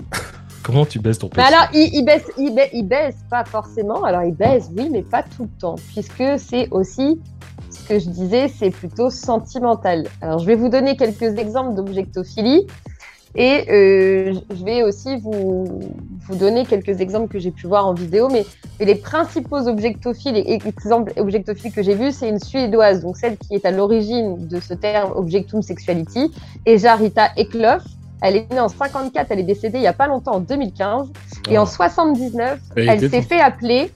[0.64, 3.44] Comment tu baisses ton Mais PC alors, il, il baisse, il, baisse, il baisse pas
[3.46, 4.04] forcément.
[4.04, 7.20] Alors, il baisse, oui, mais pas tout le temps, puisque c'est aussi
[7.92, 10.08] que je disais, c'est plutôt sentimental.
[10.22, 12.66] Alors, je vais vous donner quelques exemples d'objectophilie.
[13.36, 15.82] Et euh, je vais aussi vous,
[16.28, 18.46] vous donner quelques exemples que j'ai pu voir en vidéo, mais
[18.80, 23.56] les principaux objectophiles et exemples objectophiles que j'ai vus, c'est une suédoise, donc celle qui
[23.56, 26.32] est à l'origine de ce terme objectum sexuality,
[26.66, 27.84] et Jarita Eklof.
[28.22, 31.08] Elle est née en 54, elle est décédée il y a pas longtemps, en 2015.
[31.50, 31.64] Et Ah.
[31.64, 33.92] en 79, Elle elle s'est fait appeler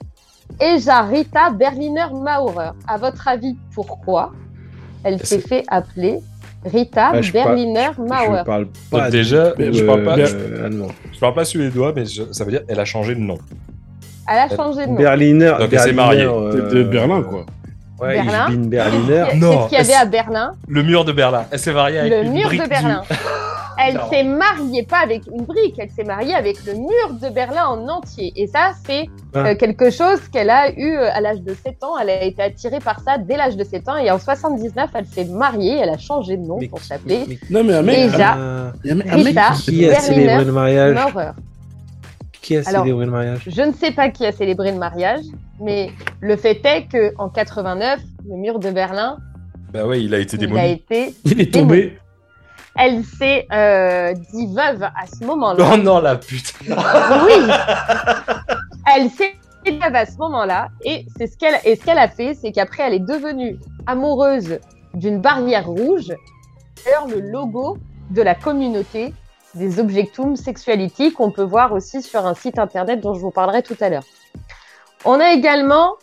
[0.60, 2.70] Eja Rita Berliner Maurer.
[2.88, 4.32] À votre avis, pourquoi
[5.04, 6.18] elle s'est fait appeler
[6.64, 10.18] Rita Ah, je par- Berliner Maurer Je parle pas Donc déjà, tout, je parle pas-
[10.18, 10.88] euh, allemand.
[11.12, 13.38] Je parle pas suédois, mais je- ça veut dire elle a changé de nom.
[14.28, 14.96] Elle a changé de nom.
[14.96, 15.52] Berliner.
[15.60, 16.22] Donc, elle s'est mariée.
[16.24, 17.46] euh, De, de Berlin, quoi.
[18.00, 18.46] Ouais, Berlin.
[18.58, 19.24] Berliner.
[19.30, 20.52] qu'est-ce qu'il y avait à Berlin?
[20.68, 21.44] Le mur de Berlin.
[21.50, 23.02] Elle s'est mariée avec Le une mur brique de du- Berlin.
[23.86, 27.66] Elle s'est mariée pas avec une brique, elle s'est mariée avec le mur de Berlin
[27.66, 28.32] en entier.
[28.36, 29.46] Et ça, c'est Ah.
[29.48, 31.96] euh, quelque chose qu'elle a eu euh, à l'âge de 7 ans.
[32.00, 33.96] Elle a été attirée par ça dès l'âge de 7 ans.
[33.96, 37.38] Et en 79, elle s'est mariée, elle a changé de nom Mais pour s'appeler mais-
[37.50, 38.10] Non, mais un mec.
[38.10, 38.32] Déjà.
[38.34, 39.50] Un mec- un mec Rita.
[39.62, 40.00] qui- a Berliner.
[40.14, 40.96] célébré le mariage.
[42.42, 45.20] Qui a Alors, célébré le mariage Je ne sais pas qui a célébré le mariage,
[45.60, 49.18] mais le fait est que en 89, le mur de Berlin,
[49.72, 50.70] Bah ouais, il a été il a démoli.
[50.72, 51.14] été.
[51.24, 51.98] Il est tombé.
[52.78, 55.64] Elle s'est euh, dit veuve à ce moment-là.
[55.72, 56.54] Oh non, la pute.
[56.68, 56.74] Oui.
[58.94, 59.34] Elle s'est
[59.64, 62.52] dit veuve à ce moment-là, et c'est ce qu'elle et ce qu'elle a fait, c'est
[62.52, 64.58] qu'après elle est devenue amoureuse
[64.94, 66.12] d'une barrière rouge,
[66.84, 67.78] d'ailleurs le logo
[68.10, 69.12] de la communauté
[69.54, 73.62] des Objectum Sexuality qu'on peut voir aussi sur un site internet dont je vous parlerai
[73.62, 74.04] tout à l'heure.
[75.04, 75.94] On a également,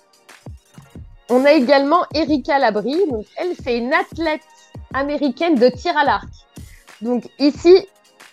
[1.29, 2.99] on a également Erika Labrie.
[3.09, 4.41] Donc elle, c'est une athlète
[4.93, 6.27] américaine de tir à l'arc.
[7.03, 7.85] Donc ici,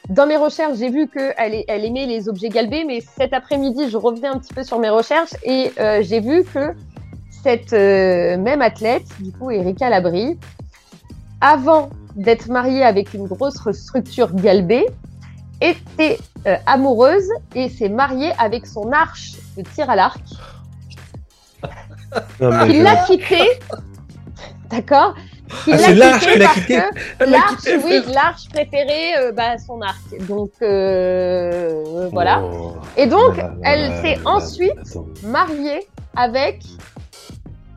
[0.08, 3.96] dans mes recherches, j'ai vu qu'elle elle aimait les objets galbés, mais cet après-midi, je
[3.96, 6.74] revenais un petit peu sur mes recherches et euh, j'ai vu que
[7.42, 10.38] cette euh, même athlète, du coup Erika Labrie,
[11.40, 14.86] avant d'être mariée avec une grosse structure galbée,
[15.60, 20.22] était euh, amoureuse et s'est mariée avec son arche de tir à l'arc.
[22.40, 23.42] Mais Il l'a quitté,
[24.70, 25.14] d'accord
[25.66, 26.80] Ah, l'a c'est l'arche qu'il a parce quitté.
[27.20, 29.98] L'arche, oui, l'arche préférée, euh, bah, son arc.
[30.28, 32.42] Donc, euh, voilà.
[32.42, 32.74] Oh.
[32.96, 35.06] Et donc, Là, là, elle s'est ensuite attends.
[35.24, 35.86] mariée
[36.16, 36.62] avec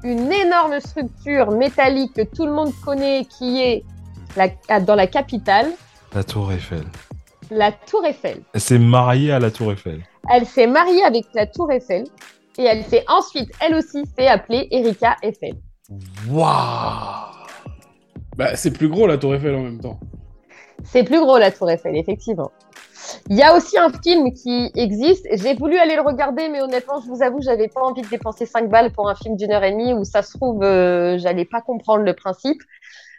[0.04, 3.84] une énorme structure métallique que tout le monde connaît, qui est
[4.36, 5.68] la- dans la capitale,
[6.14, 6.84] La Tour Eiffel.
[7.50, 8.42] la Tour Eiffel.
[8.54, 10.02] Elle s'est mariée à la Tour Eiffel.
[10.30, 12.06] Elle s'est mariée avec la Tour Eiffel
[12.58, 15.56] et elle s'est ensuite, elle aussi, fait appeler Erika Eiffel.
[16.30, 17.33] Waouh
[18.36, 20.00] Bah, c'est plus gros la Tour Eiffel en même temps.
[20.84, 22.52] C'est plus gros la Tour Eiffel, effectivement.
[23.30, 25.28] Il y a aussi un film qui existe.
[25.32, 28.46] J'ai voulu aller le regarder, mais honnêtement, je vous avoue, j'avais pas envie de dépenser
[28.46, 31.46] 5 balles pour un film d'une heure et demie où ça se trouve, euh, j'allais
[31.46, 32.62] pas comprendre le principe.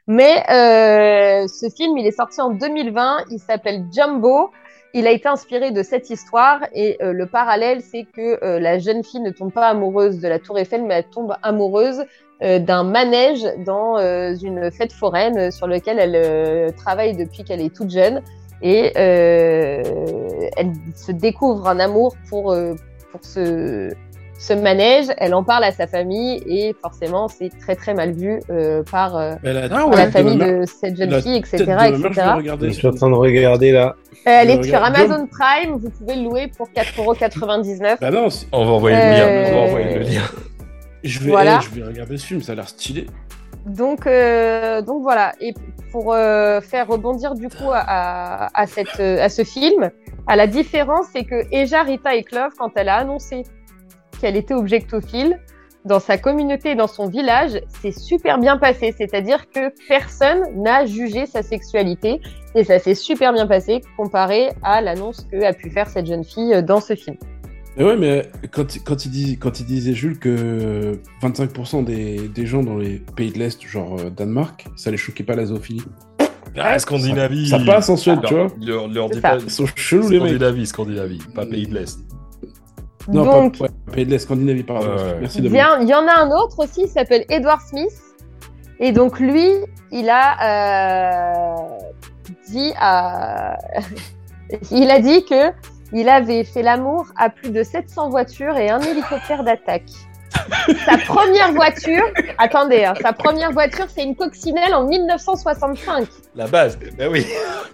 [0.06, 3.24] Mais euh, ce film, il est sorti en 2020.
[3.30, 4.50] Il s'appelle Jumbo.
[4.96, 9.02] Il a été inspiré de cette histoire et euh, le parallèle, c'est que la jeune
[9.02, 12.04] fille ne tombe pas amoureuse de la Tour Eiffel, mais elle tombe amoureuse
[12.58, 17.60] d'un manège dans euh, une fête foraine euh, sur lequel elle euh, travaille depuis qu'elle
[17.60, 18.20] est toute jeune
[18.62, 19.82] et euh,
[20.56, 22.74] elle se découvre un amour pour euh,
[23.12, 23.90] pour ce
[24.38, 25.06] ce manège.
[25.18, 29.16] Elle en parle à sa famille et forcément c'est très très mal vu euh, par,
[29.16, 32.38] euh, Ah ouais, la de famille de cette jeune la fille, etc., de ma mère,
[32.40, 32.56] etc.
[32.62, 33.94] je suis en train de regarder là.
[34.26, 35.76] Euh, elle est sur Amazon Prime.
[35.76, 37.98] Vous pouvez le louer pour 4,99€.
[38.00, 39.52] Bah non, On va envoyer le Euh, lien.
[39.52, 40.22] On va envoyer le lien.
[41.04, 41.60] Je vais, Voilà.
[41.60, 43.06] eh, je vais regarder ce film, ça a l'air stylé.
[43.66, 45.32] Donc, euh, donc voilà.
[45.40, 45.54] Et
[45.92, 49.90] pour euh, faire rebondir du coup à, à, cette, euh, à ce film,
[50.26, 53.44] à la différence, c'est que Eja Rita Eklov, quand elle a annoncé
[54.20, 55.38] qu'elle était objectophile,
[55.84, 58.94] dans sa communauté et dans son village, c'est super bien passé.
[58.96, 62.22] C'est-à-dire que personne n'a jugé sa sexualité
[62.54, 66.24] et ça s'est super bien passé comparé à l'annonce que a pu faire cette jeune
[66.24, 67.16] fille dans ce film.
[67.76, 72.46] Mais ouais, mais quand, quand, il dit, quand il disait Jules que 25% des, des
[72.46, 75.82] gens dans les pays de l'Est, genre euh, Danemark, ça les choquait pas la zoophilie.
[76.56, 77.48] Ah, Scandinavie.
[77.48, 78.46] Ça passe en Suède, tu vois.
[78.60, 79.20] Leur, leur ça.
[79.20, 79.36] pas.
[79.38, 80.28] Ils sont chelous les mecs.
[80.28, 81.98] Scandinavie, Scandinavie, pas pays de l'Est.
[83.08, 84.86] Non, donc, pas, ouais, pays de l'Est, Scandinavie, pardon.
[84.86, 85.16] Ouais.
[85.20, 85.54] Merci Dominique.
[85.54, 87.90] Bien, il y en a un autre aussi, il s'appelle Edward Smith.
[88.78, 89.48] Et donc lui,
[89.90, 91.78] il a euh,
[92.48, 93.58] dit à...
[94.70, 95.50] il a dit que
[95.94, 99.88] il avait fait l'amour à plus de 700 voitures et un hélicoptère d'attaque.
[100.84, 102.02] sa première voiture,
[102.38, 106.08] attendez, hein, sa première voiture, c'est une coccinelle en 1965.
[106.34, 106.76] La base.
[106.98, 107.24] Ben oui.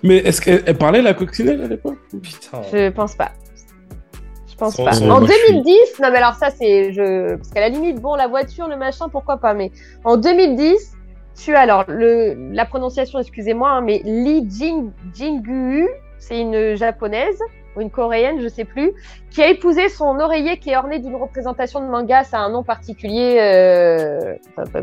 [0.03, 1.97] Mais est-ce qu'elle elle parlait la coccinelle à l'époque?
[2.23, 2.61] Putain.
[2.71, 3.31] Je pense pas.
[4.51, 4.95] Je pense pas.
[5.03, 7.99] En moi, je suis- 2010, non mais alors ça c'est je parce qu'à la limite
[7.99, 9.71] bon la voiture le machin pourquoi pas mais
[10.05, 10.97] en 2010
[11.43, 15.89] tu as alors le la prononciation excusez-moi hein, mais Lee Jing Jingu
[16.19, 17.39] c'est une japonaise
[17.77, 18.93] ou une coréenne je sais plus
[19.31, 22.51] qui a épousé son oreiller qui est orné d'une représentation de manga ça a un
[22.51, 24.35] nom particulier euh,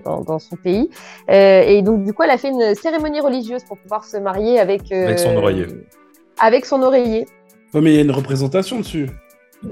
[0.06, 0.90] dans, dans son pays
[1.30, 4.60] Euh, et donc du coup elle a fait une cérémonie religieuse pour pouvoir se marier
[4.60, 5.66] avec euh, Avec son oreiller.
[6.40, 7.26] avec son oreiller
[7.74, 9.10] Ouais, mais il y a une représentation dessus.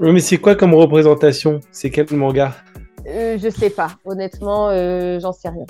[0.00, 1.60] Ouais, Mais c'est quoi comme représentation?
[1.72, 2.52] C'est quel manga?
[3.08, 5.64] Euh, je sais pas, honnêtement, euh, j'en sais rien.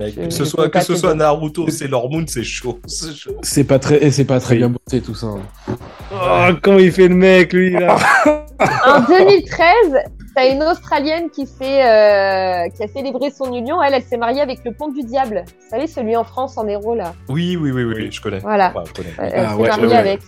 [0.00, 1.14] Je- que ce soit, que ce soit.
[1.14, 2.78] Naruto, Sailor Moon, c'est chaud.
[2.86, 3.36] C'est chaud.
[3.42, 5.26] C'est pas très, et c'est pas très bien bossé tout ça.
[5.28, 5.76] hein.
[6.12, 7.96] Oh, comment il fait le mec, lui, là
[8.86, 9.96] En 2013,
[10.34, 13.80] t'as une Australienne qui, euh, qui a célébré son union.
[13.82, 15.44] Elle, elle s'est mariée avec le pont du diable.
[15.46, 17.12] Vous savez, celui en France, en héros, là.
[17.28, 18.38] Oui, oui, oui, oui, je connais.
[18.40, 18.70] Voilà.
[18.74, 19.14] Enfin, je connais.
[19.18, 19.96] Elle, elle Ah, s'est ouais, mariée ouais, ouais.
[19.96, 20.20] avec.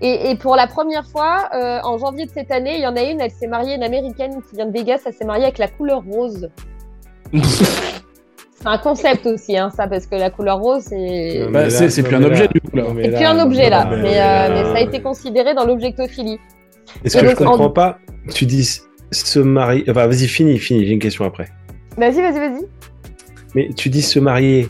[0.00, 2.94] Et, et pour la première fois, euh, en janvier de cette année, il y en
[2.96, 5.58] a une, elle s'est mariée, une américaine qui vient de Vegas, elle s'est mariée avec
[5.58, 6.48] la couleur rose.
[8.60, 11.46] C'est un concept aussi, hein, ça, parce que la couleur rose, c'est.
[11.50, 12.84] Bah, c'est- plus un objet, là- du coup, là.
[12.94, 13.86] C'est là- plus un objet, là.
[13.90, 16.38] Mais, mais euh, là- mais ça a été considéré dans l'objectophilie.
[17.04, 17.98] Est-ce que je donc, en- comprends pas
[18.34, 18.80] Tu dis
[19.12, 19.84] se marier.
[19.88, 21.48] Enfin, vas-y, finis, finis, j'ai une question après.
[21.96, 22.64] Vas-y, vas-y, vas-y.
[23.54, 24.68] Mais tu dis se marier.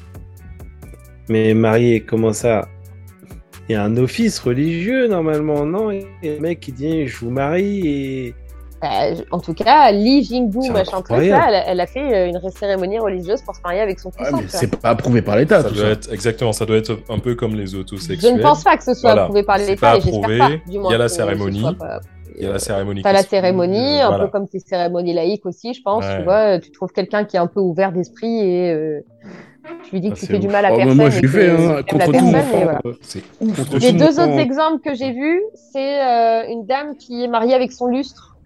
[1.31, 2.69] Mais marier, comment ça?
[3.69, 5.91] Il y a un office religieux normalement, non?
[5.91, 8.35] Et le mec qui dit je vous marie et.
[8.81, 12.15] Bah, je- en tout cas, Li Jingbu, machin truc, là, elle, a- elle a fait
[12.15, 14.37] euh, une cérémonie religieuse pour se marier avec son puissant.
[14.37, 15.91] mais c'est pas approuvé par l'État, Ça tout doit ça.
[15.91, 18.37] être, exactement, ça doit être un peu comme les Je autosexuels.
[18.37, 19.23] ne pense pas que ce soit Voilà.
[19.23, 20.49] approuvé par C'est l'État pas et j'espère pas.
[20.51, 21.65] Du Il y moins, a la cérémonie.
[22.37, 23.03] Il y a la cérémonie.
[23.03, 24.25] T'as la se- cérémonie, un Voilà.
[24.27, 26.05] peu comme tes cérémonies laïques aussi, je pense.
[26.05, 26.19] Ouais.
[26.19, 29.01] Tu vois, tu trouves quelqu'un qui est un peu ouvert d'esprit et euh,
[29.83, 30.53] tu lui dis Ah, que tu c'est fais du ouf.
[30.53, 30.97] mal à Oh, personne.
[30.97, 32.79] moi, je tu hein, contre tout voilà.
[32.87, 35.43] euh, C'est contre Les deux autres exemples que j'ai vus,
[35.73, 38.37] c'est euh, une dame qui est mariée avec son lustre.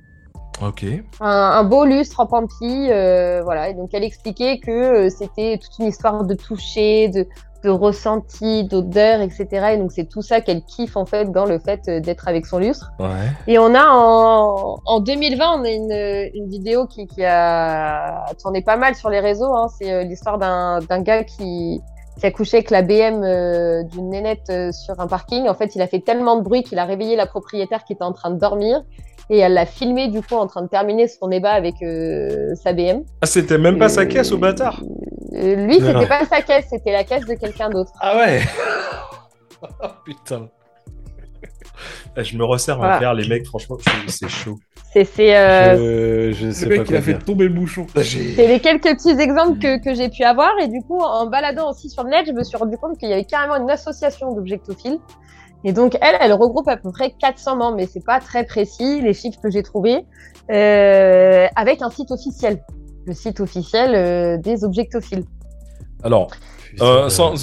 [0.61, 0.85] Ok.
[1.21, 3.69] Un, un beau lustre en pampi, euh, voilà.
[3.69, 7.27] Et donc elle expliquait que euh, c'était toute une histoire de toucher, de,
[7.65, 9.47] de ressenti, d'odeur, etc.
[9.73, 12.47] Et donc c'est tout ça qu'elle kiffe en fait dans le fait euh, d'être avec
[12.47, 12.93] son lustre.
[12.99, 13.09] Ouais.
[13.47, 18.63] Et on a en, en 2020, on a une, une vidéo qui, qui a tourné
[18.63, 19.55] pas mal sur les réseaux.
[19.55, 19.69] Hein.
[19.79, 21.81] C'est l'histoire d'un d'un gars qui,
[22.19, 25.49] qui a couché avec la BM euh, d'une nénette euh, sur un parking.
[25.49, 28.05] En fait, il a fait tellement de bruit qu'il a réveillé la propriétaire qui était
[28.05, 28.83] en train de dormir.
[29.31, 32.73] Et elle l'a filmé du coup en train de terminer son débat avec euh, sa
[32.73, 33.03] BM.
[33.23, 34.83] Ah, c'était même pas sa caisse au bâtard.
[35.35, 37.93] Euh, lui, c'était pas sa caisse, c'était la caisse de quelqu'un d'autre.
[38.01, 38.41] Ah ouais.
[39.81, 40.49] Oh, putain.
[42.17, 42.97] Eh, Je me resserre Voilà.
[42.97, 43.77] à faire les mecs, franchement,
[44.09, 44.59] c'est- chaud.
[44.93, 47.51] C'est c'est euh, Je, je sais Le pas mec, il quoi a fait tomber le
[47.55, 47.87] bouchon.
[47.97, 50.51] C'est les quelques petits exemples que, que j'ai pu avoir.
[50.61, 53.09] Et du coup, en baladant aussi sur le net, je me suis rendu compte qu'il
[53.09, 54.99] y avait carrément une association d'objectophiles.
[55.65, 59.01] Et donc, elle, elle regroupe à peu près 400 membres, mais c'est pas très précis,
[59.01, 60.05] les chiffres que j'ai trouvés,
[60.51, 62.63] euh, avec un site officiel.
[63.07, 65.25] Le site officiel euh, des objectophiles.
[66.03, 66.31] Alors,
[66.81, 67.35] Euh, sans-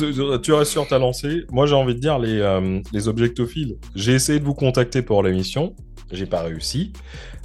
[0.42, 1.44] tu restes sur ta lancée.
[1.52, 3.78] Moi, j'ai envie de dire les, euh, les objectophiles.
[3.96, 5.76] J'ai essayé de vous contacter pour l'émission.
[6.12, 6.94] J'ai pas réussi.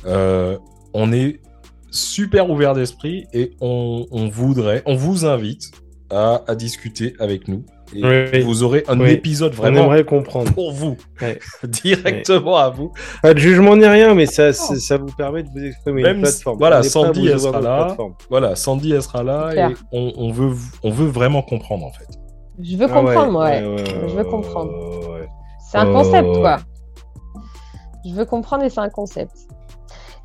[0.07, 0.57] Euh,
[0.95, 1.41] on est
[1.91, 5.73] super ouvert d'esprit et on, on voudrait, on vous invite
[6.11, 7.65] à, à discuter avec nous.
[7.95, 8.03] Et
[8.33, 8.41] Oui.
[8.43, 9.11] vous aurez un Oui.
[9.11, 10.53] épisode On vraiment aimerait comprendre.
[10.53, 11.39] pour vous, Ouais.
[11.65, 12.93] directement à vous.
[13.23, 16.17] Pas de jugement ni rien, mais ça, ça, ça vous permet de vous exprimer Même
[16.17, 16.59] une plateforme.
[16.59, 17.97] voilà, On Sandy, elle sera là.
[18.31, 22.07] Voilà, Sandy, elle sera là et on, on veut, on veut vraiment comprendre en fait.
[22.63, 23.63] Je veux Ah comprendre, moi, ouais.
[23.63, 24.73] ouais, ouais, Je veux comprendre.
[25.71, 26.41] C'est un Oh, concept, ouais.
[26.41, 26.57] quoi.
[28.07, 29.33] Je veux comprendre et c'est un concept.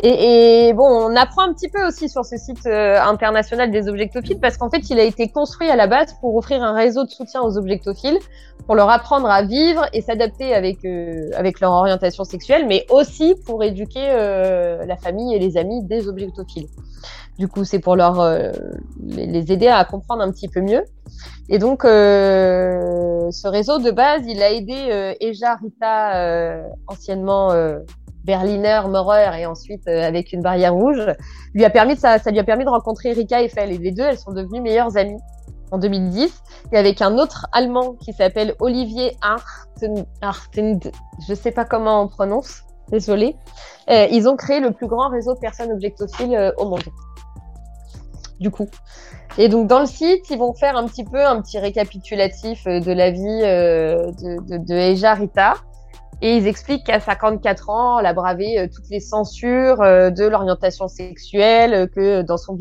[0.01, 3.89] Et, et bon, on apprend un petit peu aussi sur ce site euh, international des
[3.89, 7.03] objectophiles parce qu'en fait, il a été construit à la base pour offrir un réseau
[7.03, 8.17] de soutien aux objectophiles,
[8.65, 13.35] pour leur apprendre à vivre et s'adapter avec euh, avec leur orientation sexuelle, mais aussi
[13.45, 16.67] pour éduquer euh, la famille et les amis des objectophiles.
[17.39, 18.51] Du coup, c'est pour leur euh,
[18.99, 20.83] les aider à comprendre un petit peu mieux.
[21.47, 27.53] Et donc, euh, ce réseau de base, il a aidé euh, Eja Rita, anciennement
[28.23, 31.01] Berliner Maurer, et ensuite euh, avec une barrière rouge,
[31.53, 33.71] lui a permis de, ça, ça lui a permis de rencontrer Erika Eiffel.
[33.71, 35.19] Et les deux, elles sont devenues meilleures amies
[35.71, 36.31] en 2010.
[36.71, 40.79] Et avec un autre Allemand qui s'appelle Olivier Arten, Artend,
[41.27, 43.35] je sais pas comment on prononce, désolé,
[43.89, 46.83] euh, ils ont créé le plus grand réseau de personnes objectophiles euh, au monde.
[48.39, 48.69] Du coup.
[49.37, 52.79] Et donc dans le site, ils vont faire un petit peu un petit récapitulatif euh,
[52.79, 55.55] de la vie euh, de, de, de Eja Rita.
[56.21, 60.25] Et ils expliquent qu'à 54 ans, elle a bravé euh, toutes les censures euh, de
[60.25, 62.57] l'orientation sexuelle, euh, que dans son,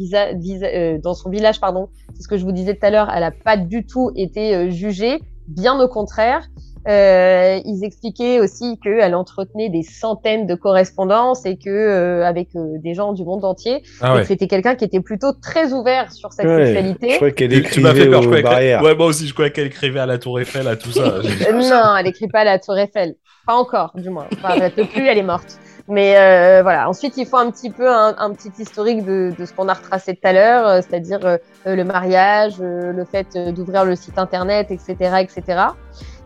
[1.03, 3.33] dans son village, pardon, c'est ce que je vous disais tout à l'heure, elle n'a
[3.33, 6.49] pas du tout été jugée, bien au contraire.
[6.89, 12.79] Euh, ils expliquaient aussi qu'elle entretenait des centaines de correspondances et que euh, avec euh,
[12.79, 16.11] des gens du monde entier, Ah et que c'était quelqu'un qui était plutôt très ouvert
[16.13, 17.11] sur sa Ouais, sexualité.
[17.11, 18.83] Je crois qu'elle m'as fait écrivait peur, je aux barrières.
[18.83, 21.17] Ouais, moi aussi, je croyais qu'elle écrivait à la Tour Eiffel, à tout ça.
[21.49, 23.15] Euh, non, elle écrit pas à la Tour Eiffel.
[23.47, 24.27] Pas encore, du moins.
[24.35, 25.59] Enfin, elle peut plus, elle est morte.
[25.89, 26.89] Mais euh, voilà.
[26.89, 29.75] Ensuite, il faut un petit peu un, un petit historique de, de ce qu'on a
[29.75, 34.19] retracé tout à l'heure, euh, c'est-à-dire euh, le mariage, euh, le fait d'ouvrir le site
[34.19, 35.63] internet, etc., etc.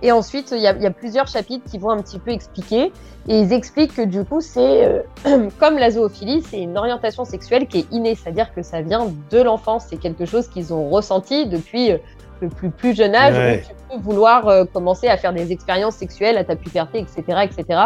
[0.03, 2.33] Et ensuite, il y a, il y a plusieurs chapitres qui vont un petit peu
[2.33, 2.93] expliquer.
[3.29, 7.69] Et ils expliquent que du coup, c'est euh, comme la zoophilie, c'est une orientation sexuelle
[7.69, 9.85] qui est innée, c'est-à-dire que ça vient de l'enfance.
[9.89, 11.99] C'est quelque chose qu'ils ont ressenti depuis euh,
[12.41, 13.63] le plus, plus jeune âge, Ouais.
[13.65, 17.45] où tu peux vouloir euh, commencer à faire des expériences sexuelles à ta puberté, etc.,
[17.45, 17.81] etc.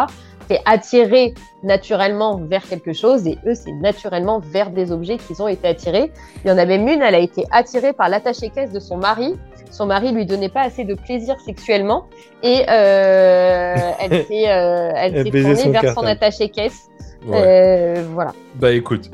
[0.47, 5.47] T'es attiré naturellement vers quelque chose et eux, c'est naturellement vers des objets qu'ils ont
[5.49, 6.11] été attirés.
[6.43, 9.35] Il y en a même une, elle a été attirée par l'attaché-caisse de son mari.
[9.77, 12.07] Son mari lui donnait pas assez de plaisir sexuellement
[12.41, 16.07] et euh, elle s'est euh, elle Elle s'est tournée son vers son cartable.
[16.07, 16.87] attaché-caisse.
[17.27, 17.41] Ouais.
[17.45, 18.33] Euh, voilà.
[18.55, 19.11] Bah écoute.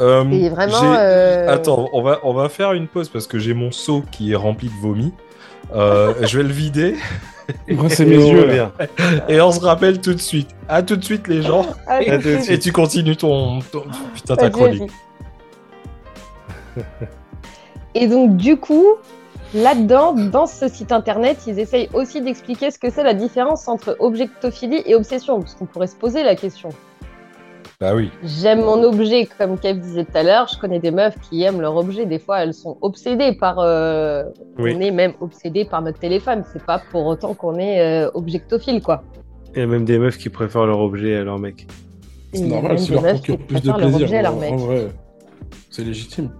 [0.00, 0.94] euh, Et vraiment.
[0.96, 4.32] euh, Attends, on va, on va faire une pause parce que j'ai mon seau qui
[4.32, 5.12] est rempli de vomi.
[5.76, 6.96] Euh, je vais le vider
[7.68, 8.46] Moi, c'est Et mes on yeux.
[8.46, 8.72] là.
[9.28, 10.48] et on se rappelle tout de suite.
[10.68, 11.66] À tout de suite les gens.
[12.48, 13.84] Et tu continues ton, ton-
[14.14, 14.90] putain ta chronique.
[17.94, 18.86] Et donc, du coup,
[19.54, 23.96] là-dedans, dans ce site internet, ils essayent aussi d'expliquer ce que c'est la différence entre
[23.98, 26.70] objectophilie et obsession, parce qu'on pourrait se poser la question.
[27.80, 28.10] Bah oui.
[28.22, 30.48] J'aime mon objet, comme Kev disait tout à l'heure.
[30.52, 32.04] Je connais des meufs qui aiment leur objet.
[32.04, 33.58] Des fois, elles sont obsédées par.
[33.58, 34.24] euh,
[34.58, 34.74] Oui.
[34.76, 36.44] On est même obsédé par notre téléphone.
[36.52, 39.02] C'est pas pour autant qu'on est euh, objectophile, quoi.
[39.54, 41.66] Il y a même des meufs qui préfèrent leur objet à leur mec.
[42.34, 44.02] C'est il y a normal, des leur meufs qui procure plus de préfèrent leur plaisir.
[44.06, 44.52] objet à leur mec.
[44.52, 44.88] en vrai.
[45.70, 46.30] C'est légitime.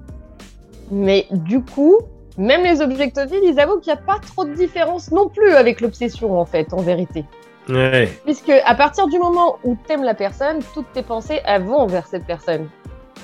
[0.91, 2.01] Mais du coup,
[2.41, 5.81] même les objectophiles, ils avouent qu'il n'y a pas trop de différence non plus avec
[5.83, 7.25] l'obsession, en fait, en vérité.
[7.69, 8.09] Ouais.
[8.25, 12.07] Puisque à partir du moment où t'aimes la personne, toutes tes pensées elles vont vers
[12.07, 12.69] cette personne.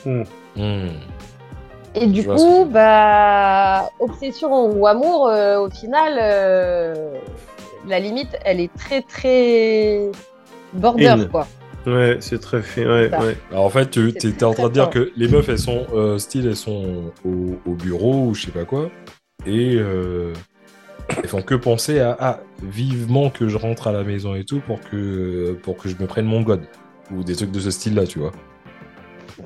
[0.04, 0.22] Hmm.
[1.94, 7.14] Et du Je coup, bah, obsession ou amour, euh, au final, euh,
[7.88, 10.10] la limite, elle est très très
[10.74, 11.28] border, Fine.
[11.28, 11.46] quoi.
[11.86, 12.86] Ouais, c'est très fait.
[12.86, 13.20] Ouais, Ça.
[13.20, 13.36] ouais.
[13.50, 16.18] Alors en fait, tu es, en train de dire que les meufs, elles sont euh,
[16.18, 18.90] style, elles sont au, au bureau ou je sais pas quoi,
[19.46, 20.32] et euh,
[21.16, 24.80] elles font que penser à vivement que je rentre à la maison et tout pour
[24.80, 26.62] que pour que je me prenne mon god
[27.12, 28.32] ou des trucs de ce style-là, tu vois.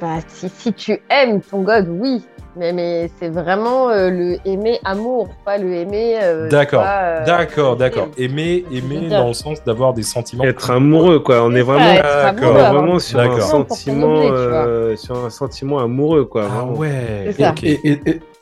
[0.00, 2.22] Bah, si, si tu aimes ton god, oui.
[2.56, 6.18] Mais, mais c'est vraiment euh, le aimer amour, pas le aimer.
[6.20, 8.08] euh, D'accord, euh, d'accord, d'accord.
[8.18, 9.20] Aimer, aimer dire.
[9.20, 10.42] dans le sens d'avoir des sentiments.
[10.42, 11.44] Être amoureux, quoi.
[11.44, 13.42] On est vraiment, ça, on est sur un D'accord.
[13.42, 16.46] sentiment euh, sur un sentiment amoureux, quoi.
[16.46, 16.72] Ah vraiment.
[16.76, 17.32] ouais.
[17.38, 17.54] Ça.
[17.62, 17.78] Et,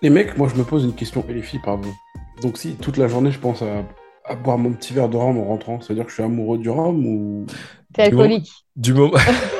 [0.02, 1.88] et- mecs, moi je me pose une question, et les filles, pardon.
[2.40, 3.84] Donc si toute la journée je pense à,
[4.24, 6.70] à boire mon petit verre de rhum en rentrant, c'est-à-dire que je suis amoureux du
[6.70, 7.46] rhum ou...
[7.92, 8.50] T'es alcoolique.
[8.74, 9.18] Du moment.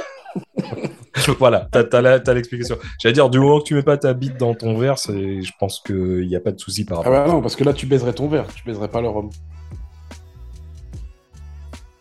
[1.38, 2.76] voilà, t'as l'explication.
[3.00, 5.80] J'allais dire, du moment que tu mets pas ta bite dans ton verre, je pense
[5.86, 7.26] qu'il n'y a pas de souci par Ah rapport.
[7.26, 9.30] bah non, parce que là tu baiserais ton verre, tu baiserais pas le rhum.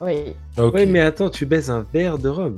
[0.02, 0.36] Oui.
[0.58, 2.58] Oui, mais attends, tu baises un verre de rhum.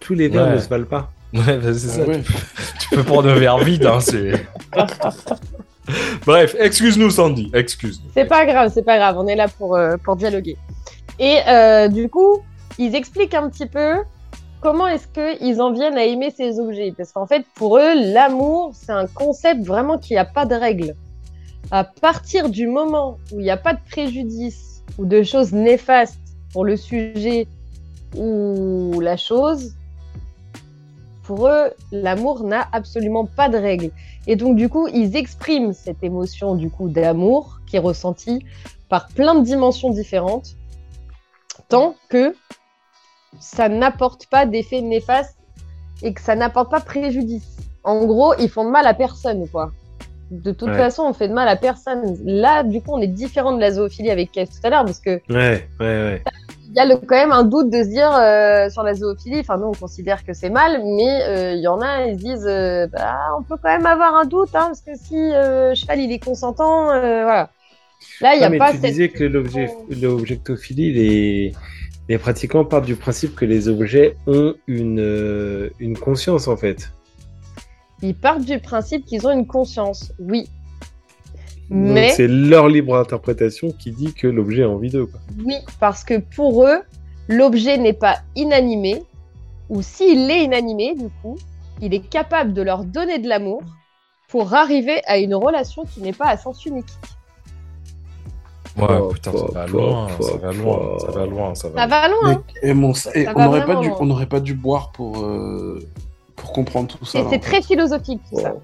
[0.00, 0.54] Tous les verres Ouais.
[0.56, 1.10] ne se valent pas.
[1.34, 2.02] Ouais, bah, c'est ça.
[2.04, 2.22] Ah ouais.
[2.22, 2.38] Tu, peux,
[2.80, 3.84] tu peux prendre un verre vide.
[3.86, 4.46] Hein, c'est...
[6.26, 7.50] Bref, excuse-nous, Sandy.
[7.52, 8.10] Excuse-nous.
[8.14, 9.16] C'est pas grave, c'est pas grave.
[9.18, 10.56] On est là pour, euh, pour dialoguer.
[11.18, 12.42] Et euh, du coup,
[12.78, 13.96] ils expliquent un petit peu
[14.64, 16.94] comment est-ce qu'ils en viennent à aimer ces objets?
[16.96, 20.94] Parce qu'en fait, pour eux, l'amour, c'est un concept vraiment qui a pas de règles.
[21.70, 26.18] À partir du moment où il n'y a pas de préjudice ou de choses néfastes
[26.54, 27.46] pour le sujet
[28.16, 29.74] ou la chose,
[31.24, 33.90] pour eux, l'amour n'a absolument pas de règles.
[34.26, 38.42] Et donc, du coup, ils expriment cette émotion du coup d'amour qui est ressentie
[38.88, 40.56] par plein de dimensions différentes,
[41.68, 42.34] tant que
[43.40, 45.36] ça n'apporte pas d'effet néfaste
[46.02, 47.56] et que ça n'apporte pas préjudice.
[47.84, 49.72] En gros, ils font de mal à personne, quoi.
[50.30, 50.76] De toute Ouais.
[50.76, 52.16] façon, on fait de mal à personne.
[52.24, 54.98] Là, du coup, on est différent de la zoophilie avec Kev tout à l'heure, parce
[55.00, 56.22] que Ouais, ouais, ouais.
[56.66, 59.40] il y a le- quand même un doute de se dire euh, sur la zoophilie,
[59.40, 62.24] enfin nous on considère que c'est mal, mais euh, il y en a, ils se
[62.24, 65.14] disent, euh, bah, on peut quand même avoir un doute, hein, parce que si
[65.80, 67.50] cheval il est consentant, voilà.
[68.20, 68.90] Là, il n'y a mais pas tu cette...
[68.90, 71.52] disais que l'objet, l'objectophilie, les,
[72.08, 76.90] les pratiquants partent du principe que les objets ont une, euh, une conscience, en fait.
[78.02, 80.48] Ils partent du principe qu'ils ont une conscience, oui.
[81.70, 85.06] Mais c'est leur libre interprétation qui dit que l'objet a envie d'eux.
[85.06, 85.20] quoi.
[85.44, 86.80] oui, parce que pour eux,
[87.28, 89.02] l'objet n'est pas inanimé,
[89.70, 91.36] ou s'il est inanimé, du coup,
[91.80, 93.62] il est capable de leur donner de l'amour
[94.28, 96.84] pour arriver à une relation qui n'est pas à sens unique.
[98.76, 102.42] Ouais, putain, ça va loin, ça va loin, ça va loin, ça va loin.
[102.62, 103.96] et mon- et Ça on n'aurait pas, dû- loin.
[104.00, 105.78] on n'aurait pas dû boire pour, euh,
[106.34, 107.20] pour comprendre tout ça.
[107.30, 108.54] C'est très philosophique tout ça.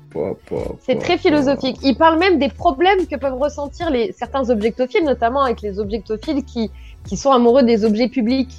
[0.81, 1.79] C'est très philosophique.
[1.85, 6.45] Il parle même des problèmes que peuvent ressentir les, certains objectophiles, notamment avec les objectophiles
[6.45, 6.71] qui,
[7.07, 8.53] qui sont amoureux des objets publics.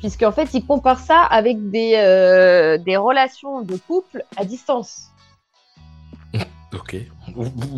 [0.00, 5.10] Puisqu'en fait, il compare ça avec des, euh, des relations de couple à distance.
[6.74, 6.96] Ok.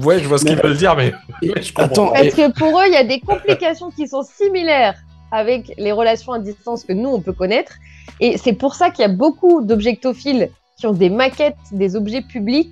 [0.03, 1.13] Ouais, je vois ce qu'ils veulent dire, mais.
[1.63, 4.95] Je comprends Parce que pour eux, il y a des complications qui sont similaires
[5.33, 7.73] avec les relations à distance que nous, on peut connaître.
[8.21, 12.23] Et c'est pour ça qu'il y a beaucoup d'objectophiles qui ont des maquettes des objets
[12.23, 12.71] publics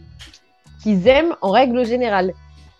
[0.82, 2.32] qu'ils aiment en règle générale.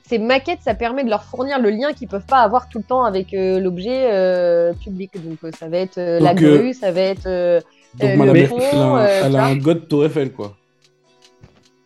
[0.09, 2.85] Ces maquettes, ça permet de leur fournir le lien qu'ils peuvent pas avoir tout le
[2.85, 5.13] temps avec euh, l'objet euh, public.
[5.23, 7.61] Donc euh, ça va être euh, la euh, grue, ça va être euh,
[8.01, 8.49] donc euh, madame, le elle,
[8.79, 10.57] a, un- euh, elle a un god Tour Eiffel, quoi.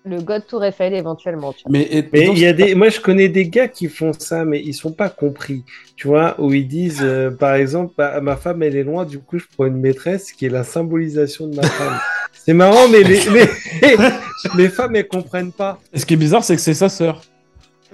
[0.05, 1.53] Le God Tour Eiffel éventuellement.
[1.53, 1.73] tu vois.
[1.73, 4.13] Mais, et- Mais donc, il y a des, moi je connais des gars qui font
[4.13, 5.65] ça, mais ils sont pas compris.
[5.97, 9.19] Tu vois, où ils disent, euh, par exemple, bah, ma femme elle est loin, du
[9.21, 11.99] coup je prends une maîtresse qui est la symbolisation de ma femme.
[12.33, 13.97] C'est marrant, mais les, les,
[14.57, 15.79] les femmes elles comprennent pas.
[15.95, 17.23] Ce qui est bizarre, c'est que c'est sa sœur.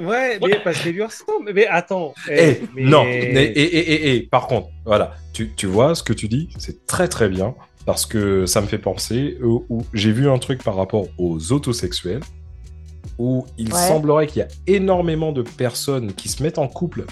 [0.01, 1.53] Ouais, mais parce qu'elle lui ressemble.
[1.53, 2.15] Mais attends.
[2.31, 6.03] Eh, mais- non, et, et, et, et, et, par contre, voilà, tu, tu vois ce
[6.03, 7.55] que tu dis, c'est très très bien,
[7.87, 11.53] parce que ça me fait penser, où, où j'ai vu un truc par rapport aux
[11.53, 12.21] autosexuels,
[13.19, 13.89] où il Ouais.
[13.89, 17.05] semblerait qu'il y a énormément de personnes qui se mettent en couple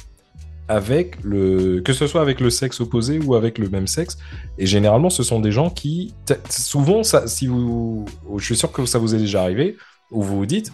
[0.68, 4.18] avec le, que ce soit avec le sexe opposé ou avec le même sexe,
[4.58, 6.14] et généralement ce sont des gens qui,
[6.50, 8.04] souvent, ça, si vous,
[8.36, 9.76] je suis sûr que ça vous est déjà arrivé,
[10.10, 10.72] où vous vous dites,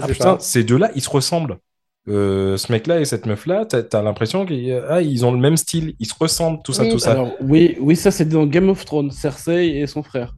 [0.00, 0.40] ah putain, pas.
[0.40, 1.58] ces deux-là, ils se ressemblent.
[2.06, 5.56] Euh, ce mec-là et cette meuf-là, t'as as, l'impression qu'ils ah, ils ont le même
[5.56, 6.90] style, ils se ressemblent, tout ça, Oui.
[6.90, 7.12] tout ça.
[7.12, 10.34] Alors, oui, oui, ça c'est dans Game of Thrones, Cersei et son frère.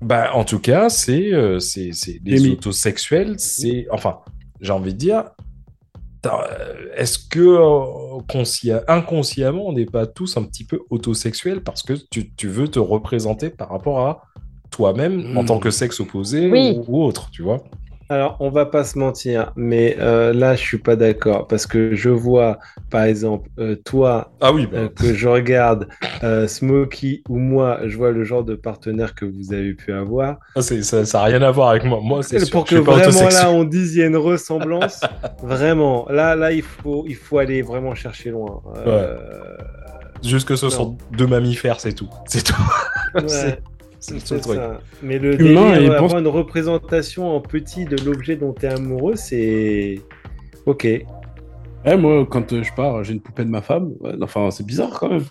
[0.00, 1.92] Bah, en tout cas, c'est euh, c'est
[2.24, 2.52] Jamie.
[2.52, 4.20] autosexuels, c'est enfin,
[4.60, 5.24] j'ai envie de dire,
[6.96, 12.48] est-ce que euh, inconsciemment, on n'est pas tous un petit peu autosexuels parce que tu,
[12.48, 14.22] veux te représenter par rapport à
[14.70, 15.46] toi-même en hmm.
[15.46, 17.62] tant que sexe opposé ou, autre, tu vois?
[18.10, 21.94] Alors, on va pas se mentir, mais euh, là, je suis pas d'accord parce que
[21.94, 22.58] je vois,
[22.90, 24.78] par exemple, euh, toi, ah oui, bah.
[24.78, 25.88] euh, que je regarde,
[26.46, 30.38] Smokey ou moi, je vois le genre de partenaire que vous avez pu avoir.
[30.54, 32.00] Ah, ça n'a rien à voir avec moi.
[32.02, 35.00] Moi, c'est pour que vraiment là, on dise il y a une ressemblance.
[35.42, 38.62] vraiment, là, là, il faut, il faut aller vraiment chercher loin.
[40.22, 42.10] Juste que ce sont deux mammifères, c'est tout.
[42.26, 42.54] C'est tout.
[44.06, 44.80] C'est ça.
[45.02, 49.16] Mais le Humain délire, avoir une représentation en petit de l'objet dont tu es amoureux,
[49.16, 50.00] c'est.
[50.66, 50.86] Ok.
[51.86, 53.94] moi, quand euh, je pars, j'ai une poupée de ma femme.
[54.22, 55.24] enfin, c'est bizarre quand même.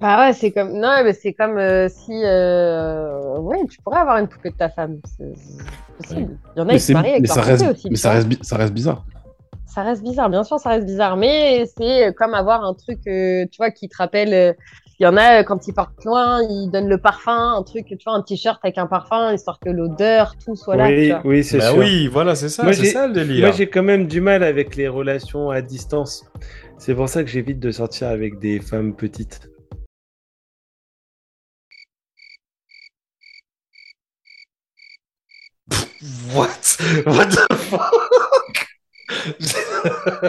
[0.00, 0.72] Bah ouais, c'est comme.
[0.72, 2.12] Non, mais c'est comme euh, si.
[2.24, 3.38] Euh...
[3.38, 4.98] Ouais, tu pourrais avoir une poupée de ta femme.
[5.16, 5.32] C'est
[5.96, 6.38] possible.
[6.56, 7.66] Il y en a qui se marient avec mais ça reste...
[7.66, 7.88] aussi.
[7.88, 9.04] Mais ça reste, ça reste bizarre.
[9.66, 11.16] Ça reste bizarre, bien sûr, ça reste bizarre.
[11.16, 14.56] Mais c'est comme avoir un truc, euh, tu vois, qui te rappelle
[15.00, 17.96] il y en a, quand ils partent loin, ils donnent le parfum, un truc, tu
[18.04, 20.88] vois, un t-shirt avec un parfum, histoire que l'odeur, tout soit là.
[20.88, 21.78] Oui, oui, c'est bah sûr.
[21.78, 23.46] Oui, voilà, c'est ça, c'est ça le délire.
[23.46, 26.24] Moi, j'ai quand même du mal avec les relations à distance.
[26.78, 29.48] C'est pour ça que j'évite de sortir avec des femmes petites.
[36.34, 36.76] What?
[37.06, 38.17] What the fuck?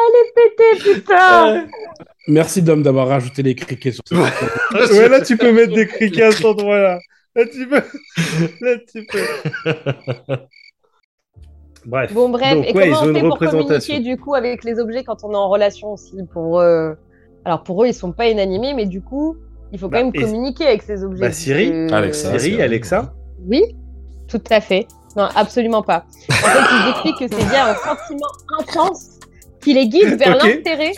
[0.00, 1.66] Elle est pétée, putain!
[2.26, 4.14] Merci, Dom, d'avoir rajouté les criquets sur ce
[4.98, 6.98] ouais, là, tu peux mettre des criquets à cet endroit-là.
[7.34, 7.76] Là, tu peux.
[8.60, 10.36] Là, tu peux.
[11.86, 12.12] Bref.
[12.12, 12.58] Bon, bref.
[12.66, 15.48] et comment on fait pour communiquer, du coup, avec les objets quand on est en
[15.48, 16.92] relation aussi pour, euh,
[17.44, 19.36] Alors, pour eux, ils sont pas inanimés, mais du coup,
[19.72, 21.20] il faut quand bah, même communiquer avec ces objets.
[21.20, 23.14] Bah, Siri, Alexa, Siri, Alexa.
[23.46, 23.62] Oui,
[24.26, 24.86] tout à fait.
[25.16, 26.04] Non, absolument pas.
[26.30, 28.28] En fait, ils expliquent que c'est bien un sentiment
[28.58, 29.18] intense
[29.60, 30.92] qui les guide vers l'intérêt.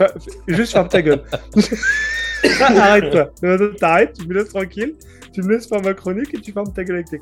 [0.46, 1.22] juste ferme ta gueule.
[2.60, 3.30] Arrête-toi.
[3.78, 4.94] T'arrêtes, tu me laisses tranquille,
[5.32, 7.20] tu me laisses faire ma chronique et tu fermes ta gueule avec tes.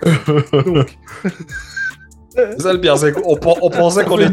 [0.62, 0.98] Donc.
[2.31, 4.31] C'est ça le pire, c'est qu'on on pensait qu'on était,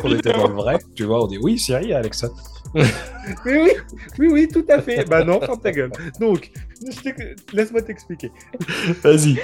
[0.00, 0.78] qu était dans le vrai.
[0.94, 2.28] Tu vois, on dit oui, Siri, Alexa.
[2.74, 2.84] oui,
[3.46, 3.70] oui,
[4.18, 5.04] oui, oui, tout à fait.
[5.08, 5.90] Bah non, ferme ta gueule.
[6.20, 6.50] Donc,
[7.52, 8.30] laisse-moi t'expliquer.
[9.02, 9.38] Vas-y.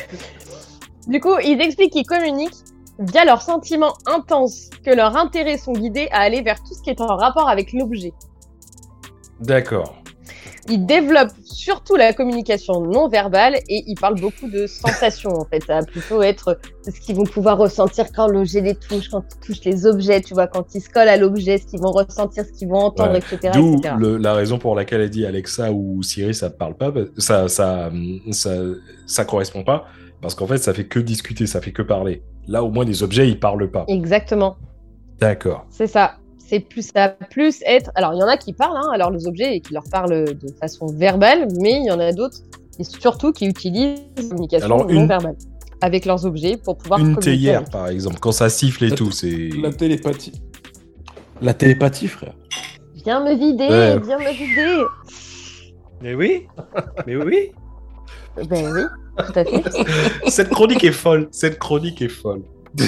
[1.06, 2.64] Du coup, ils expliquent qu'ils communiquent
[2.98, 6.90] via leurs sentiments intenses que leurs intérêts sont guidés à aller vers tout ce qui
[6.90, 8.12] est en rapport avec l'objet.
[9.40, 9.96] D'accord.
[10.68, 15.62] Ils développent surtout la communication non verbale et ils parlent beaucoup de sensations en fait.
[15.64, 19.46] Ça va plutôt être ce qu'ils vont pouvoir ressentir quand l'objet les touche, quand ils
[19.46, 22.46] touchent les objets, tu vois, quand ils se collent à l'objet, ce qu'ils vont ressentir,
[22.46, 23.50] ce qu'ils vont entendre, etc.
[23.52, 23.76] D'où
[24.16, 27.90] la raison pour laquelle elle dit Alexa ou Siri, ça ne parle pas, ça, ça,
[28.30, 28.60] ça,
[29.06, 29.84] ça correspond pas
[30.24, 32.22] parce qu'en fait, ça fait que discuter, ça fait que parler.
[32.48, 33.84] Là, au moins, les objets, ils parlent pas.
[33.88, 34.56] Exactement.
[35.20, 35.66] D'accord.
[35.68, 36.14] C'est ça.
[36.38, 37.90] C'est plus ça plus être.
[37.94, 40.24] Alors, il y en a qui parlent, hein, alors les objets, et qui leur parlent
[40.24, 42.38] de façon verbale, mais il y en a d'autres,
[42.78, 45.36] et surtout qui utilisent la communication non verbale
[45.82, 49.50] avec leurs objets pour pouvoir une théière, par exemple, quand ça siffle et tout, c'est.
[49.60, 50.40] La télépathie.
[51.42, 52.32] La télépathie, frère.
[53.04, 54.84] Viens me vider, viens me vider.
[56.00, 56.46] Mais oui,
[57.06, 57.52] mais oui.
[58.36, 58.82] Ben oui.
[60.28, 61.28] Cette chronique est folle.
[61.30, 62.42] Cette chronique est folle.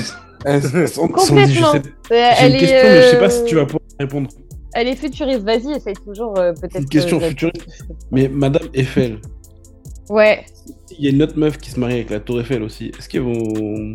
[0.45, 1.73] Complètement.
[2.11, 4.29] J'ai une question, mais je sais pas si tu vas pouvoir répondre.
[4.75, 5.43] Elle est futuriste.
[5.43, 6.81] Vas-y, essaye toujours euh, peut-être.
[6.81, 7.67] Une question euh, futuriste.
[8.11, 9.21] Mais Madame Eiffel.
[10.09, 10.45] Ouais.
[10.91, 12.93] Il y a une autre meuf qui se marie avec la Tour Eiffel aussi.
[12.97, 13.95] Est-ce qu'ils vont.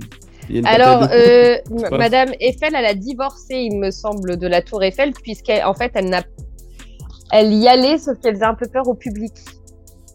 [0.65, 1.57] Alors, euh,
[1.91, 6.09] Madame Eiffel, elle a divorcé, il me semble, de la Tour Eiffel, puisqu'en fait, elle
[6.09, 6.23] n'a,
[7.31, 9.31] elle y allait, sauf qu'elle faisait un peu peur au public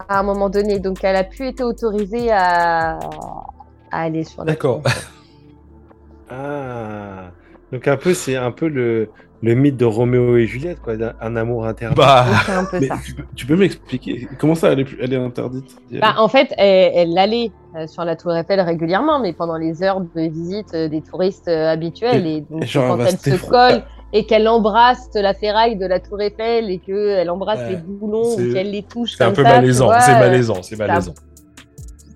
[0.08, 0.78] à un moment donné.
[0.78, 2.98] Donc, elle a pu être autorisée à,
[3.90, 4.82] aller sur la D'accord.
[6.30, 7.30] ah.
[7.72, 9.10] Donc, un peu, c'est un peu le,
[9.42, 11.94] le mythe de Roméo et Juliette, quoi, un amour interdit.
[11.96, 12.96] Bah, un peu ça.
[13.34, 15.76] Tu, peux, m'expliquer comment ça, elle est, elle est interdite?
[15.92, 20.00] Bah, En fait, elle, allait euh, sur la Tour Eiffel régulièrement, mais pendant les heures
[20.00, 22.26] de visite euh, des touristes euh, habituels.
[22.26, 23.82] Et, donc, quand elle se colle,
[24.16, 28.52] et qu'elle embrasse la ferraille de la Tour Eiffel et qu'elle embrasse les boulons ou
[28.52, 29.14] qu'elle les touche.
[29.18, 31.14] C'est un peu malaisant, c'est malaisant, c'est malaisant.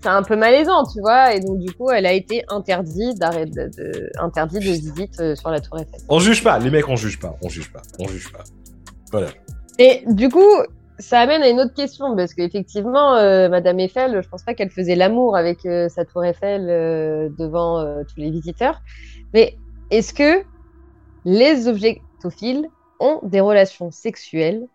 [0.03, 3.45] C'est un peu malaisant, tu vois, et donc du coup, elle a été interdite d'arrêt
[3.45, 6.01] de, de, de visite euh, sur la Tour Eiffel.
[6.09, 8.45] On juge pas, les mecs, on juge pas, on juge pas, on juge pas.
[9.13, 9.27] Voilà.
[9.79, 10.57] Et du coup,
[10.99, 14.71] ça amène à une autre question parce qu'effectivement, euh, Madame Eiffel, je pense pas qu'elle
[14.71, 16.65] faisait l'amour avec euh, sa Tour Eiffel
[17.39, 18.81] devant tous les visiteurs,
[19.35, 19.59] mais
[19.91, 20.45] est-ce que
[21.25, 22.69] les objectophiles
[23.01, 24.67] ont des relations sexuelles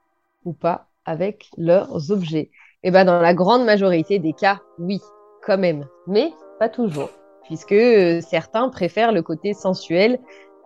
[0.46, 2.50] ou pas avec leurs objets
[2.84, 5.00] Eh bien, dans la grande majorité des cas, oui,
[5.46, 7.10] quand même, mais pas toujours,
[7.44, 10.20] puisque euh, certains préfèrent le côté sensuel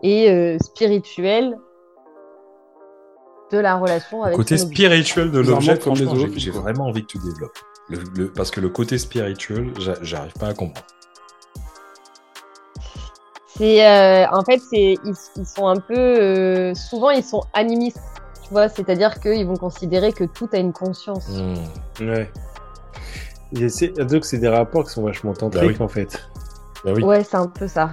[0.04, 1.58] et euh, spirituel
[3.52, 4.76] de la relation avec côté son objet.
[4.76, 5.76] spirituel de l'objet,
[6.22, 6.62] j'ai- autres, j'ai quoi.
[6.62, 7.58] vraiment envie que tu développes.
[7.90, 10.86] Le- le- parce que le côté spirituel, j'a- j'arrive pas à comprendre.
[13.60, 18.00] C'est euh, en fait c'est ils, ils sont un peu euh, souvent ils sont animistes,
[18.44, 21.28] tu vois, c'est-à-dire qu'ils vont considérer que tout a une conscience.
[21.30, 21.56] Hmm.
[22.08, 22.32] Ouais.
[23.52, 25.84] Et c'est- Donc, c'est des rapports qui sont vachement tantriques, Bah oui.
[25.86, 26.22] en fait.
[26.86, 27.04] Bah oui.
[27.04, 27.92] Ouais, c'est un peu ça.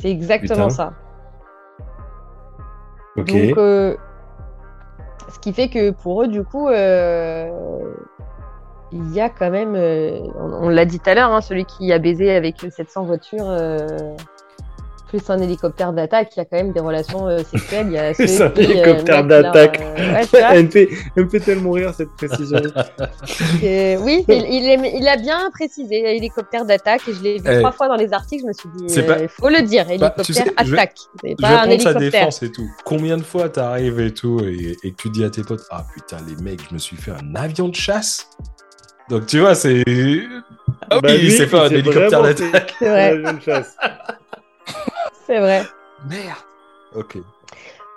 [0.00, 0.70] C'est exactement Putain.
[0.70, 0.92] ça.
[3.16, 3.26] Ok.
[3.26, 3.96] Donc, euh,
[5.32, 7.50] ce qui fait que pour eux, du coup, euh,
[8.92, 11.64] il y a quand même, euh, on, on l'a dit tout à l'heure, hein, celui
[11.64, 13.86] qui a baisé avec 700 voitures, euh,
[15.08, 17.86] plus un hélicoptère d'attaque, il y a quand même des relations euh, sexuelles.
[17.88, 18.22] Il y a un qui,
[18.62, 19.78] hélicoptère d'attaque.
[19.82, 22.58] euh, ouais, elle, me fait, elle me fait tellement rire, cette précision.
[23.62, 27.58] oui, il, il est- il a bien précisé, hélicoptère d'attaque, et je l'ai vu Eh.
[27.58, 29.90] trois fois dans les articles, je me suis dit, il pas- faut le dire, Bah,
[29.92, 32.10] hélicoptère tu sais, je vais- attaque, c'est Je pas vais un prendre sa hélicoptère.
[32.20, 32.68] défense et tout.
[32.84, 35.84] Combien de fois t'arrives et tout et, et que tu dis à tes potes Ah
[35.94, 38.30] putain, les mecs, je me suis fait un avion de chasse
[39.12, 39.84] Donc tu vois, c'est.
[40.90, 42.74] Ah Bah, lui, il s'est fait un hélicoptère d'attaque.
[45.26, 45.62] C'est vrai.
[46.08, 46.08] C'est.
[46.08, 46.38] Merde
[46.94, 47.18] Ok.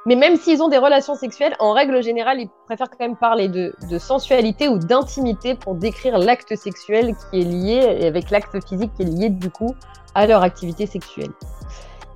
[0.06, 3.48] Mais même s'ils ont des relations sexuelles, en règle générale, ils préfèrent quand même parler
[3.48, 8.62] de, de sensualité ou d'intimité pour décrire l'acte sexuel qui est lié, et avec l'acte
[8.68, 9.74] physique qui est lié du coup
[10.16, 11.32] à leur activité sexuelle.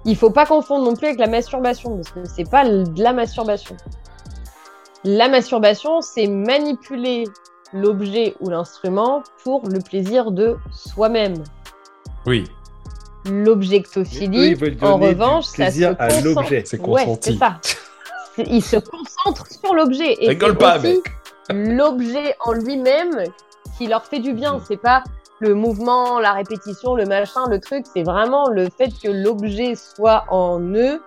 [0.03, 3.13] Il faut pas confondre non plus avec la masturbation, parce que c'est pas de la
[3.13, 3.77] masturbation.
[5.05, 7.23] La masturbation, c'est manipuler
[7.73, 11.43] l'objet ou l'instrument pour le plaisir de soi-même.
[12.25, 12.45] Oui,
[13.25, 16.63] L'objectophilie, en du revanche, ça se plaisir à concentre- l'objet.
[16.65, 17.37] c'est consenti.
[17.37, 17.59] ça.
[18.37, 20.15] Il se concentre sur l'objet.
[20.23, 21.11] Et Rigole pas, aussi mec.
[21.51, 23.23] L'objet en lui-même
[23.77, 24.61] qui leur fait du bien.
[24.67, 25.03] C'est pas
[25.39, 27.85] le mouvement, la répétition, le machin, le truc.
[27.93, 31.01] C'est vraiment le fait que l'objet soit en eux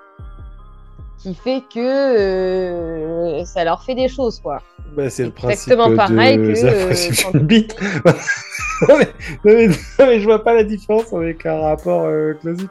[1.23, 4.59] qui fait que euh, ça leur fait des choses, quoi.
[4.97, 7.35] Bah, c'est le principe Exactement pareil de que, euh, quand-
[8.89, 9.09] non, mais,
[9.45, 12.71] non, mais- non, mais je vois pas la différence avec un rapport euh, classique.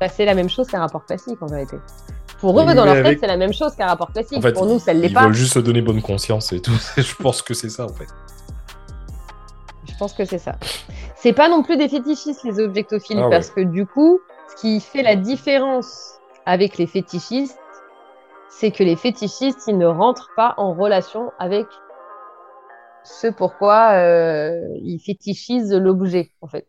[0.00, 1.76] Bah, c'est la même chose qu'un rapport classique, en vérité.
[2.40, 4.38] Pour eux, dans mais leur avec- tête, c'est la même chose qu'un rapport classique.
[4.38, 5.24] En fait, Pour nous, ça ne l'est Ils pas.
[5.24, 6.72] veulent juste se donner bonne conscience et tout.
[6.96, 8.08] je pense que c'est ça en fait.
[9.88, 10.56] Je pense que c'est ça.
[11.16, 13.30] C'est pas non plus des fétichistes, les objectophiles, Ah ouais.
[13.30, 14.20] parce que du coup,
[14.56, 16.14] ce qui fait la différence
[16.46, 17.56] avec les fétichistes,
[18.58, 21.66] c'est que les fétichistes, ils ne rentrent pas en relation avec
[23.04, 26.66] ce pourquoi euh, ils fétichisent l'objet, en fait.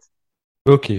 [0.67, 0.91] Ok,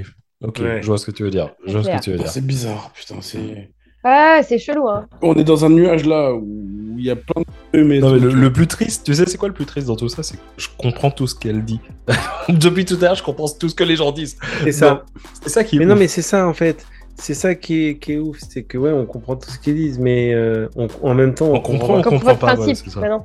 [0.42, 0.82] ok, Ouais.
[0.82, 1.50] je vois ce que tu veux dire.
[1.66, 2.00] Je vois ce que Clair.
[2.00, 2.28] tu veux dire.
[2.28, 3.70] C'est bizarre, putain, c'est...
[4.04, 5.08] Ah, c'est chelou, hein.
[5.22, 7.42] On est dans un nuage là où il y a plein
[7.72, 7.82] de...
[7.82, 9.96] Mais Non, mais le, le plus triste, tu sais, c'est quoi le plus triste dans
[9.96, 10.22] tout ça?
[10.22, 11.80] C'est que je comprends tout ce qu'elle dit.
[12.50, 14.38] Depuis tout à l'heure, je comprends tout ce que les gens disent.
[14.62, 15.04] C'est ça.
[15.42, 16.86] C'est ça qui est Mais non, mais c'est ça en fait.
[17.16, 18.38] C'est ça qui est, qui est ouf.
[18.48, 21.46] C'est que ouais, on comprend tout ce qu'ils disent, mais euh, on- en même temps,
[21.46, 21.86] On on, comprend.
[21.96, 21.98] comprend.
[21.98, 23.08] On Comprends le pas, ouais, principe, c'est ça.
[23.08, 23.24] non.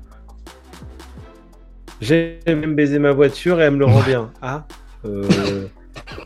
[2.02, 4.32] J'aime même baiser ma voiture et elle me le rend bien.
[4.42, 4.66] Ah.
[5.06, 5.24] euh,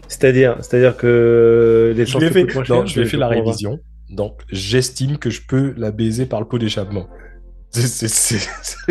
[0.08, 3.18] C'est-à-dire, c'est-à-dire que les Je chances lui ai fait, non, cher, je lui ai fait
[3.18, 3.80] la révision.
[4.10, 7.08] Donc, j'estime que je peux la baiser par le pot d'échappement.
[7.72, 8.08] C'est-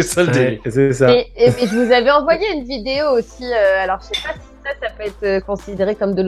[0.02, 0.60] ça le Ouais, délire.
[0.68, 1.12] c'est ça.
[1.14, 3.44] Et, et- et je vous avais envoyé une vidéo aussi.
[3.44, 6.22] euh, alors, je sais pas si ça, ça peut être euh, considéré comme de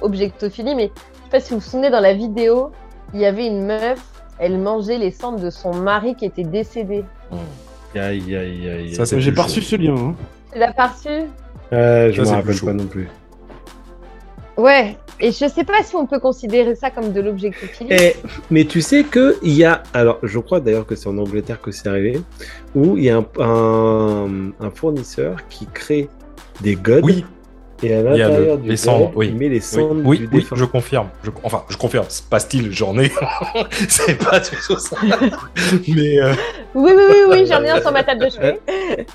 [0.00, 2.70] l'objectophilie, mais je sais pas si vous vous souvenez, dans la vidéo,
[3.14, 4.02] il y avait une meuf,
[4.38, 7.04] elle mangeait les cendres de son mari qui était décédé.
[7.94, 8.94] Aïe, aïe, aïe.
[8.94, 9.94] Ça, c'est J'ai pas reçu ce lien.
[9.96, 10.14] Hein.
[10.52, 11.08] Tu l'as pas reçu?
[11.70, 13.08] Ouais, je me rappelle pas non plus.
[14.56, 14.96] Ouais.
[15.22, 17.90] Et je sais pas si on peut considérer ça comme de l'objectophilie.
[17.92, 18.16] Eh,
[18.50, 21.60] mais tu sais que il y a, alors je crois d'ailleurs que c'est en Angleterre
[21.60, 22.22] que c'est arrivé,
[22.74, 26.08] où il y a un, un, un fournisseur qui crée
[26.62, 27.26] des gods Oui,
[27.82, 29.28] et à il y a l'intérieur du les god, cendres, oui.
[29.28, 30.56] il met les oui, cendres oui, du oui, défunt.
[30.56, 31.08] je confirme.
[31.22, 32.04] Je- enfin, je confirme.
[32.08, 33.10] C'est pas style, j'en ai.
[33.88, 34.96] c'est pas du tout ça.
[35.88, 36.32] Mais euh,
[36.74, 38.60] Oui, oui, oui, oui, j'en ai un sur ma table de chevet.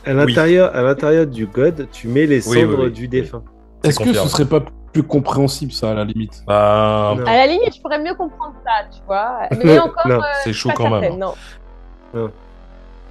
[0.05, 2.91] À l'intérieur, à l'intérieur du god, tu mets les Oui, cendres oui, oui.
[2.91, 3.43] du défunt.
[3.83, 4.63] Est-ce que ce serait pas
[4.93, 6.41] plus compréhensible ça à la limite?
[6.47, 7.15] Bah.
[7.27, 9.39] À la limite, je pourrais mieux comprendre ça, tu vois.
[9.63, 11.01] Mais encore, Non, euh, c'est chaud quand même.
[11.01, 11.33] certaine, non.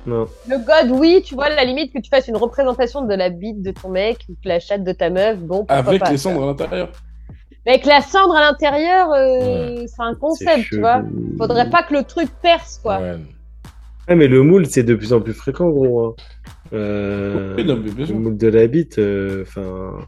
[0.07, 0.27] Non.
[0.49, 3.31] Le god, oui, tu vois, à la limite que tu fasses une représentation de la
[3.31, 6.19] bite de ton mec ou que la chatte de ta meuf, bon, Avec pas, les
[6.19, 6.91] cendres à l'intérieur
[7.65, 11.03] Mais avec la cendre à l'intérieur, euh, c'est un concept, tu vois.
[11.39, 13.01] Faudrait pas que le truc perce, quoi.
[13.01, 13.17] ouais.
[14.07, 16.05] Ah, mais le moule, c'est de plus en plus fréquent, gros.
[16.09, 16.15] hein.
[16.75, 19.99] Euh, Oui, non, mais bien le moule de la bite, euh, enfin,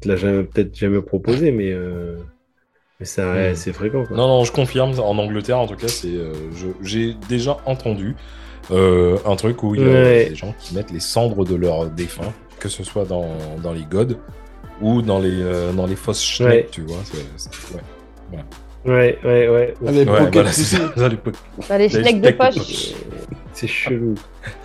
[0.00, 2.16] tu l'as jamais- peut-être jamais proposé, mais, euh,
[3.00, 3.54] mais Hmm.
[3.56, 4.04] c'est fréquent.
[4.06, 4.16] Quoi.
[4.16, 4.92] Non, non, je confirme.
[5.00, 6.14] En Angleterre, en tout cas, c'est.
[6.14, 6.32] euh,
[6.82, 8.14] J'ai déjà entendu
[8.70, 10.28] euh, un truc où il y a Ouais.
[10.30, 13.26] des gens qui mettent les cendres de leurs défunts, que ce soit dans,
[13.62, 14.16] dans les gods
[14.80, 16.68] ou dans les, euh, dans les fosses schneck, Ouais.
[16.70, 16.98] tu vois.
[17.04, 17.18] c'est-
[17.50, 18.44] c'est- ouais.
[18.86, 19.74] Ouais, ouais, ouais.
[19.86, 20.64] Ah, les Ouais, pockets voilà, pussy.
[20.64, 21.30] c'est ça, ça, les po-
[21.68, 22.92] Bah, les Les schnecks de poche.
[23.52, 24.14] C'est chelou.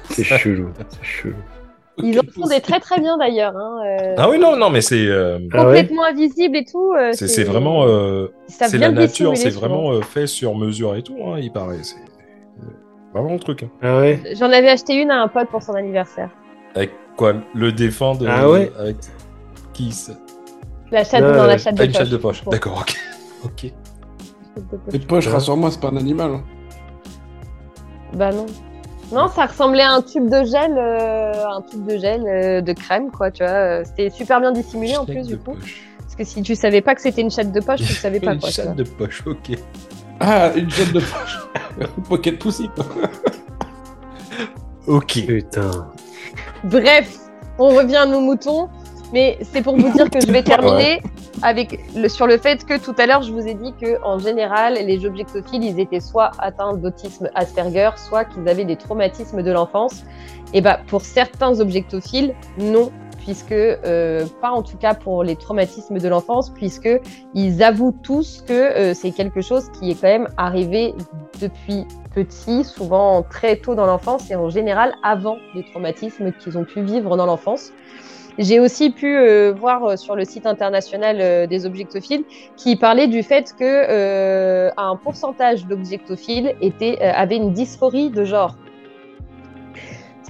[0.10, 0.70] C'est chelou.
[0.90, 1.36] C'est chelou.
[1.98, 3.56] Ils en font des très très bien d'ailleurs.
[3.58, 6.94] Hein, euh, Ah oui, non, non, mais c'est euh, Ah ouais complètement invisibles et tout.
[6.94, 11.04] euh, c'est c'est vraiment, euh, c'est la nature, c'est vraiment euh, fait sur mesure et
[11.04, 11.80] tout, hein, il paraît.
[13.16, 13.64] Vraiment le truc.
[13.64, 13.70] hein.
[13.82, 16.30] Ah ouais J'en avais acheté une à un pote pour son anniversaire.
[16.76, 17.34] Avec quoi?
[17.56, 18.28] Le défend de.
[18.28, 18.98] Ah ouais Avec
[19.74, 20.14] qui ça
[20.92, 21.98] La chatte Non, dans la chatte Ah, de une poche.
[22.02, 22.44] chatte de poche.
[22.44, 22.52] Bon.
[22.52, 22.96] D'accord, ok.
[23.46, 23.72] Ok.
[24.92, 26.32] Les poches, rassure-moi, c'est pas un animal.
[26.32, 26.44] hein.
[28.14, 28.46] Bah non.
[29.14, 32.74] Non, ça ressemblait à un tube de gel, euh, un tube de gel euh, de
[32.74, 33.52] crème, quoi, tu vois.
[33.54, 35.54] euh, C'était super bien dissimulé en plus, du coup.
[35.54, 35.84] poche.
[36.00, 38.32] Parce que si tu savais pas que c'était une chatte de poche, tu savais pas,
[38.34, 38.50] Une quoi.
[38.50, 38.64] vois.
[38.66, 39.58] chatte de poche, ok.
[40.20, 41.40] Ah, une chatte de poche.
[42.10, 42.70] Pocket pussy.
[44.88, 45.26] Ok.
[45.26, 45.92] Putain.
[46.64, 47.18] Bref,
[47.58, 48.70] on revient à nos moutons.
[49.14, 51.02] Mais c'est pour vous dire que je vais terminer
[51.42, 54.20] avec le, sur le fait que tout à l'heure, je vous ai dit que en
[54.20, 59.52] général, les objectophiles, ils étaient soit atteints d'autisme Asperger, soit qu'ils avaient des traumatismes de
[59.52, 60.04] l'enfance.
[60.54, 62.92] Et bah, pour certains objectophiles, non,
[63.26, 66.90] puisque euh, pas en tout cas pour les traumatismes de l'enfance, puisque
[67.34, 70.94] ils avouent tous que euh, c'est quelque chose qui est quand même arrivé
[71.42, 76.64] depuis petit, souvent très tôt dans l'enfance et en général avant les traumatismes qu'ils ont
[76.64, 77.72] pu vivre dans l'enfance.
[78.38, 82.26] J'ai aussi pu euh, voir sur le site international des objectophiles
[82.58, 88.56] qui parlait du fait que un pourcentage d'objectophiles était avait une dysphorie de genre.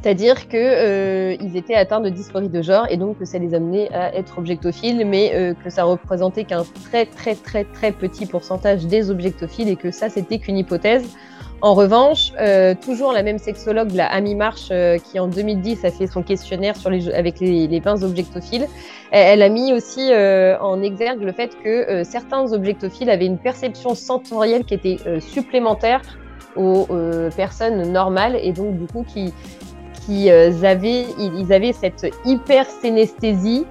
[0.05, 3.55] C'est-à-dire que euh, ils étaient atteints de dysphorie de genre et donc que ça les
[3.55, 8.27] amenait à être objectophiles, mais euh, que ça représentait qu'un très très très très petit
[8.27, 11.09] pourcentage des objectophiles et que ça c'était qu'une hypothèse.
[11.61, 15.89] En revanche, euh, toujours la même sexologue, la Amy Marsh, euh, qui en 2010 a
[15.89, 16.75] fait son questionnaire
[17.15, 18.67] avec les, les 20 objectophiles,
[19.09, 24.65] elle, a mis aussi en exergue le fait que certains objectophiles avaient une perception sensorielle
[24.65, 26.01] qui était supplémentaire
[26.55, 26.87] aux
[27.35, 29.33] personnes normales et donc du coup qui,
[30.05, 33.65] qui euh, avaient, ils, avaient cette hyper-synesthésie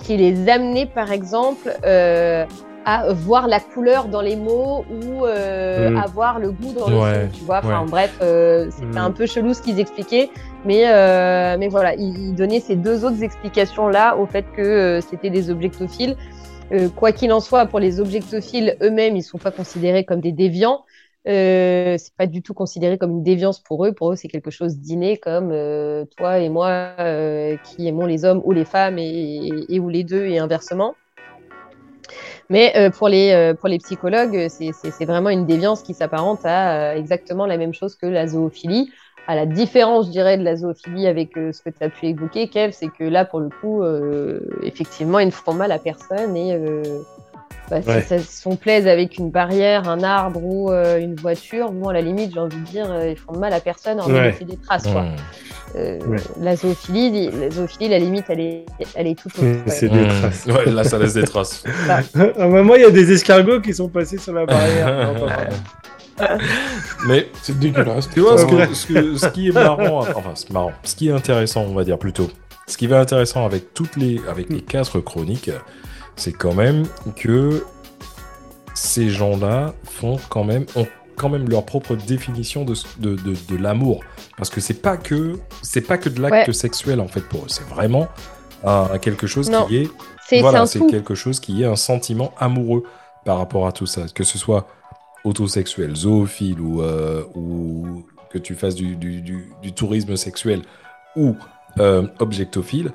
[0.00, 2.44] qui les amenait par exemple euh,
[2.86, 5.96] à voir la couleur dans les mots ou euh, Mm.
[5.98, 7.58] à voir le goût dans le Ouais, son, tu vois.
[7.58, 7.90] Enfin ouais.
[7.90, 9.04] bref, euh, c'était Mm.
[9.04, 10.30] un peu chelou ce qu'ils expliquaient,
[10.64, 15.00] mais euh, mais voilà, ils, donnaient ces deux autres explications là au fait que euh,
[15.02, 16.16] c'était des objectophiles.
[16.72, 20.32] Euh, quoi qu'il en soit, pour les objectophiles eux-mêmes, ils sont pas considérés comme des
[20.32, 20.84] déviants.
[21.28, 23.92] Euh, c'est pas du tout considéré comme une déviance pour eux.
[23.92, 28.24] Pour eux, c'est quelque chose d'inné, comme euh, toi et moi euh, qui aimons les
[28.24, 30.94] hommes ou les femmes et, ou les deux et inversement.
[32.48, 37.46] Mais euh, pour, les, pour les psychologues, c'est vraiment une déviance qui s'apparente à exactement
[37.46, 38.90] la même chose que la zoophilie.
[39.26, 42.48] À la différence, je dirais, de la zoophilie avec ce que tu as pu évoquer,
[42.48, 43.84] Kev, c'est que là, pour le coup,
[44.64, 46.58] effectivement, ils ne font mal à personne et
[47.68, 48.02] si Ouais.
[48.02, 51.92] ça se font plaise avec une barrière, un arbre ou euh, une voiture, bon, à
[51.92, 54.36] la limite, j'ai envie de dire, euh, ils font mal à personne, en Ouais.
[54.40, 54.82] des traces.
[54.88, 55.04] Quoi.
[55.76, 56.16] Euh, Ouais.
[56.40, 58.66] La zoophilie, la zoophilie, la limite, elle est,
[58.96, 59.46] elle est toute autre.
[59.68, 60.08] C'est des Mmh.
[60.20, 60.46] traces.
[60.46, 61.62] Ouais, là, ça laisse des traces.
[61.88, 65.14] Ah, bah, moi, il y a des escargots qui sont passés sur la barrière.
[66.18, 66.26] Non.
[67.06, 68.10] Mais C'est dégueulasse.
[68.12, 71.08] tu vois, ce, que- ce que- ce qui est marrant, enfin, c'est marrant, ce qui
[71.08, 72.28] est intéressant, on va dire plutôt,
[72.66, 75.50] ce qui va être intéressant avec toutes les, avec les quatre chroniques,
[76.20, 76.86] c'est quand même
[77.16, 77.64] que
[78.74, 80.86] ces gens-là font quand même, ont
[81.16, 84.00] quand même leur propre définition de, de, de, de l'amour.
[84.36, 86.54] Parce que c'est pas que, c'est pas que de l'acte Ouais.
[86.54, 87.48] sexuel, en fait, pour eux.
[87.48, 88.08] C'est vraiment
[88.64, 89.66] un- quelque chose Non.
[89.66, 89.90] qui est
[90.28, 92.84] C'est voilà, un c'est quelque chose qui est un sentiment amoureux
[93.24, 94.66] par rapport à tout ça, que ce soit
[95.24, 100.62] autosexuel, zoophile ou, euh, ou que tu fasses du, du- du- du tourisme sexuel
[101.16, 101.34] ou
[101.78, 102.92] euh, objectophile.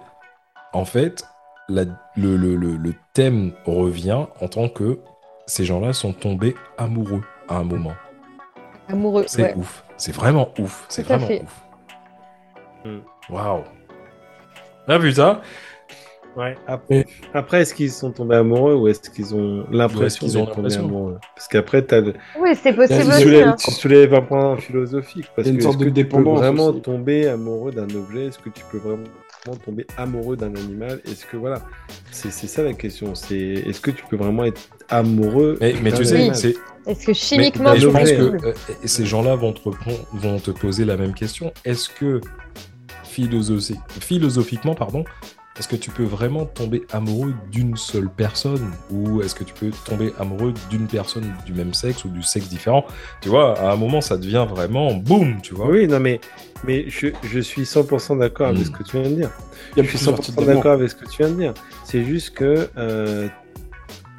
[0.74, 1.24] En fait,
[1.70, 1.84] la-
[2.16, 5.00] le, le- le- le thème revient en tant que
[5.48, 7.94] ces gens-là sont tombés amoureux à un moment.
[8.90, 9.26] Amoureux.
[9.28, 9.54] C'est ouais.
[9.56, 9.84] ouf.
[9.98, 10.86] C'est vraiment ouf.
[10.90, 11.44] C'est Tout à vraiment fait.
[11.44, 11.62] ouf.
[12.86, 13.34] Mm.
[13.34, 13.64] Waouh.
[14.88, 15.42] Ah putain.
[16.38, 16.56] Ouais.
[16.68, 20.84] Après, après, est-ce qu'ils sont tombés amoureux ou est-ce qu'ils ont l'impression qu'ils ont l'impression
[20.84, 21.18] amoureux?
[21.34, 23.56] Parce qu'après, t'as le- Oui, c'est possible Tu soulèves, hein.
[23.58, 25.28] tu soulèves un point philosophique.
[25.36, 26.82] Parce Il y a une que sorte est-ce de que tu peux dépendance vraiment aussi.
[26.82, 28.26] tomber amoureux d'un objet?
[28.26, 29.04] Est-ce que tu peux vraiment
[29.54, 31.62] tomber amoureux d'un animal Est-ce que voilà,
[32.12, 33.14] c'est c'est ça la question.
[33.16, 36.56] C'est est-ce que tu peux vraiment être amoureux Mais, mais tu sais, c'est
[36.88, 38.54] Est-ce que chimiquement, mais je c'est pense que euh,
[38.86, 41.54] ces gens-là vont te, repon- vont te poser la même question.
[41.64, 42.22] Est-ce que
[43.04, 45.04] philosophi- philosophiquement, pardon,
[45.58, 48.74] est-ce que tu peux vraiment tomber amoureux d'une seule personne?
[48.92, 52.50] Ou est-ce que tu peux tomber amoureux d'une personne du même sexe ou du sexe
[52.50, 52.86] différent?
[53.22, 55.68] Tu vois, à un moment, ça devient vraiment boum, tu vois.
[55.70, 56.20] Oui, non, mais,
[56.64, 59.32] mais je, je suis 100% d'accord avec ce que tu viens de dire.
[59.78, 60.46] Je suis plusieurs types 100% d'amour.
[60.46, 61.54] d'accord avec ce que tu viens de dire.
[61.84, 63.30] C'est juste que euh,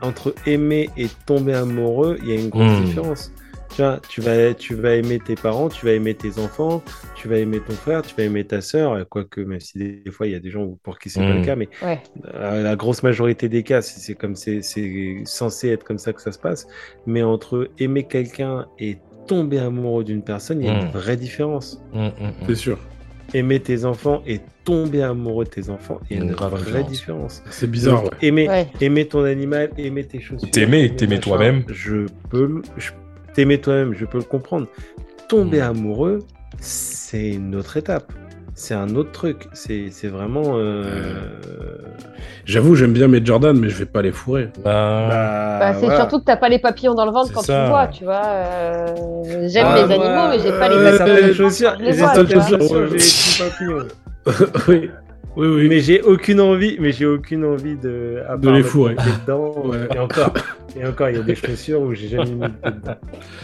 [0.01, 2.77] entre aimer et tomber amoureux, il y a une grosse Hmm.
[2.77, 3.33] différence.
[3.75, 6.83] Tu vois, tu vas, tu vas aimer tes parents, tu vas aimer tes enfants,
[7.15, 10.11] tu vas aimer ton frère, tu vas aimer ta sœur, quoique même si des, des
[10.13, 11.35] fois il y a des gens pour qui c'est pas Hmm.
[11.35, 12.01] le cas, mais Ouais.
[12.35, 16.23] euh, la grosse majorité des cas, c'est comme c'est c'est censé être comme ça que
[16.23, 16.67] ça se passe.
[17.07, 20.91] Mais entre aimer quelqu'un et tomber amoureux d'une personne, il y a une Mm.
[20.93, 21.81] vraie différence.
[21.95, 22.33] Hum, hum.
[22.47, 22.79] C'est sûr.
[23.35, 26.91] Aimer tes enfants et tomber amoureux de tes enfants, il y a Une vraie différence.
[26.91, 27.43] différence.
[27.51, 28.19] C'est bizarre, Donc, ouais.
[28.29, 28.69] aimer, Ouais.
[28.81, 30.49] aimer ton animal, aimer tes chaussures.
[30.51, 31.65] T'aimer, aimer t'aimer toi-même.
[31.69, 32.93] Je peux, le- je-
[33.35, 34.69] t'aimer toi-même, je peux le comprendre.
[35.29, 35.63] Tomber Mm.
[35.63, 36.19] amoureux,
[36.61, 38.13] c'est une autre étape.
[38.59, 39.49] C'est un autre truc.
[39.53, 40.55] C'est c'est vraiment.
[40.57, 40.83] euh,
[42.47, 44.49] J'avoue, j'aime bien mes Jordan, mais je vais pas les fourrer.
[44.65, 45.97] Bah, Bah, c'est voilà.
[46.01, 47.65] surtout que t'as pas les papillons dans le ventre C'est quand ça.
[47.65, 48.23] tu vois, tu vois.
[48.25, 51.35] euh, J'aime Ah, les animaux, moi, mais j'ai pas les euh, papillons.
[51.35, 53.87] chaussures, les chaussures, petits papillons.
[54.69, 54.91] oui.
[55.37, 55.69] Oui, oui.
[55.69, 58.97] Mais j'ai aucune envie, mais j'ai aucune envie de, à De les fourrer.
[59.27, 59.53] dedans.
[59.67, 59.87] Ouais.
[59.95, 60.33] Et encore,
[60.81, 62.95] et encore, il y a des chaussures où j'ai jamais mis dedans.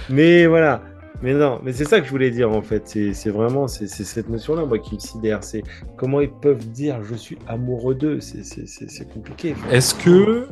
[0.08, 0.80] Mais voilà.
[1.20, 2.82] Mais non, mais c'est ça que je voulais dire en fait.
[3.12, 5.44] C'est vraiment c'est cette notion-là moi qui me sidère.
[5.44, 5.62] C'est
[5.96, 8.18] comment ils peuvent dire je suis amoureux d'eux.
[8.20, 9.54] C'est compliqué.
[9.70, 10.48] Est-ce que,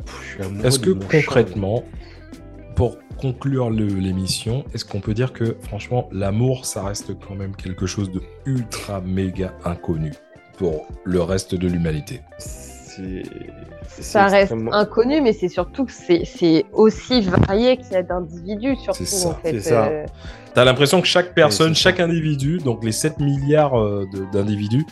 [0.63, 1.83] est-ce que concrètement,
[2.75, 7.85] pour conclure l'émission, est-ce qu'on peut dire que franchement, l'amour, ça reste quand même quelque
[7.85, 10.11] chose de ultra méga inconnu
[10.57, 12.21] pour le reste de l'humanité?
[13.87, 18.75] Ça reste extrêmement- inconnu, mais c'est surtout que c'est aussi varié qu'il y a d'individus,
[18.77, 19.51] surtout C'est ça, en fait.
[19.53, 19.87] c'est ça.
[19.87, 20.05] euh,
[20.53, 24.85] T'as l'impression que chaque personne, chaque individu, donc les 7 milliards euh, d'individus,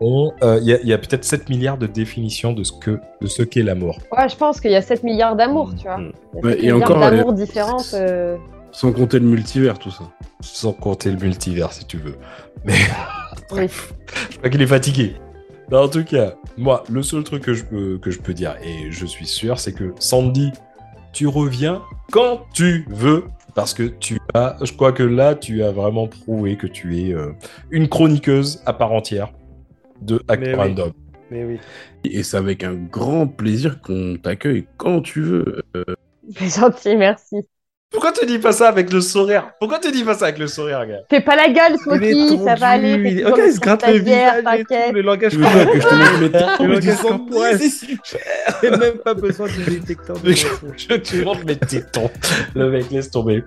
[0.00, 3.42] ont, euh, il y a, peut-être 7 milliards de définitions de ce que de ce
[3.42, 3.98] qu'est l'amour.
[4.16, 5.98] Ouais, je pense qu'il y a 7 milliards d'amour, Mm, tu vois.
[5.98, 6.12] mm.
[6.34, 7.90] Il y a Ouais, 7 et milliards encore, d'amour différentes.
[7.94, 8.36] euh,
[8.70, 10.04] Sans compter le multivers, tout ça.
[10.40, 12.16] Sans compter le multivers, si tu veux.
[12.64, 12.74] Mais
[13.52, 13.66] oui.
[14.30, 15.16] je crois qu'il est fatigué.
[15.72, 18.56] Non, en tout cas, moi, le seul truc que je peux, que je peux dire,
[18.62, 20.50] et je suis sûr, c'est que Sandy,
[21.12, 21.82] tu reviens
[22.12, 23.24] quand tu veux.
[23.58, 27.12] Parce que tu as, je crois que là, tu as vraiment prouvé que tu es
[27.12, 27.32] euh,
[27.72, 29.32] une chroniqueuse à part entière
[30.00, 30.54] de Act Mais oui.
[30.54, 30.92] Random.
[31.32, 31.58] Mais oui.
[32.04, 35.64] Et c'est avec un grand plaisir qu'on t'accueille quand tu veux.
[36.36, 37.48] C'est gentil, merci.
[37.90, 39.50] Pourquoi tu dis pas ça avec le sourire?
[39.58, 40.98] Pourquoi tu dis pas ça avec le sourire, gars?
[41.08, 42.90] Fais pas la gueule, Smokey, ça va aller.
[42.92, 44.92] il le il se gratte le visage et tout, t'inquiète.
[44.92, 48.20] le langage Tu veux pas que je te mette Le tétons langage corporel, c'est super.
[48.62, 50.32] A même pas besoin de détecteur de.
[50.32, 52.10] Je te montre mes tétons.
[52.54, 53.42] Le mec, laisse tomber.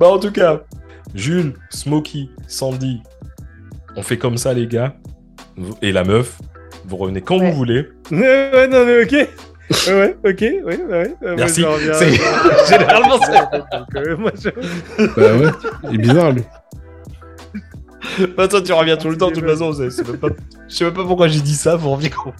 [0.00, 0.62] Bah, en tout cas,
[1.14, 3.00] Jules, Smokey, Sandy,
[3.94, 4.96] on fait comme ça, les gars.
[5.82, 6.38] Et la meuf,
[6.84, 7.50] vous revenez quand Ouais.
[7.52, 7.88] vous voulez.
[8.10, 9.28] Ouais, non, mais ok.
[9.88, 10.76] Ouais, ok, ouais, ouais.
[10.84, 11.14] ouais.
[11.22, 11.60] Euh, moi, Merci.
[11.60, 11.92] je reviens.
[11.94, 12.12] C'est-
[12.68, 13.98] Généralement, c'est.
[13.98, 15.50] Euh, moi, je- Bah ouais,
[15.92, 16.42] il est bizarre, lui.
[18.36, 19.72] Bah, toi, tu reviens tout le temps, de toute façon.
[20.20, 20.28] pas-
[20.68, 22.32] Je sais même pas pourquoi j'ai dit ça, vous revenez quand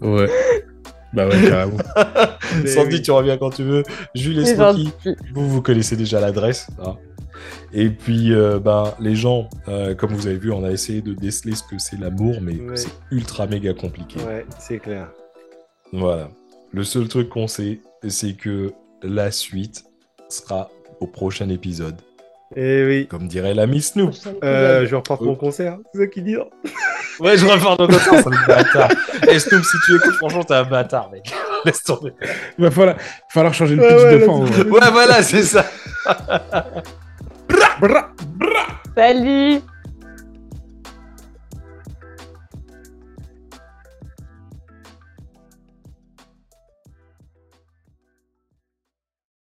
[0.00, 0.30] Ouais.
[1.12, 1.78] Bah ouais, carrément.
[2.66, 3.02] Sandy, oui.
[3.02, 3.82] tu reviens quand tu veux.
[4.14, 4.90] Jules et gentil.
[5.34, 6.68] vous, vous connaissez déjà l'adresse.
[6.84, 6.96] hein.
[7.72, 11.12] Et puis, euh, ben, les gens, euh, comme vous avez vu, on a essayé de
[11.14, 12.76] déceler ce que c'est l'amour, mais Ouais.
[12.76, 14.18] c'est ultra méga compliqué.
[14.26, 15.08] Ouais, c'est clair.
[15.92, 16.28] Voilà.
[16.72, 18.72] Le seul truc qu'on sait, c'est que
[19.02, 19.84] la suite
[20.28, 20.70] sera
[21.00, 21.96] au prochain épisode.
[22.56, 23.06] Eh oui.
[23.08, 24.14] Comme dirait la Miss Snoop.
[24.42, 26.34] Euh, je reporte mon concert, c'est ça qu'il dit.
[26.34, 26.48] non
[27.20, 28.90] Ouais, je repars de concert, c'est un bâtard.
[29.28, 31.30] Et Snoop, si tu écoutes, franchement, t'es un bâtard, mec.
[31.64, 32.12] Laisse tomber.
[32.58, 32.96] Il va falloir,
[33.30, 34.44] falloir changer le Ouais, pitch ouais, de là, fin.
[34.44, 34.70] vrai.
[34.70, 35.66] Ouais, voilà, c'est ça.
[38.96, 39.60] Salut